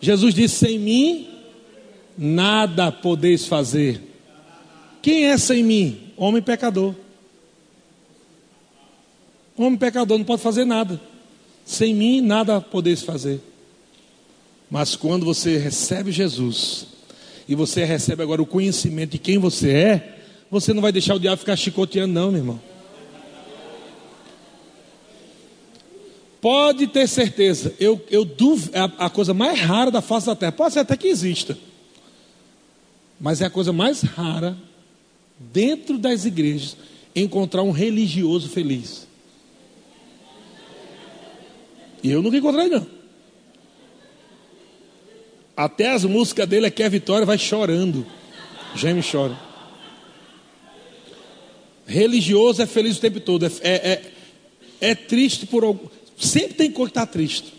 Jesus 0.00 0.34
disse: 0.34 0.66
Sem 0.66 0.78
mim, 0.78 1.28
nada 2.16 2.90
podeis 2.90 3.46
fazer. 3.46 4.00
Quem 5.02 5.26
é 5.26 5.36
sem 5.36 5.62
mim? 5.62 6.12
Homem 6.16 6.40
pecador. 6.40 6.94
Homem 9.58 9.78
pecador 9.78 10.16
não 10.16 10.24
pode 10.24 10.40
fazer 10.40 10.64
nada. 10.64 11.00
Sem 11.64 11.94
mim, 11.94 12.20
nada 12.20 12.60
podeis 12.60 13.02
fazer. 13.02 13.40
Mas 14.70 14.94
quando 14.94 15.24
você 15.24 15.58
recebe 15.58 16.12
Jesus, 16.12 16.86
e 17.48 17.54
você 17.54 17.84
recebe 17.84 18.22
agora 18.22 18.42
o 18.42 18.46
conhecimento 18.46 19.12
de 19.12 19.18
quem 19.18 19.38
você 19.38 19.70
é, 19.70 20.18
você 20.50 20.74
não 20.74 20.82
vai 20.82 20.92
deixar 20.92 21.14
o 21.14 21.20
diabo 21.20 21.38
ficar 21.38 21.56
chicoteando, 21.56 22.12
não, 22.12 22.30
meu 22.30 22.40
irmão. 22.40 22.60
Pode 26.40 26.86
ter 26.86 27.08
certeza, 27.08 27.74
eu, 27.80 28.00
eu 28.10 28.24
duvido, 28.24 28.70
é 28.76 28.80
a, 28.80 28.84
a 28.98 29.10
coisa 29.10 29.34
mais 29.34 29.58
rara 29.58 29.90
da 29.90 30.00
face 30.00 30.26
da 30.26 30.36
terra, 30.36 30.52
pode 30.52 30.74
ser 30.74 30.80
até 30.80 30.96
que 30.96 31.08
exista, 31.08 31.58
mas 33.18 33.40
é 33.40 33.46
a 33.46 33.50
coisa 33.50 33.72
mais 33.72 34.02
rara 34.02 34.56
dentro 35.38 35.98
das 35.98 36.24
igrejas 36.24 36.76
encontrar 37.16 37.62
um 37.62 37.72
religioso 37.72 38.48
feliz. 38.48 39.07
E 42.02 42.10
eu 42.10 42.22
nunca 42.22 42.36
encontrei, 42.36 42.68
não. 42.68 42.86
Até 45.56 45.90
as 45.90 46.04
músicas 46.04 46.48
dele 46.48 46.66
é 46.66 46.70
que 46.70 46.82
a 46.82 46.88
vitória 46.88 47.26
vai 47.26 47.36
chorando. 47.36 48.06
Geme 48.76 49.02
chora. 49.02 49.36
Religioso 51.84 52.62
é 52.62 52.66
feliz 52.66 52.98
o 52.98 53.00
tempo 53.00 53.18
todo. 53.18 53.44
É, 53.44 53.50
é, 53.62 53.74
é, 53.74 54.12
é 54.80 54.94
triste 54.94 55.46
por 55.46 55.64
algum. 55.64 55.88
Sempre 56.16 56.54
tem 56.54 56.70
coisa 56.70 56.92
que 56.92 56.98
está 56.98 57.06
triste. 57.06 57.54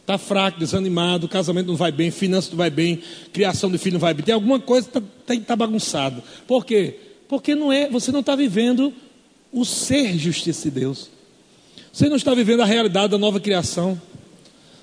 Está 0.00 0.16
fraco, 0.16 0.58
desanimado, 0.58 1.28
casamento 1.28 1.66
não 1.66 1.76
vai 1.76 1.92
bem, 1.92 2.10
finanças 2.10 2.50
não 2.50 2.56
vai 2.56 2.70
bem, 2.70 3.02
criação 3.32 3.70
de 3.70 3.78
filho 3.78 3.94
não 3.94 4.00
vai 4.00 4.14
bem. 4.14 4.24
Tem 4.24 4.34
alguma 4.34 4.58
coisa 4.58 4.88
que 4.88 4.98
está 4.98 5.44
tá 5.44 5.56
bagunçado. 5.56 6.22
Por 6.46 6.64
quê? 6.64 6.98
Porque 7.28 7.54
não 7.54 7.72
é, 7.72 7.90
você 7.90 8.10
não 8.10 8.20
está 8.20 8.34
vivendo 8.34 8.94
o 9.52 9.64
ser 9.64 10.16
justiça 10.18 10.70
de 10.70 10.80
Deus. 10.80 11.10
Você 11.92 12.08
não 12.08 12.16
está 12.16 12.34
vivendo 12.34 12.60
a 12.60 12.66
realidade 12.66 13.10
da 13.10 13.18
nova 13.18 13.40
criação. 13.40 14.00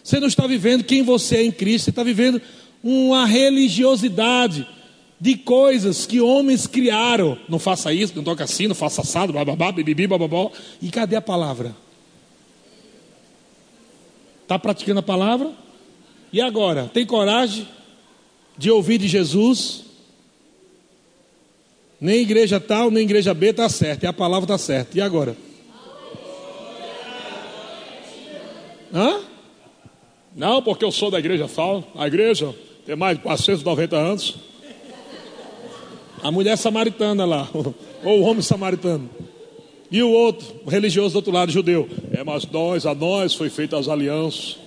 Você 0.04 0.20
não 0.20 0.28
está 0.28 0.46
vivendo 0.46 0.84
quem 0.84 1.02
você 1.02 1.38
é 1.38 1.44
em 1.44 1.52
Cristo. 1.52 1.86
Você 1.86 1.90
está 1.92 2.04
vivendo 2.04 2.42
uma 2.84 3.26
religiosidade 3.26 4.68
de 5.20 5.36
coisas 5.38 6.06
que 6.06 6.20
homens 6.20 6.68
criaram. 6.68 7.38
Não 7.48 7.58
faça 7.58 7.94
isso, 7.94 8.14
não 8.16 8.24
toca 8.24 8.44
assim, 8.44 8.68
não 8.68 8.76
faça 8.76 9.02
assado, 9.02 9.34
bababá, 9.34 9.72
bibibi, 9.72 10.08
bababó. 10.08 10.52
E 10.82 10.90
cadê 10.90 11.16
a 11.16 11.22
palavra? 11.22 11.76
Está 14.44 14.60
praticando 14.60 15.00
a 15.00 15.04
palavra? 15.04 15.52
E 16.32 16.42
agora? 16.42 16.90
Tem 16.94 17.06
coragem 17.06 17.68
de 18.58 18.70
ouvir 18.70 18.98
de 18.98 19.08
Jesus? 19.08 19.85
Nem 22.00 22.22
igreja 22.22 22.60
tal, 22.60 22.92
nem 22.92 23.04
igreja 23.04 23.34
B 23.34 23.48
está 23.48 23.70
certo, 23.70 24.04
e 24.04 24.08
a 24.08 24.14
palavra 24.14 24.46
está 24.46 24.58
certa. 24.58 24.98
E 24.98 25.02
agora? 25.02 25.36
Hã? 28.94 29.20
Não, 30.36 30.62
porque 30.62 30.84
eu 30.84 30.92
sou 30.92 31.10
da 31.10 31.20
igreja 31.20 31.50
tal. 31.54 31.84
A 31.96 32.08
igreja 32.08 32.54
tem 32.86 32.96
mais 32.96 33.18
de 33.18 33.24
490 33.24 33.96
anos. 33.96 34.36
A 36.22 36.32
mulher 36.32 36.58
samaritana 36.58 37.26
lá, 37.26 37.50
ou 38.04 38.20
o 38.20 38.24
homem 38.24 38.42
samaritano. 38.42 39.10
E 39.92 40.02
o 40.02 40.10
outro, 40.10 40.48
o 40.66 40.70
religioso 40.70 41.14
do 41.14 41.18
outro 41.18 41.32
lado, 41.32 41.52
judeu. 41.52 41.88
É, 42.12 42.24
mas 42.24 42.46
nós, 42.48 42.86
a 42.86 42.94
nós 42.94 43.34
foi 43.34 43.50
feita 43.50 43.78
as 43.78 43.88
alianças. 43.88 44.58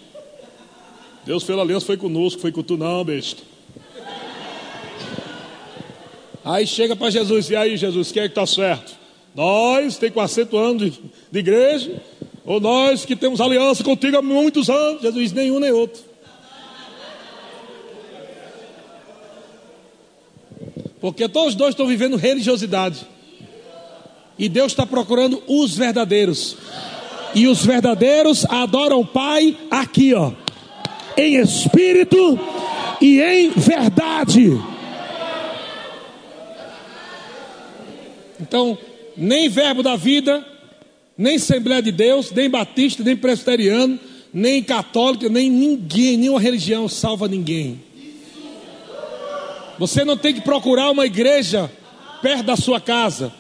Deus 1.27 1.43
fez 1.43 1.59
a 1.59 1.63
aliança, 1.63 1.85
foi 1.85 1.97
conosco, 1.97 2.41
foi 2.41 2.53
com 2.53 2.63
tu 2.63 2.77
não, 2.77 3.05
besta. 3.05 3.43
Aí 6.49 6.67
chega 6.67 6.97
para 6.97 7.11
Jesus, 7.11 7.51
e 7.51 7.57
aí 7.57 7.77
Jesus, 7.77 8.11
quem 8.11 8.23
é 8.23 8.27
que 8.27 8.33
está 8.33 8.47
certo? 8.47 8.97
Nós, 9.35 9.99
tem 9.99 10.11
400 10.11 10.59
anos 10.59 10.83
de, 10.83 11.03
de 11.31 11.39
igreja, 11.39 12.03
ou 12.43 12.59
nós 12.59 13.05
que 13.05 13.15
temos 13.15 13.39
aliança 13.39 13.85
contigo 13.85 14.17
há 14.17 14.23
muitos 14.23 14.71
anos? 14.71 15.03
Jesus 15.03 15.33
nenhum 15.33 15.61
nem 15.61 15.71
outro. 15.71 16.03
Porque 20.99 21.29
todos 21.29 21.55
dois 21.55 21.75
estão 21.75 21.87
vivendo 21.87 22.17
religiosidade. 22.17 23.07
E 24.39 24.49
Deus 24.49 24.73
está 24.73 24.87
procurando 24.87 25.43
os 25.47 25.77
verdadeiros. 25.77 26.57
E 27.35 27.47
os 27.47 27.63
verdadeiros 27.63 28.47
adoram 28.47 29.01
o 29.01 29.07
Pai 29.07 29.55
aqui, 29.71 30.15
ó. 30.15 30.33
Em 31.15 31.37
espírito 31.37 32.41
e 33.03 33.21
em 33.21 33.51
verdade. 33.51 34.59
Então, 38.41 38.79
nem 39.17 39.49
verbo 39.49 39.83
da 39.83 39.97
vida, 39.97 40.45
nem 41.17 41.37
Assembleia 41.37 41.83
de 41.83 41.91
Deus, 41.91 42.31
nem 42.31 42.49
Batista, 42.49 43.03
nem 43.03 43.17
Presbiteriano, 43.17 43.99
nem 44.33 44.63
católico, 44.63 45.29
nem 45.29 45.51
ninguém, 45.51 46.17
nenhuma 46.17 46.41
religião 46.41 46.89
salva 46.89 47.27
ninguém. 47.27 47.83
Você 49.79 50.05
não 50.05 50.17
tem 50.17 50.35
que 50.35 50.41
procurar 50.41 50.91
uma 50.91 51.07
igreja 51.07 51.71
perto 52.21 52.45
da 52.45 52.57
sua 52.57 52.81
casa. 52.81 53.33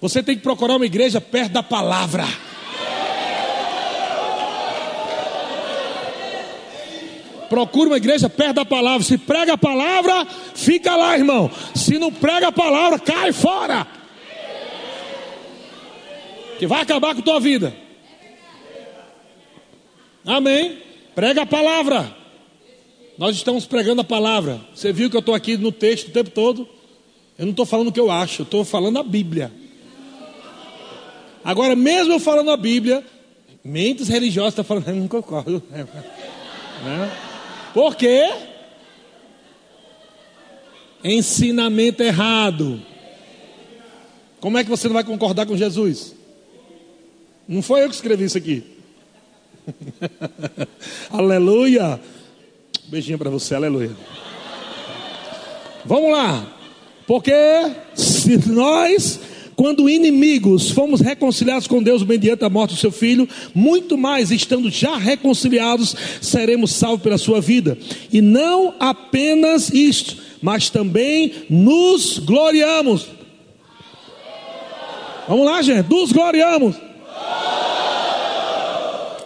Você 0.00 0.22
tem 0.22 0.36
que 0.36 0.42
procurar 0.42 0.76
uma 0.76 0.86
igreja 0.86 1.20
perto 1.20 1.52
da 1.52 1.62
palavra. 1.62 2.26
Procura 7.48 7.88
uma 7.88 7.96
igreja 7.96 8.28
perto 8.28 8.56
da 8.56 8.64
palavra. 8.64 9.02
Se 9.02 9.16
prega 9.16 9.54
a 9.54 9.58
palavra, 9.58 10.26
fica 10.54 10.94
lá, 10.94 11.16
irmão. 11.16 11.50
Se 11.74 11.98
não 11.98 12.12
prega 12.12 12.48
a 12.48 12.52
palavra, 12.52 12.98
cai 12.98 13.32
fora. 13.32 13.86
Que 16.58 16.66
vai 16.66 16.82
acabar 16.82 17.14
com 17.14 17.20
a 17.20 17.24
tua 17.24 17.40
vida. 17.40 17.74
Amém. 20.26 20.78
Prega 21.14 21.42
a 21.42 21.46
palavra. 21.46 22.16
Nós 23.16 23.34
estamos 23.36 23.66
pregando 23.66 24.00
a 24.00 24.04
palavra. 24.04 24.60
Você 24.74 24.92
viu 24.92 25.08
que 25.08 25.16
eu 25.16 25.20
estou 25.20 25.34
aqui 25.34 25.56
no 25.56 25.72
texto 25.72 26.08
o 26.08 26.12
tempo 26.12 26.30
todo? 26.30 26.68
Eu 27.38 27.46
não 27.46 27.52
estou 27.52 27.64
falando 27.64 27.88
o 27.88 27.92
que 27.92 28.00
eu 28.00 28.10
acho, 28.10 28.42
eu 28.42 28.44
estou 28.44 28.64
falando 28.64 28.98
a 28.98 29.02
Bíblia. 29.02 29.52
Agora, 31.44 31.74
mesmo 31.76 32.12
eu 32.12 32.20
falando 32.20 32.50
a 32.50 32.56
Bíblia, 32.56 33.04
mentes 33.64 34.08
religiosas 34.08 34.52
estão 34.52 34.64
falando, 34.64 34.88
eu 34.90 34.96
não 34.96 35.08
concordo. 35.08 35.62
Né? 35.72 37.12
Por 37.72 37.94
quê? 37.94 38.28
Ensinamento 41.02 42.02
errado. 42.02 42.82
Como 44.40 44.58
é 44.58 44.64
que 44.64 44.70
você 44.70 44.88
não 44.88 44.94
vai 44.94 45.04
concordar 45.04 45.46
com 45.46 45.56
Jesus? 45.56 46.17
Não 47.48 47.62
foi 47.62 47.82
eu 47.82 47.88
que 47.88 47.94
escrevi 47.94 48.24
isso 48.24 48.36
aqui. 48.36 48.62
aleluia. 51.10 51.98
Beijinho 52.88 53.16
para 53.16 53.30
você, 53.30 53.54
aleluia. 53.54 53.96
Vamos 55.86 56.12
lá. 56.12 56.46
Porque 57.06 57.32
se 57.94 58.50
nós 58.50 59.18
quando 59.56 59.88
inimigos 59.88 60.70
fomos 60.70 61.00
reconciliados 61.00 61.66
com 61.66 61.82
Deus 61.82 62.04
mediante 62.04 62.44
a 62.44 62.48
morte 62.48 62.74
do 62.74 62.80
seu 62.80 62.92
filho, 62.92 63.28
muito 63.52 63.98
mais, 63.98 64.30
estando 64.30 64.70
já 64.70 64.96
reconciliados, 64.96 65.96
seremos 66.20 66.70
salvos 66.70 67.02
pela 67.02 67.18
sua 67.18 67.40
vida. 67.40 67.76
E 68.12 68.20
não 68.20 68.74
apenas 68.78 69.70
isto, 69.70 70.16
mas 70.40 70.70
também 70.70 71.32
nos 71.50 72.20
gloriamos. 72.20 73.06
Vamos 75.26 75.44
lá, 75.44 75.60
gente, 75.60 75.90
nos 75.90 76.12
gloriamos. 76.12 76.87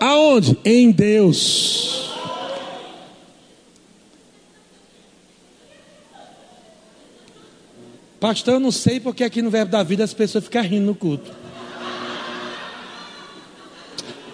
Aonde? 0.03 0.59
Em 0.65 0.91
Deus 0.91 2.11
Pastor, 8.19 8.55
eu 8.55 8.61
não 8.61 8.73
sei 8.73 8.99
porque 8.99 9.23
aqui 9.23 9.41
no 9.41 9.49
Verbo 9.51 9.71
da 9.71 9.83
Vida 9.85 10.03
as 10.03 10.13
pessoas 10.13 10.45
ficam 10.45 10.63
rindo 10.63 10.87
no 10.87 10.95
culto. 10.95 11.31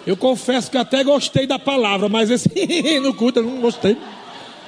Eu 0.07 0.17
confesso 0.17 0.71
que 0.71 0.77
até 0.77 1.03
gostei 1.03 1.45
da 1.45 1.59
palavra, 1.59 2.09
mas 2.09 2.31
esse 2.31 2.49
no 3.01 3.13
culto 3.13 3.39
eu 3.39 3.43
não 3.43 3.61
gostei. 3.61 3.95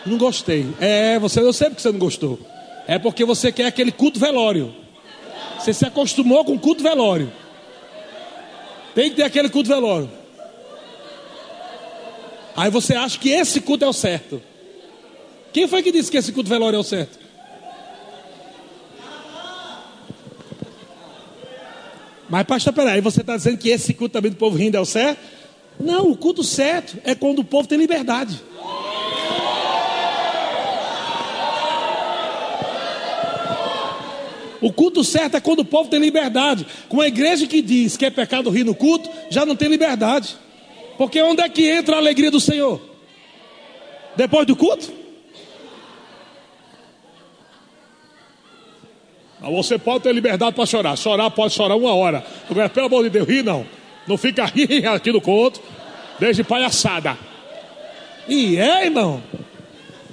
Não 0.05 0.17
gostei. 0.19 0.67
É, 0.79 1.17
você, 1.17 1.39
eu 1.39 1.53
sei 1.53 1.69
porque 1.69 1.81
você 1.81 1.91
não 1.91 1.99
gostou. 1.99 2.39
É 2.87 2.99
porque 2.99 3.25
você 3.25 3.51
quer 3.51 3.65
aquele 3.65 3.91
culto 3.91 4.19
velório. 4.19 4.73
Você 5.57 5.73
se 5.73 5.85
acostumou 5.85 6.45
com 6.45 6.57
culto 6.59 6.83
velório. 6.83 7.31
Tem 8.93 9.09
que 9.09 9.15
ter 9.15 9.23
aquele 9.23 9.49
culto 9.49 9.69
velório. 9.69 10.20
Aí 12.55 12.69
você 12.69 12.95
acha 12.95 13.17
que 13.17 13.29
esse 13.29 13.61
culto 13.61 13.85
é 13.85 13.87
o 13.87 13.93
certo. 13.93 14.41
Quem 15.53 15.67
foi 15.67 15.83
que 15.83 15.91
disse 15.91 16.11
que 16.11 16.17
esse 16.17 16.31
culto 16.31 16.49
velório 16.49 16.77
é 16.77 16.79
o 16.79 16.83
certo? 16.83 17.19
Mas, 22.29 22.43
pastor, 22.43 22.71
peraí, 22.71 23.01
você 23.01 23.19
está 23.21 23.35
dizendo 23.35 23.57
que 23.57 23.69
esse 23.69 23.93
culto 23.93 24.13
também 24.13 24.31
do 24.31 24.37
povo 24.37 24.55
rindo 24.55 24.77
é 24.77 24.79
o 24.79 24.85
certo? 24.85 25.19
Não, 25.77 26.09
o 26.09 26.15
culto 26.15 26.43
certo 26.43 26.97
é 27.03 27.13
quando 27.13 27.39
o 27.39 27.43
povo 27.43 27.67
tem 27.67 27.77
liberdade. 27.77 28.41
O 34.61 34.71
culto 34.71 35.03
certo 35.03 35.35
é 35.35 35.41
quando 35.41 35.59
o 35.61 35.65
povo 35.65 35.89
tem 35.89 35.99
liberdade. 35.99 36.65
Com 36.87 37.01
a 37.01 37.07
igreja 37.07 37.47
que 37.47 37.61
diz 37.61 37.97
que 37.97 38.05
é 38.05 38.09
pecado 38.11 38.49
rir 38.49 38.63
no 38.63 38.75
culto, 38.75 39.09
já 39.29 39.45
não 39.45 39.55
tem 39.55 39.67
liberdade. 39.67 40.37
Porque 40.97 41.21
onde 41.21 41.41
é 41.41 41.49
que 41.49 41.67
entra 41.67 41.95
a 41.95 41.99
alegria 41.99 42.31
do 42.31 42.39
Senhor? 42.39 42.81
Depois 44.15 44.45
do 44.45 44.55
culto? 44.55 44.91
Você 49.41 49.79
pode 49.79 50.03
ter 50.03 50.13
liberdade 50.13 50.55
para 50.55 50.65
chorar. 50.65 50.95
Chorar 50.95 51.31
pode 51.31 51.53
chorar 51.53 51.75
uma 51.75 51.93
hora. 51.93 52.23
Agora, 52.49 52.69
pelo 52.69 52.85
amor 52.85 53.03
de 53.03 53.09
Deus, 53.09 53.27
ri 53.27 53.41
não. 53.41 53.65
Não 54.07 54.17
fica 54.17 54.45
rindo 54.53 54.89
aqui 54.89 55.11
no 55.11 55.19
conto. 55.19 55.59
Desde 56.19 56.43
palhaçada. 56.43 57.17
E 58.27 58.57
é, 58.57 58.85
irmão. 58.85 59.23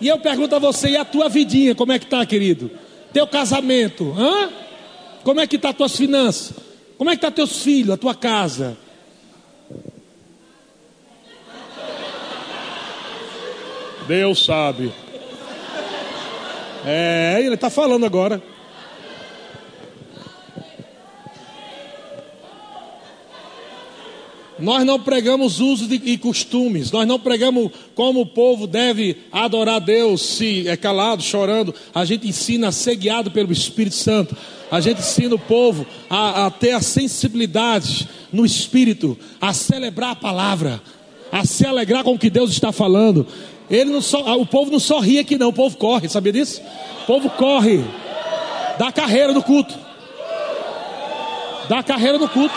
E 0.01 0.09
eu 0.09 0.19
pergunto 0.19 0.55
a 0.55 0.59
você, 0.59 0.91
e 0.91 0.97
a 0.97 1.05
tua 1.05 1.29
vidinha, 1.29 1.75
como 1.75 1.93
é 1.93 1.99
que 1.99 2.07
tá, 2.07 2.25
querido? 2.25 2.71
Teu 3.13 3.27
casamento, 3.27 4.15
hã? 4.17 4.49
Como 5.25 5.41
é 5.41 5.47
que 5.47 5.59
tá 5.59 5.73
tuas 5.73 5.97
finanças? 5.97 6.55
Como 6.97 7.11
é 7.11 7.17
que 7.17 7.21
tá 7.21 7.31
teus 7.31 7.63
filhos, 7.63 7.91
a 7.91 7.97
tua 7.97 8.15
casa? 8.15 8.77
Deus 14.09 14.43
sabe. 14.43 14.91
É, 16.87 17.43
ele 17.45 17.55
está 17.55 17.69
falando 17.69 18.07
agora. 18.07 18.43
Nós 24.59 24.85
não 24.85 24.99
pregamos 24.99 25.61
usos 25.61 25.89
e 25.93 26.17
costumes, 26.17 26.91
nós 26.91 27.07
não 27.07 27.21
pregamos 27.21 27.71
como 27.95 28.23
o 28.23 28.27
povo 28.27 28.67
deve 28.67 29.19
adorar 29.31 29.81
Deus, 29.81 30.23
se 30.23 30.67
é 30.67 30.77
calado, 30.77 31.23
chorando. 31.23 31.73
A 31.95 32.05
gente 32.05 32.27
ensina 32.27 32.69
a 32.69 32.73
ser 32.73 32.97
guiado 32.97 33.31
pelo 33.31 33.53
Espírito 33.53 33.95
Santo. 33.95 34.35
A 34.71 34.81
gente 34.81 34.99
ensina 34.99 35.35
o 35.35 35.39
povo 35.39 35.87
a, 36.09 36.47
a 36.47 36.51
ter 36.51 36.73
a 36.73 36.81
sensibilidade 36.81 38.09
no 38.33 38.45
Espírito, 38.45 39.17
a 39.41 39.53
celebrar 39.53 40.13
a 40.13 40.17
palavra, 40.17 40.83
a 41.31 41.45
se 41.45 41.65
alegrar 41.65 42.03
com 42.03 42.15
o 42.15 42.19
que 42.19 42.31
Deus 42.31 42.51
está 42.51 42.73
falando. 42.73 43.27
Ele 43.71 43.91
não 43.91 44.01
só, 44.01 44.39
o 44.39 44.47
povo 44.47 44.71
não 44.71 44.81
só 44.81 45.01
ri 45.01 45.19
aqui, 45.19 45.37
não, 45.37 45.49
o 45.49 45.53
povo 45.53 45.77
corre, 45.77 46.09
sabia 46.09 46.33
disso? 46.33 46.63
O 47.03 47.07
povo 47.07 47.29
corre, 47.31 47.85
dá 48.79 48.91
carreira 48.91 49.33
no 49.33 49.43
culto, 49.43 49.75
dá 51.69 51.83
carreira 51.83 52.19
no 52.19 52.29
culto. 52.29 52.55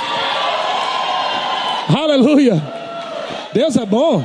Aleluia. 1.93 2.61
Deus 3.53 3.75
é 3.75 3.85
bom. 3.85 4.23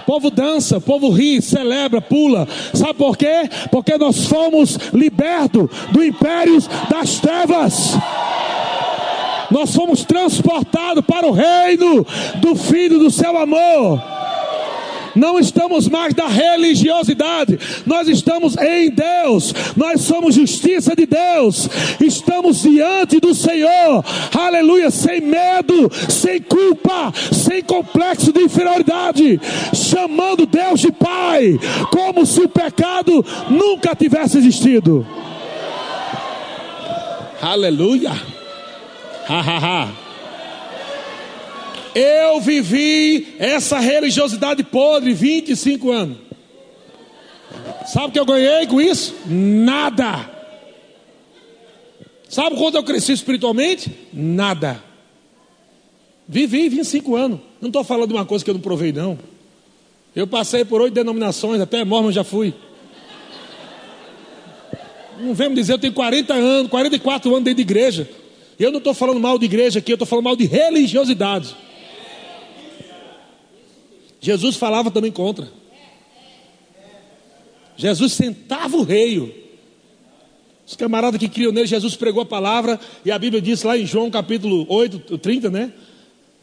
O 0.00 0.04
povo 0.04 0.30
dança, 0.30 0.78
o 0.78 0.80
povo 0.80 1.10
ri, 1.10 1.40
celebra, 1.40 2.00
pula. 2.00 2.46
Sabe 2.74 2.94
por 2.94 3.16
quê? 3.16 3.48
Porque 3.70 3.96
nós 3.96 4.26
fomos 4.26 4.76
libertos 4.92 5.68
do 5.90 6.02
império 6.02 6.58
das 6.90 7.18
trevas. 7.20 7.96
Nós 9.50 9.74
fomos 9.74 10.04
transportados 10.04 11.04
para 11.04 11.26
o 11.26 11.32
reino 11.32 12.04
do 12.36 12.54
Filho 12.54 12.98
do 12.98 13.10
seu 13.10 13.36
amor. 13.38 14.09
Não 15.14 15.38
estamos 15.38 15.88
mais 15.88 16.14
da 16.14 16.26
religiosidade, 16.26 17.58
nós 17.86 18.08
estamos 18.08 18.56
em 18.56 18.90
Deus, 18.90 19.54
nós 19.76 20.02
somos 20.02 20.34
justiça 20.34 20.94
de 20.94 21.06
Deus, 21.06 21.68
estamos 22.00 22.62
diante 22.62 23.18
do 23.20 23.34
Senhor, 23.34 24.04
aleluia, 24.38 24.90
sem 24.90 25.20
medo, 25.20 25.90
sem 26.08 26.40
culpa, 26.40 27.12
sem 27.32 27.62
complexo 27.62 28.32
de 28.32 28.42
inferioridade, 28.42 29.40
chamando 29.74 30.46
Deus 30.46 30.80
de 30.80 30.92
Pai, 30.92 31.58
como 31.90 32.24
se 32.24 32.40
o 32.40 32.48
pecado 32.48 33.24
nunca 33.48 33.94
tivesse 33.94 34.38
existido. 34.38 35.06
Aleluia, 37.40 38.12
ha 39.28 39.40
ha 39.40 39.58
ha. 39.58 40.09
Eu 41.94 42.40
vivi 42.40 43.34
essa 43.38 43.78
religiosidade 43.78 44.62
podre 44.62 45.12
25 45.12 45.90
anos. 45.90 46.18
Sabe 47.86 48.08
o 48.08 48.12
que 48.12 48.20
eu 48.20 48.24
ganhei 48.24 48.66
com 48.66 48.80
isso? 48.80 49.14
Nada. 49.26 50.30
Sabe 52.28 52.56
quanto 52.56 52.76
eu 52.76 52.84
cresci 52.84 53.12
espiritualmente? 53.12 53.90
Nada. 54.12 54.82
Vivi 56.28 56.68
25 56.68 57.16
anos. 57.16 57.40
Não 57.60 57.68
estou 57.68 57.82
falando 57.82 58.08
de 58.10 58.14
uma 58.14 58.24
coisa 58.24 58.44
que 58.44 58.50
eu 58.50 58.54
não 58.54 58.60
provei, 58.60 58.92
não. 58.92 59.18
Eu 60.14 60.26
passei 60.26 60.64
por 60.64 60.80
oito 60.80 60.94
denominações, 60.94 61.60
até 61.60 61.84
mormon 61.84 62.12
já 62.12 62.22
fui. 62.22 62.54
Não 65.18 65.34
vem 65.34 65.48
me 65.48 65.56
dizer, 65.56 65.72
eu 65.72 65.78
tenho 65.78 65.92
40 65.92 66.32
anos, 66.32 66.70
44 66.70 67.30
anos 67.30 67.44
dentro 67.44 67.56
de 67.56 67.62
igreja. 67.62 68.08
Eu 68.58 68.70
não 68.70 68.78
estou 68.78 68.94
falando 68.94 69.18
mal 69.18 69.38
de 69.38 69.44
igreja 69.44 69.80
aqui, 69.80 69.92
eu 69.92 69.96
estou 69.96 70.06
falando 70.06 70.24
mal 70.24 70.36
de 70.36 70.46
religiosidade. 70.46 71.56
Jesus 74.20 74.56
falava 74.56 74.90
também 74.90 75.10
contra. 75.10 75.48
Jesus 77.76 78.12
sentava 78.12 78.76
o 78.76 78.82
rei. 78.82 79.48
Os 80.66 80.76
camaradas 80.76 81.18
que 81.18 81.28
criam 81.28 81.50
nele, 81.50 81.66
Jesus 81.66 81.96
pregou 81.96 82.22
a 82.22 82.26
palavra, 82.26 82.78
e 83.04 83.10
a 83.10 83.18
Bíblia 83.18 83.40
diz 83.40 83.62
lá 83.62 83.76
em 83.76 83.86
João 83.86 84.10
capítulo 84.10 84.66
8, 84.68 85.18
30, 85.18 85.50
né? 85.50 85.72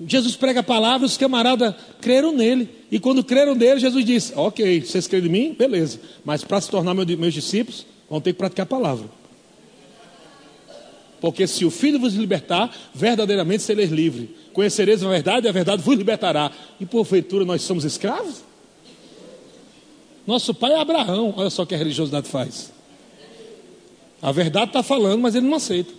Jesus 0.05 0.35
prega 0.35 0.59
a 0.59 0.63
palavra, 0.63 1.05
os 1.05 1.17
camaradas 1.17 1.73
creram 2.01 2.31
nele. 2.31 2.69
E 2.91 2.99
quando 2.99 3.23
creram 3.23 3.55
nele, 3.55 3.79
Jesus 3.79 4.05
disse: 4.05 4.33
Ok, 4.35 4.81
vocês 4.81 5.07
creem 5.07 5.25
em 5.25 5.29
mim? 5.29 5.55
Beleza. 5.57 5.99
Mas 6.23 6.43
para 6.43 6.59
se 6.61 6.69
tornar 6.69 6.93
meus 6.93 7.33
discípulos, 7.33 7.85
vão 8.09 8.21
ter 8.21 8.33
que 8.33 8.37
praticar 8.37 8.65
a 8.65 8.67
palavra. 8.67 9.09
Porque 11.19 11.47
se 11.47 11.65
o 11.65 11.71
Filho 11.71 11.99
vos 11.99 12.13
libertar, 12.13 12.75
verdadeiramente 12.93 13.63
sereis 13.63 13.89
livre. 13.89 14.35
Conhecereis 14.53 15.03
a 15.03 15.09
verdade 15.09 15.47
e 15.47 15.49
a 15.49 15.51
verdade 15.51 15.81
vos 15.81 15.97
libertará. 15.97 16.51
E 16.79 16.85
porventura 16.85 17.43
nós 17.43 17.61
somos 17.61 17.83
escravos? 17.83 18.43
Nosso 20.25 20.53
pai 20.53 20.73
é 20.73 20.79
Abraão. 20.79 21.33
Olha 21.37 21.49
só 21.49 21.63
o 21.63 21.65
que 21.65 21.73
a 21.73 21.77
religiosidade 21.77 22.27
faz. 22.27 22.71
A 24.21 24.31
verdade 24.31 24.67
está 24.67 24.83
falando, 24.83 25.21
mas 25.21 25.35
ele 25.35 25.47
não 25.47 25.55
aceita. 25.55 25.93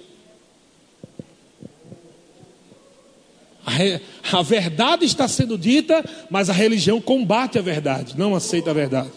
A, 3.64 3.70
re... 3.70 4.00
a 4.32 4.42
verdade 4.42 5.04
está 5.04 5.28
sendo 5.28 5.58
dita, 5.58 6.04
mas 6.30 6.48
a 6.48 6.52
religião 6.52 7.00
combate 7.00 7.58
a 7.58 7.62
verdade, 7.62 8.18
não 8.18 8.34
aceita 8.34 8.70
a 8.70 8.74
verdade. 8.74 9.10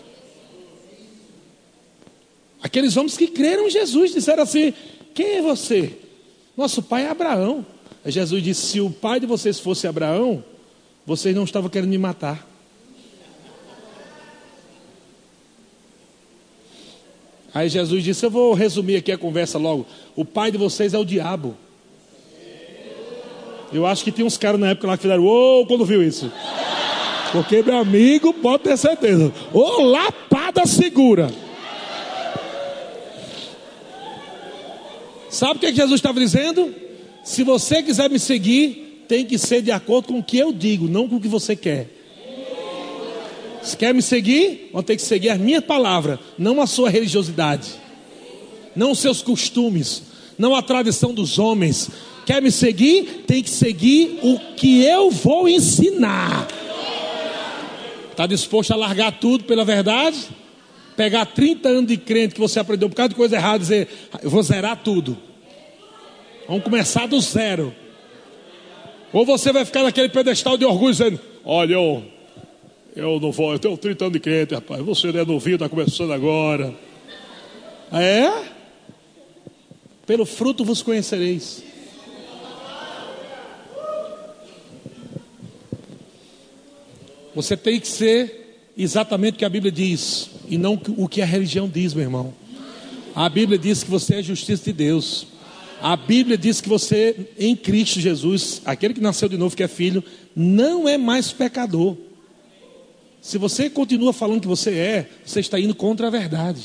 Aqueles 2.62 2.96
homens 2.96 3.18
que 3.18 3.28
creram 3.28 3.68
em 3.68 3.72
Jesus 3.72 4.14
disseram 4.14 4.44
assim: 4.44 4.74
quem 5.14 5.38
é 5.38 5.42
você? 5.42 5.98
Nosso 6.56 6.82
pai 6.82 7.06
é 7.06 7.10
Abraão. 7.10 7.66
Aí 8.04 8.12
Jesus 8.12 8.44
disse: 8.44 8.62
Se 8.62 8.82
o 8.82 8.90
pai 8.90 9.20
de 9.20 9.26
vocês 9.26 9.60
fosse 9.60 9.88
Abraão, 9.88 10.44
vocês 11.06 11.36
não 11.36 11.44
estavam 11.44 11.70
querendo 11.70 11.90
me 11.90 11.98
matar. 11.98 12.48
Aí 17.54 17.70
Jesus 17.70 18.04
disse: 18.04 18.26
Eu 18.26 18.32
vou 18.32 18.54
resumir 18.54 18.98
aqui 18.98 19.12
a 19.12 19.18
conversa 19.18 19.58
logo. 19.58 19.86
O 20.16 20.24
pai 20.24 20.52
de 20.52 20.58
vocês 20.58 20.94
é 20.94 20.98
o 20.98 21.06
diabo. 21.06 21.56
Eu 23.74 23.86
acho 23.86 24.04
que 24.04 24.12
tinha 24.12 24.26
uns 24.26 24.38
caras 24.38 24.60
na 24.60 24.70
época 24.70 24.88
lá 24.88 24.98
que 24.98 25.04
fizeram, 25.04 25.26
ô, 25.26 25.66
quando 25.66 25.86
viu 25.86 26.04
isso. 26.04 26.32
Porque, 27.32 27.64
meu 27.64 27.78
amigo, 27.78 28.34
pode 28.34 28.64
ter 28.64 28.78
certeza. 28.78 29.32
Ô, 29.54 29.82
lapada 29.82 30.66
segura. 30.66 31.32
Sabe 35.32 35.56
o 35.56 35.60
que, 35.60 35.66
é 35.68 35.72
que 35.72 35.78
Jesus 35.78 35.96
estava 35.96 36.20
dizendo? 36.20 36.76
Se 37.24 37.42
você 37.42 37.82
quiser 37.82 38.10
me 38.10 38.20
seguir, 38.20 39.06
tem 39.08 39.26
que 39.26 39.38
ser 39.38 39.62
de 39.62 39.72
acordo 39.72 40.10
com 40.10 40.20
o 40.20 40.24
que 40.24 40.38
eu 40.38 40.52
digo, 40.52 40.90
não 40.90 41.08
com 41.08 41.16
o 41.16 41.22
que 41.22 41.28
você 41.30 41.56
quer. 41.56 41.88
Se 43.64 43.78
quer 43.78 43.94
me 43.94 44.02
seguir, 44.02 44.70
vão 44.74 44.84
ter 44.84 44.98
que 44.98 45.02
seguir 45.02 45.30
a 45.30 45.38
minha 45.38 45.62
palavra, 45.62 46.20
não 46.38 46.62
a 46.62 46.68
sua 46.68 46.90
religiosidade, 46.90 47.70
não 48.76 48.92
os 48.92 49.00
seus 49.00 49.22
costumes, 49.22 50.04
não 50.38 50.54
a 50.54 50.62
tradição 50.62 51.14
dos 51.14 51.40
homens. 51.40 51.90
Quer 52.26 52.42
me 52.42 52.52
seguir? 52.52 53.24
Tem 53.26 53.42
que 53.42 53.50
seguir 53.50 54.20
o 54.22 54.38
que 54.58 54.84
eu 54.84 55.10
vou 55.10 55.48
ensinar. 55.48 56.48
Está 58.10 58.28
disposto 58.28 58.72
a 58.72 58.76
largar 58.76 59.18
tudo 59.18 59.46
pela 59.46 59.64
verdade? 59.64 60.18
Pegar 61.02 61.26
30 61.26 61.68
anos 61.68 61.88
de 61.88 61.98
crente 61.98 62.36
que 62.36 62.40
você 62.40 62.60
aprendeu 62.60 62.88
por 62.88 62.96
causa 62.96 63.10
de 63.10 63.16
coisa 63.16 63.36
errada 63.36 63.58
e 63.58 63.60
dizer, 63.62 63.88
eu 64.22 64.30
vou 64.30 64.44
zerar 64.44 64.84
tudo. 64.84 65.18
Vamos 66.48 66.64
começar 66.64 67.08
do 67.08 67.20
zero. 67.20 67.74
Ou 69.12 69.26
você 69.26 69.52
vai 69.52 69.66
ficar 69.66 69.82
naquele 69.82 70.10
pedestal 70.10 70.60
de 70.60 70.64
orgulho 70.64 70.92
dizendo, 70.92 71.20
olha, 71.44 71.74
eu, 71.74 72.04
eu 72.96 73.20
não 73.20 73.32
vou, 73.32 73.52
eu 73.52 73.58
tenho 73.58 73.76
30 73.76 74.06
anos 74.06 74.14
de 74.14 74.20
crente, 74.20 74.54
rapaz. 74.54 74.80
Você 74.84 75.08
é 75.08 75.26
novinho, 75.26 75.56
está 75.56 75.68
começando 75.68 76.14
agora. 76.14 76.72
É? 77.92 78.44
Pelo 80.06 80.24
fruto 80.24 80.64
vos 80.64 80.84
conhecereis. 80.84 81.64
Você 87.34 87.58
tem 87.58 87.80
que 87.80 87.88
ser 87.88 88.41
exatamente 88.78 89.36
o 89.36 89.38
que 89.38 89.46
a 89.46 89.50
Bíblia 89.50 89.72
diz 89.72 90.30
e 90.48 90.58
não 90.58 90.80
o 90.98 91.08
que 91.08 91.22
a 91.22 91.26
religião 91.26 91.68
diz, 91.68 91.94
meu 91.94 92.04
irmão. 92.04 92.34
A 93.14 93.28
Bíblia 93.28 93.58
diz 93.58 93.84
que 93.84 93.90
você 93.90 94.16
é 94.16 94.24
justiça 94.24 94.64
de 94.66 94.74
Deus. 94.74 95.28
A 95.82 95.98
Bíblia 95.98 96.38
diz 96.38 96.62
que 96.62 96.70
você, 96.70 97.28
em 97.38 97.56
Cristo 97.56 98.00
Jesus, 98.00 98.62
aquele 98.64 98.94
que 98.94 99.02
nasceu 99.02 99.28
de 99.28 99.38
novo, 99.38 99.56
que 99.56 99.64
é 99.64 99.68
filho, 99.68 100.04
não 100.36 100.88
é 100.88 100.98
mais 100.98 101.32
pecador. 101.32 101.98
Se 103.20 103.38
você 103.38 103.70
continua 103.70 104.14
falando 104.14 104.42
que 104.42 104.48
você 104.48 104.72
é, 104.72 105.10
você 105.26 105.40
está 105.40 105.60
indo 105.60 105.76
contra 105.76 106.08
a 106.08 106.10
verdade. 106.10 106.62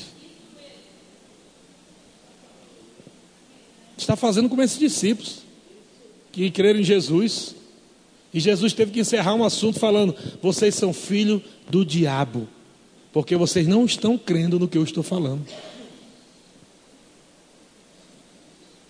Está 3.99 4.15
fazendo 4.15 4.49
como 4.49 4.63
esses 4.63 4.79
discípulos 4.79 5.39
que 6.31 6.51
creram 6.51 6.81
em 6.81 6.85
Jesus. 6.85 7.56
E 8.33 8.41
Jesus 8.41 8.73
teve 8.73 8.93
que 8.93 9.01
encerrar 9.01 9.35
um 9.35 9.45
assunto 9.45 9.79
falando: 9.79 10.15
vocês 10.43 10.75
são 10.75 10.93
filho 10.93 11.43
do 11.71 11.85
diabo 11.85 12.49
porque 13.17 13.35
vocês 13.35 13.67
não 13.67 13.87
estão 13.87 14.19
crendo 14.19 14.59
no 14.59 14.69
que 14.69 14.77
eu 14.77 14.85
estou 14.85 15.03
falando. 15.03 15.43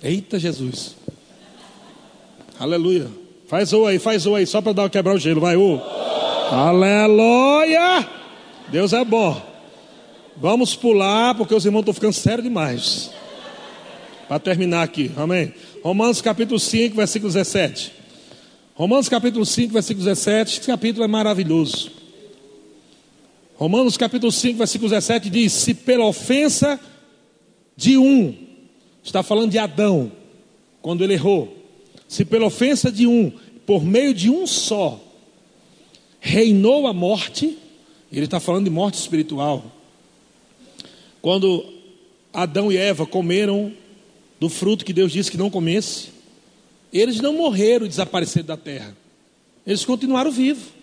Eita 0.02 0.36
Jesus. 0.36 0.96
Aleluia. 2.58 3.08
Faz 3.46 3.72
o 3.72 3.86
aí, 3.86 4.00
faz 4.00 4.26
o 4.26 4.34
aí, 4.34 4.44
só 4.44 4.60
para 4.60 4.72
dar 4.72 4.90
quebrar 4.90 5.14
o 5.14 5.18
gelo, 5.20 5.40
vai 5.40 5.54
o. 5.54 5.80
Aleluia. 6.50 8.04
Deus 8.68 8.92
é 8.92 9.04
bom. 9.04 9.40
Vamos 10.36 10.74
pular, 10.74 11.36
porque 11.36 11.54
os 11.54 11.64
irmãos 11.64 11.82
estão 11.82 11.94
ficando 11.94 12.12
sérios 12.12 12.42
demais. 12.42 13.12
Para 14.26 14.40
terminar 14.40 14.82
aqui, 14.82 15.12
amém. 15.16 15.54
Romanos 15.84 16.20
capítulo 16.20 16.58
5, 16.58 16.96
versículo 16.96 17.32
17. 17.32 17.92
Romanos 18.76 19.08
capítulo 19.08 19.46
5, 19.46 19.72
versículo 19.72 20.04
17. 20.04 20.58
Esse 20.58 20.66
capítulo 20.66 21.02
é 21.02 21.08
maravilhoso. 21.08 21.90
Romanos 23.54 23.96
capítulo 23.96 24.30
5, 24.30 24.58
versículo 24.58 24.90
17 24.90 25.30
diz: 25.30 25.54
Se 25.54 25.72
pela 25.72 26.04
ofensa 26.04 26.78
de 27.74 27.96
um, 27.96 28.36
está 29.02 29.22
falando 29.22 29.50
de 29.50 29.56
Adão, 29.56 30.12
quando 30.82 31.02
ele 31.02 31.14
errou, 31.14 31.56
se 32.06 32.22
pela 32.22 32.44
ofensa 32.44 32.92
de 32.92 33.06
um, 33.06 33.32
por 33.64 33.82
meio 33.82 34.12
de 34.12 34.28
um 34.28 34.46
só, 34.46 35.00
reinou 36.20 36.86
a 36.86 36.92
morte, 36.92 37.56
ele 38.12 38.26
está 38.26 38.38
falando 38.38 38.64
de 38.64 38.70
morte 38.70 38.98
espiritual. 38.98 39.64
Quando 41.22 41.64
Adão 42.30 42.70
e 42.70 42.76
Eva 42.76 43.06
comeram 43.06 43.72
do 44.38 44.50
fruto 44.50 44.84
que 44.84 44.92
Deus 44.92 45.12
disse 45.12 45.30
que 45.30 45.38
não 45.38 45.48
comesse, 45.48 46.15
eles 46.98 47.20
não 47.20 47.32
morreram 47.32 47.86
desapareceram 47.86 48.46
da 48.46 48.56
terra, 48.56 48.96
eles 49.66 49.84
continuaram 49.84 50.30
vivos. 50.30 50.76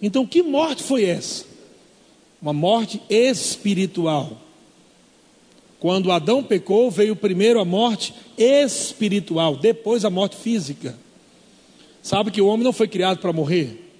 Então, 0.00 0.26
que 0.26 0.42
morte 0.42 0.82
foi 0.82 1.04
essa? 1.04 1.44
Uma 2.40 2.52
morte 2.52 3.02
espiritual. 3.08 4.40
Quando 5.78 6.12
Adão 6.12 6.42
pecou, 6.42 6.90
veio 6.90 7.14
primeiro 7.14 7.60
a 7.60 7.64
morte 7.64 8.14
espiritual, 8.36 9.56
depois 9.56 10.04
a 10.04 10.10
morte 10.10 10.36
física. 10.36 10.96
Sabe 12.02 12.30
que 12.30 12.40
o 12.40 12.46
homem 12.46 12.64
não 12.64 12.72
foi 12.72 12.88
criado 12.88 13.18
para 13.18 13.32
morrer? 13.32 13.90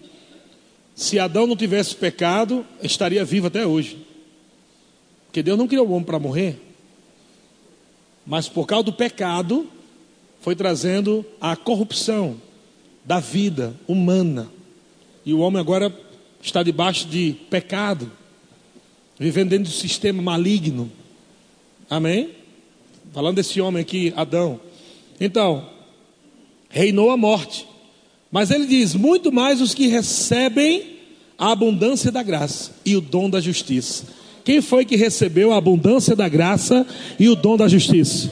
Se 0.95 1.19
Adão 1.19 1.47
não 1.47 1.57
tivesse 1.57 1.95
pecado, 1.95 2.65
estaria 2.83 3.25
vivo 3.25 3.47
até 3.47 3.67
hoje. 3.67 3.99
Porque 5.27 5.43
Deus 5.43 5.59
não 5.59 5.69
criou 5.69 5.87
o 5.87 5.93
homem 5.93 6.05
para 6.05 6.19
morrer. 6.19 6.61
Mas 8.27 8.49
por 8.49 8.67
causa 8.67 8.85
do 8.85 8.93
pecado, 8.93 9.67
foi 10.41 10.57
trazendo 10.57 11.25
a 11.41 11.55
corrupção 11.55 12.37
da 13.05 13.21
vida 13.21 13.75
humana. 13.87 14.49
E 15.25 15.35
o 15.35 15.41
homem 15.41 15.61
agora 15.61 15.95
está 16.43 16.63
debaixo 16.63 17.07
de 17.07 17.37
pecado, 17.51 18.11
vivendo 19.19 19.51
dentro 19.51 19.65
do 19.65 19.77
sistema 19.77 20.23
maligno. 20.23 20.91
Amém? 21.89 22.31
Falando 23.13 23.37
desse 23.37 23.61
homem 23.61 23.83
aqui, 23.83 24.13
Adão. 24.17 24.61
Então, 25.21 25.69
reinou 26.69 27.11
a 27.11 27.17
morte. 27.17 27.67
Mas 28.31 28.51
ele 28.51 28.67
diz: 28.67 28.95
muito 28.95 29.31
mais 29.33 29.61
os 29.61 29.75
que 29.75 29.89
recebem 29.89 30.99
a 31.37 31.53
abundância 31.53 32.11
da 32.13 32.23
graça 32.23 32.73
e 32.85 32.97
o 32.97 33.01
dom 33.01 33.29
da 33.29 33.41
justiça. 33.41 34.05
Quem 34.45 34.63
foi 34.63 34.85
que 34.85 34.97
recebeu 34.97 35.53
a 35.53 35.59
abundância 35.59 36.17
da 36.17 36.29
graça 36.29 36.87
e 37.19 37.29
o 37.29 37.35
dom 37.35 37.57
da 37.57 37.69
justiça? 37.69 38.31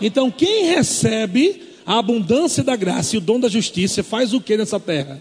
Então, 0.00 0.30
quem 0.30 0.66
recebe 0.66 1.62
a 1.84 1.98
abundância 1.98 2.62
da 2.62 2.76
graça 2.76 3.14
e 3.14 3.18
o 3.18 3.20
dom 3.20 3.38
da 3.38 3.48
justiça 3.48 4.02
faz 4.02 4.32
o 4.32 4.40
que 4.40 4.56
nessa 4.56 4.80
terra? 4.80 5.20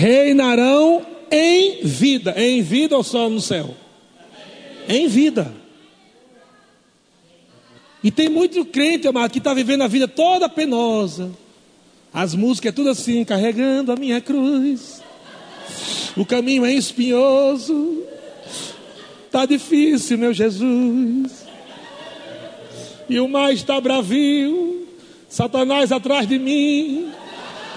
reinarão 0.00 1.04
em 1.30 1.82
vida. 1.82 2.34
Em 2.36 2.62
vida 2.62 2.96
ou 2.96 3.04
só 3.04 3.28
no 3.28 3.40
céu? 3.40 3.76
Em 4.88 5.06
vida. 5.06 5.52
E 8.02 8.10
tem 8.10 8.30
muito 8.30 8.64
crente, 8.64 9.06
amado, 9.06 9.30
que 9.30 9.38
está 9.38 9.52
vivendo 9.52 9.82
a 9.82 9.88
vida 9.88 10.08
toda 10.08 10.48
penosa. 10.48 11.30
As 12.12 12.34
músicas 12.34 12.70
é 12.70 12.74
tudo 12.74 12.88
assim, 12.88 13.24
carregando 13.24 13.92
a 13.92 13.96
minha 13.96 14.20
cruz. 14.22 15.02
O 16.16 16.24
caminho 16.24 16.64
é 16.64 16.72
espinhoso. 16.72 18.04
Está 19.30 19.46
difícil, 19.46 20.18
meu 20.18 20.34
Jesus. 20.34 21.46
E 23.08 23.20
o 23.20 23.28
mar 23.28 23.52
está 23.52 23.80
bravio, 23.80 24.88
Satanás 25.28 25.92
atrás 25.92 26.26
de 26.26 26.36
mim. 26.36 27.12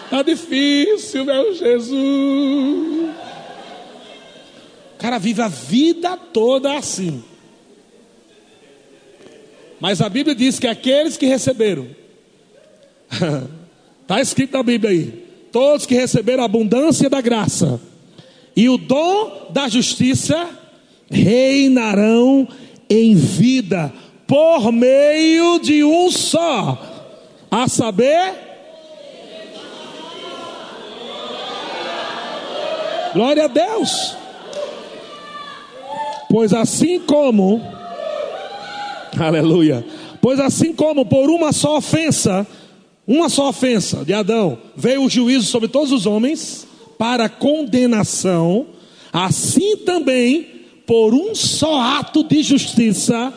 Tá 0.09 0.23
difícil, 0.23 1.23
meu 1.23 1.53
Jesus. 1.53 1.93
O 4.95 4.97
cara 4.97 5.19
vive 5.19 5.43
a 5.43 5.47
vida 5.47 6.17
toda 6.17 6.75
assim. 6.75 7.23
Mas 9.79 10.01
a 10.01 10.09
Bíblia 10.09 10.33
diz 10.33 10.57
que 10.57 10.65
aqueles 10.65 11.17
que 11.17 11.27
receberam, 11.27 11.85
está 14.01 14.17
escrito 14.19 14.57
na 14.57 14.63
Bíblia 14.63 14.89
aí, 14.89 15.23
todos 15.51 15.85
que 15.85 15.93
receberam 15.93 16.41
a 16.41 16.47
abundância 16.47 17.07
da 17.11 17.21
graça 17.21 17.79
e 18.55 18.67
o 18.67 18.75
dom 18.75 19.51
da 19.51 19.69
justiça, 19.69 20.62
reinarão 21.13 22.47
em 22.89 23.15
vida 23.15 23.93
por 24.27 24.71
meio 24.71 25.59
de 25.59 25.83
um 25.83 26.09
só, 26.09 26.81
a 27.51 27.67
saber, 27.67 28.33
glória 33.13 33.45
a 33.45 33.47
Deus. 33.47 34.17
Pois 36.29 36.51
assim 36.51 36.99
como, 36.99 37.61
aleluia, 39.19 39.85
pois 40.19 40.39
assim 40.39 40.73
como 40.73 41.05
por 41.05 41.29
uma 41.29 41.51
só 41.51 41.77
ofensa, 41.77 42.47
uma 43.05 43.29
só 43.29 43.49
ofensa 43.49 44.03
de 44.03 44.13
Adão, 44.13 44.57
veio 44.75 45.03
o 45.03 45.09
juízo 45.09 45.45
sobre 45.45 45.67
todos 45.67 45.91
os 45.91 46.07
homens 46.07 46.67
para 46.97 47.29
condenação, 47.29 48.65
assim 49.11 49.77
também 49.77 50.52
por 50.85 51.13
um 51.13 51.33
só 51.33 51.79
ato 51.79 52.23
de 52.23 52.43
justiça 52.43 53.33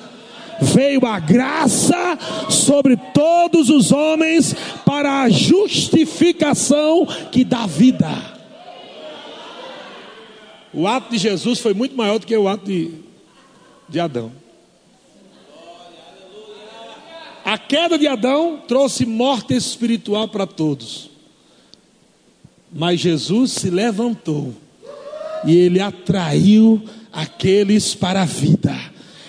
veio 0.61 1.05
a 1.07 1.19
graça 1.19 2.19
sobre 2.49 2.97
todos 2.97 3.69
os 3.69 3.93
homens 3.93 4.55
para 4.85 5.23
a 5.23 5.29
justificação 5.29 7.07
que 7.31 7.45
dá 7.45 7.67
vida. 7.67 8.11
O 10.73 10.87
ato 10.87 11.11
de 11.11 11.19
Jesus 11.19 11.59
foi 11.59 11.75
muito 11.75 11.97
maior 11.97 12.19
do 12.19 12.27
que 12.27 12.37
o 12.37 12.49
ato 12.49 12.67
de, 12.67 12.91
de 13.89 14.01
Adão. 14.01 14.33
A 17.45 17.57
queda 17.57 17.97
de 17.97 18.09
Adão 18.09 18.61
trouxe 18.67 19.07
morte 19.07 19.55
espiritual 19.55 20.27
para 20.27 20.47
todos. 20.47 21.09
Mas 22.73 22.99
Jesus 23.01 23.53
se 23.53 23.71
levantou 23.71 24.53
e 25.47 25.57
ele 25.57 25.81
atraiu 25.81 26.83
aqueles 27.17 27.95
para 27.95 28.23
a 28.23 28.27
vida. 28.27 28.77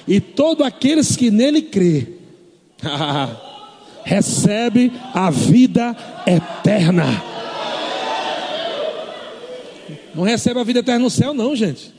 E 0.05 0.19
todos 0.19 0.65
aqueles 0.65 1.15
que 1.15 1.31
nele 1.31 1.61
crê, 1.61 2.07
recebe 4.03 4.91
a 5.13 5.31
vida 5.31 5.95
eterna. 6.25 7.23
Não 10.13 10.23
recebe 10.23 10.59
a 10.59 10.63
vida 10.63 10.79
eterna 10.79 10.99
no 10.99 11.09
céu, 11.09 11.33
não, 11.33 11.55
gente. 11.55 11.93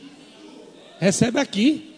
Recebe 1.00 1.40
aqui. 1.40 1.94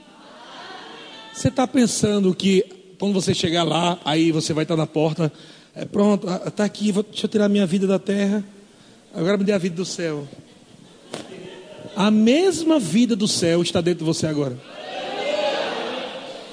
Você 1.33 1.49
está 1.49 1.67
pensando 1.67 2.35
que 2.35 2.65
quando 2.99 3.15
você 3.15 3.35
chegar 3.35 3.65
lá, 3.65 3.99
aí 4.05 4.31
você 4.31 4.53
vai 4.53 4.65
estar 4.65 4.77
na 4.77 4.87
porta, 4.87 5.33
é, 5.75 5.85
pronto, 5.85 6.29
está 6.47 6.65
aqui, 6.65 6.93
vou, 6.93 7.03
deixa 7.03 7.25
eu 7.25 7.31
tirar 7.31 7.49
minha 7.49 7.67
vida 7.67 7.87
da 7.87 7.99
terra, 7.99 8.45
agora 9.15 9.39
me 9.39 9.45
dê 9.45 9.53
a 9.53 9.59
vida 9.59 9.75
do 9.75 9.85
céu. 9.87 10.29
A 12.01 12.11
mesma 12.11 12.79
vida 12.79 13.15
do 13.15 13.29
céu 13.29 13.61
está 13.61 13.83
dentro 13.83 13.99
de 13.99 14.05
você 14.07 14.27
agora. 14.27 14.59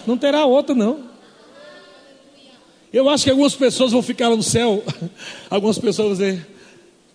Não 0.06 0.18
terá 0.18 0.46
outra, 0.46 0.76
não. 0.76 1.06
Eu 2.92 3.08
acho 3.08 3.24
que 3.24 3.30
algumas 3.30 3.56
pessoas 3.56 3.94
vão 3.94 4.02
ficar 4.02 4.30
no 4.30 4.44
céu. 4.44 4.84
Algumas 5.50 5.80
pessoas 5.80 6.18
vão 6.18 6.18
dizer, 6.18 6.46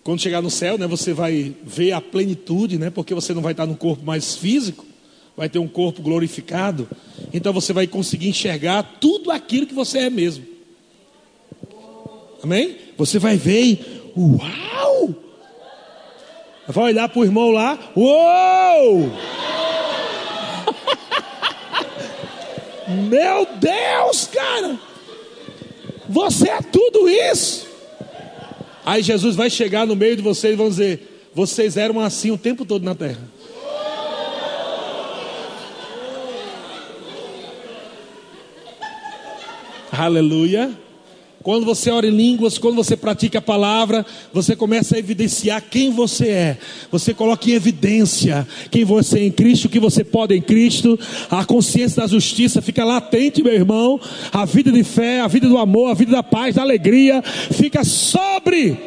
quando 0.03 0.19
chegar 0.19 0.41
no 0.41 0.49
céu, 0.49 0.79
né, 0.79 0.87
você 0.87 1.13
vai 1.13 1.55
ver 1.63 1.91
a 1.91 2.01
plenitude, 2.01 2.79
né, 2.79 2.89
porque 2.89 3.13
você 3.13 3.35
não 3.35 3.41
vai 3.43 3.53
estar 3.53 3.67
num 3.67 3.75
corpo 3.75 4.03
mais 4.03 4.35
físico 4.35 4.83
vai 5.35 5.49
ter 5.49 5.59
um 5.59 5.67
corpo 5.67 6.01
glorificado, 6.01 6.87
então 7.33 7.51
você 7.51 7.73
vai 7.73 7.87
conseguir 7.87 8.29
enxergar 8.29 8.83
tudo 9.01 9.31
aquilo 9.31 9.65
que 9.65 9.73
você 9.73 9.99
é 9.99 10.09
mesmo. 10.09 10.45
Amém? 12.43 12.77
Você 12.97 13.17
vai 13.17 13.35
ver 13.35 13.63
e, 13.63 13.79
uau! 14.15 14.82
Vai 16.67 16.85
olhar 16.85 17.09
para 17.09 17.19
o 17.19 17.25
irmão 17.25 17.51
lá, 17.51 17.77
uou! 17.95 19.11
Meu 23.09 23.47
Deus, 23.57 24.27
cara! 24.27 24.79
Você 26.07 26.49
é 26.49 26.61
tudo 26.61 27.09
isso! 27.09 27.67
Aí 28.85 29.01
Jesus 29.01 29.35
vai 29.35 29.49
chegar 29.49 29.87
no 29.87 29.95
meio 29.95 30.15
de 30.15 30.21
vocês 30.21 30.53
e 30.53 30.57
vão 30.57 30.69
dizer: 30.69 31.29
vocês 31.33 31.77
eram 31.77 31.99
assim 31.99 32.31
o 32.31 32.37
tempo 32.37 32.65
todo 32.65 32.83
na 32.83 32.93
terra. 32.93 33.21
Aleluia. 39.91 40.82
Quando 41.43 41.65
você 41.65 41.91
ora 41.91 42.07
em 42.07 42.09
línguas, 42.09 42.57
quando 42.57 42.75
você 42.75 42.95
pratica 42.95 43.39
a 43.39 43.41
palavra, 43.41 44.05
você 44.31 44.55
começa 44.55 44.95
a 44.95 44.99
evidenciar 44.99 45.61
quem 45.61 45.91
você 45.91 46.29
é. 46.29 46.57
Você 46.89 47.13
coloca 47.13 47.49
em 47.49 47.53
evidência 47.53 48.47
quem 48.71 48.85
você 48.85 49.19
é 49.19 49.25
em 49.25 49.31
Cristo, 49.31 49.65
o 49.65 49.69
que 49.69 49.79
você 49.79 50.05
pode 50.05 50.33
em 50.33 50.41
Cristo. 50.41 50.97
A 51.29 51.43
consciência 51.43 52.01
da 52.01 52.07
justiça 52.07 52.61
fica 52.61 52.85
latente, 52.85 53.43
meu 53.43 53.53
irmão. 53.53 53.99
A 54.31 54.45
vida 54.45 54.71
de 54.71 54.85
fé, 54.85 55.19
a 55.19 55.27
vida 55.27 55.49
do 55.49 55.57
amor, 55.57 55.91
a 55.91 55.93
vida 55.93 56.13
da 56.13 56.23
paz, 56.23 56.55
da 56.55 56.61
alegria, 56.61 57.21
fica 57.21 57.83
sobre 57.83 58.77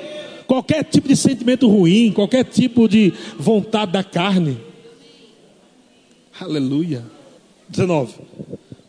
qualquer 0.47 0.83
tipo 0.85 1.09
de 1.09 1.17
sentimento 1.17 1.69
ruim, 1.69 2.11
qualquer 2.11 2.45
tipo 2.45 2.89
de 2.89 3.13
vontade 3.39 3.93
da 3.93 4.03
carne. 4.03 4.57
Aleluia. 6.41 7.05
19. 7.69 8.15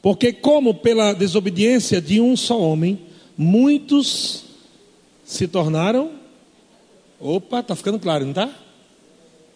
Porque, 0.02 0.32
como 0.32 0.74
pela 0.74 1.12
desobediência 1.12 2.00
de 2.00 2.22
um 2.22 2.38
só 2.38 2.58
homem, 2.58 3.07
muitos 3.38 4.44
se 5.24 5.48
tornaram. 5.48 6.12
Opa, 7.20 7.60
está 7.60 7.76
ficando 7.76 8.00
claro, 8.00 8.24
não 8.24 8.32
está? 8.32 8.50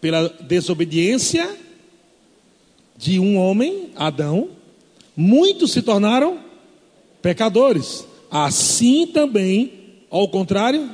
Pela 0.00 0.28
desobediência 0.40 1.58
de 2.96 3.18
um 3.18 3.36
homem, 3.36 3.90
Adão, 3.96 4.50
muitos 5.16 5.72
se 5.72 5.82
tornaram 5.82 6.38
pecadores. 7.20 8.06
Assim 8.30 9.06
também, 9.06 9.72
ao 10.10 10.28
contrário, 10.28 10.88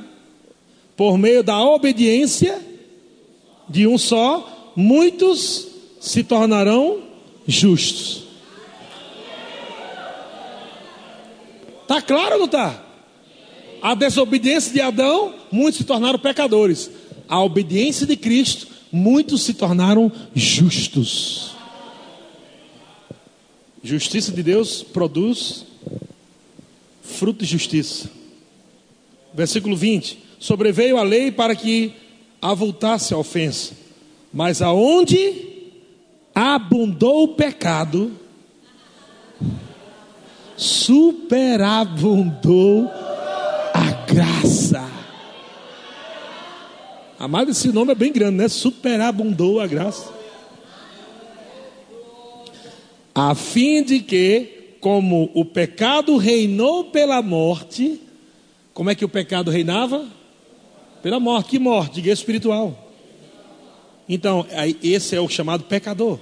por 0.97 1.17
meio 1.17 1.43
da 1.43 1.61
obediência 1.63 2.59
de 3.69 3.87
um 3.87 3.97
só, 3.97 4.71
muitos 4.75 5.67
se 5.99 6.23
tornarão 6.23 7.03
justos. 7.47 8.28
Está 11.89 12.03
claro 12.03 12.33
ou 12.33 12.39
não 12.41 12.45
está? 12.45 12.83
A 13.81 13.95
desobediência 13.95 14.71
de 14.71 14.79
Adão, 14.79 15.33
muitos 15.51 15.79
se 15.79 15.83
tornaram 15.83 16.19
pecadores. 16.19 16.91
A 17.27 17.41
obediência 17.41 18.05
de 18.05 18.15
Cristo, 18.15 18.67
muitos 18.91 19.41
se 19.41 19.55
tornaram 19.55 20.11
justos. 20.35 21.55
Justiça 23.83 24.31
de 24.31 24.43
Deus 24.43 24.83
produz 24.83 25.65
fruto 27.01 27.43
de 27.43 27.49
justiça. 27.49 28.07
Versículo 29.33 29.75
20: 29.75 30.19
Sobreveio 30.39 30.95
a 30.95 31.01
lei 31.01 31.31
para 31.31 31.55
que 31.55 31.91
avultasse 32.39 33.15
a 33.15 33.17
ofensa, 33.17 33.73
mas 34.31 34.61
aonde 34.61 35.47
abundou 36.35 37.23
o 37.23 37.27
pecado, 37.29 38.11
superabundou 40.59 42.91
a 43.73 43.91
graça. 44.05 44.85
Amado, 47.17 47.51
esse 47.51 47.71
nome 47.71 47.93
é 47.93 47.95
bem 47.95 48.11
grande, 48.11 48.35
né? 48.35 48.49
Superabundou 48.49 49.61
a 49.61 49.67
graça. 49.67 50.11
A 53.15 53.33
fim 53.35 53.83
de 53.83 54.01
que, 54.01 54.75
como 54.81 55.31
o 55.33 55.45
pecado 55.45 56.17
reinou 56.17 56.83
pela 56.85 57.21
morte, 57.21 58.01
como 58.73 58.89
é 58.89 58.95
que 58.95 59.05
o 59.05 59.09
pecado 59.09 59.49
reinava? 59.49 60.05
Pela 61.01 61.21
morte. 61.21 61.51
Que 61.51 61.59
morte? 61.59 61.95
Diga 61.95 62.11
espiritual. 62.11 62.91
Então, 64.09 64.45
esse 64.83 65.15
é 65.15 65.21
o 65.21 65.29
chamado 65.29 65.63
pecador. 65.63 66.19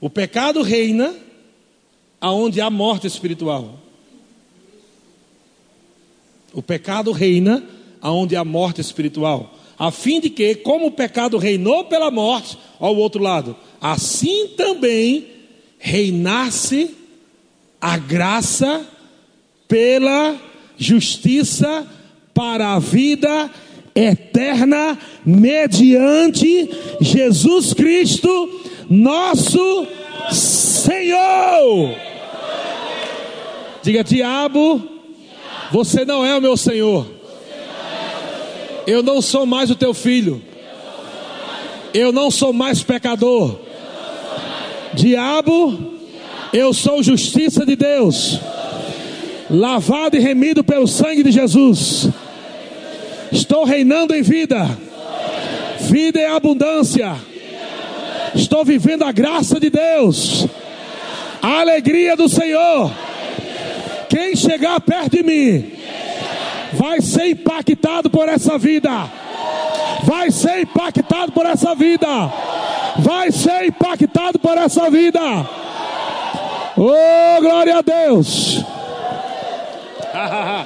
O 0.00 0.08
pecado 0.08 0.62
reina 0.62 1.14
aonde 2.22 2.60
há 2.60 2.70
morte 2.70 3.04
espiritual. 3.08 3.80
O 6.54 6.62
pecado 6.62 7.10
reina 7.10 7.64
aonde 8.00 8.36
há 8.36 8.44
morte 8.44 8.80
espiritual, 8.80 9.52
a 9.76 9.90
fim 9.90 10.20
de 10.20 10.30
que, 10.30 10.54
como 10.54 10.86
o 10.86 10.92
pecado 10.92 11.36
reinou 11.36 11.84
pela 11.84 12.10
morte, 12.10 12.56
ao 12.78 12.94
outro 12.96 13.20
lado, 13.20 13.56
assim 13.80 14.48
também 14.56 15.26
reinasse 15.78 16.94
a 17.80 17.98
graça 17.98 18.86
pela 19.66 20.36
justiça 20.76 21.86
para 22.32 22.74
a 22.74 22.78
vida 22.78 23.50
eterna, 23.94 24.96
mediante 25.26 26.70
Jesus 27.00 27.74
Cristo, 27.74 28.60
nosso 28.88 29.86
Senhor. 30.30 32.11
Diga, 33.82 34.04
diabo, 34.04 34.80
você 35.72 36.04
não 36.04 36.24
é 36.24 36.36
o 36.36 36.40
meu 36.40 36.56
Senhor. 36.56 37.06
Eu 38.86 39.02
não 39.02 39.20
sou 39.20 39.44
mais 39.44 39.70
o 39.70 39.74
teu 39.74 39.92
filho. 39.92 40.40
Eu 41.92 42.12
não 42.12 42.30
sou 42.30 42.52
mais 42.52 42.82
pecador. 42.82 43.58
Diabo, 44.94 45.92
eu 46.52 46.72
sou 46.72 47.02
justiça 47.02 47.64
de 47.64 47.74
Deus, 47.74 48.38
lavado 49.50 50.16
e 50.16 50.20
remido 50.20 50.62
pelo 50.62 50.86
sangue 50.86 51.22
de 51.22 51.32
Jesus. 51.32 52.08
Estou 53.32 53.64
reinando 53.64 54.14
em 54.14 54.22
vida, 54.22 54.78
vida 55.80 56.20
em 56.20 56.26
abundância. 56.26 57.16
Estou 58.34 58.64
vivendo 58.64 59.02
a 59.02 59.12
graça 59.12 59.58
de 59.58 59.70
Deus, 59.70 60.46
a 61.42 61.60
alegria 61.60 62.16
do 62.16 62.28
Senhor. 62.28 62.92
Quem 64.12 64.36
chegar 64.36 64.78
perto 64.78 65.16
de 65.16 65.22
mim 65.22 65.72
vai 66.74 67.00
ser 67.00 67.28
impactado 67.28 68.10
por 68.10 68.28
essa 68.28 68.58
vida. 68.58 69.10
Vai 70.02 70.30
ser 70.30 70.60
impactado 70.60 71.32
por 71.32 71.46
essa 71.46 71.74
vida. 71.74 72.06
Vai 72.98 73.32
ser 73.32 73.64
impactado 73.64 74.38
por 74.38 74.58
essa 74.58 74.90
vida. 74.90 75.18
Oh, 76.76 77.40
glória 77.40 77.78
a 77.78 77.80
Deus. 77.80 78.62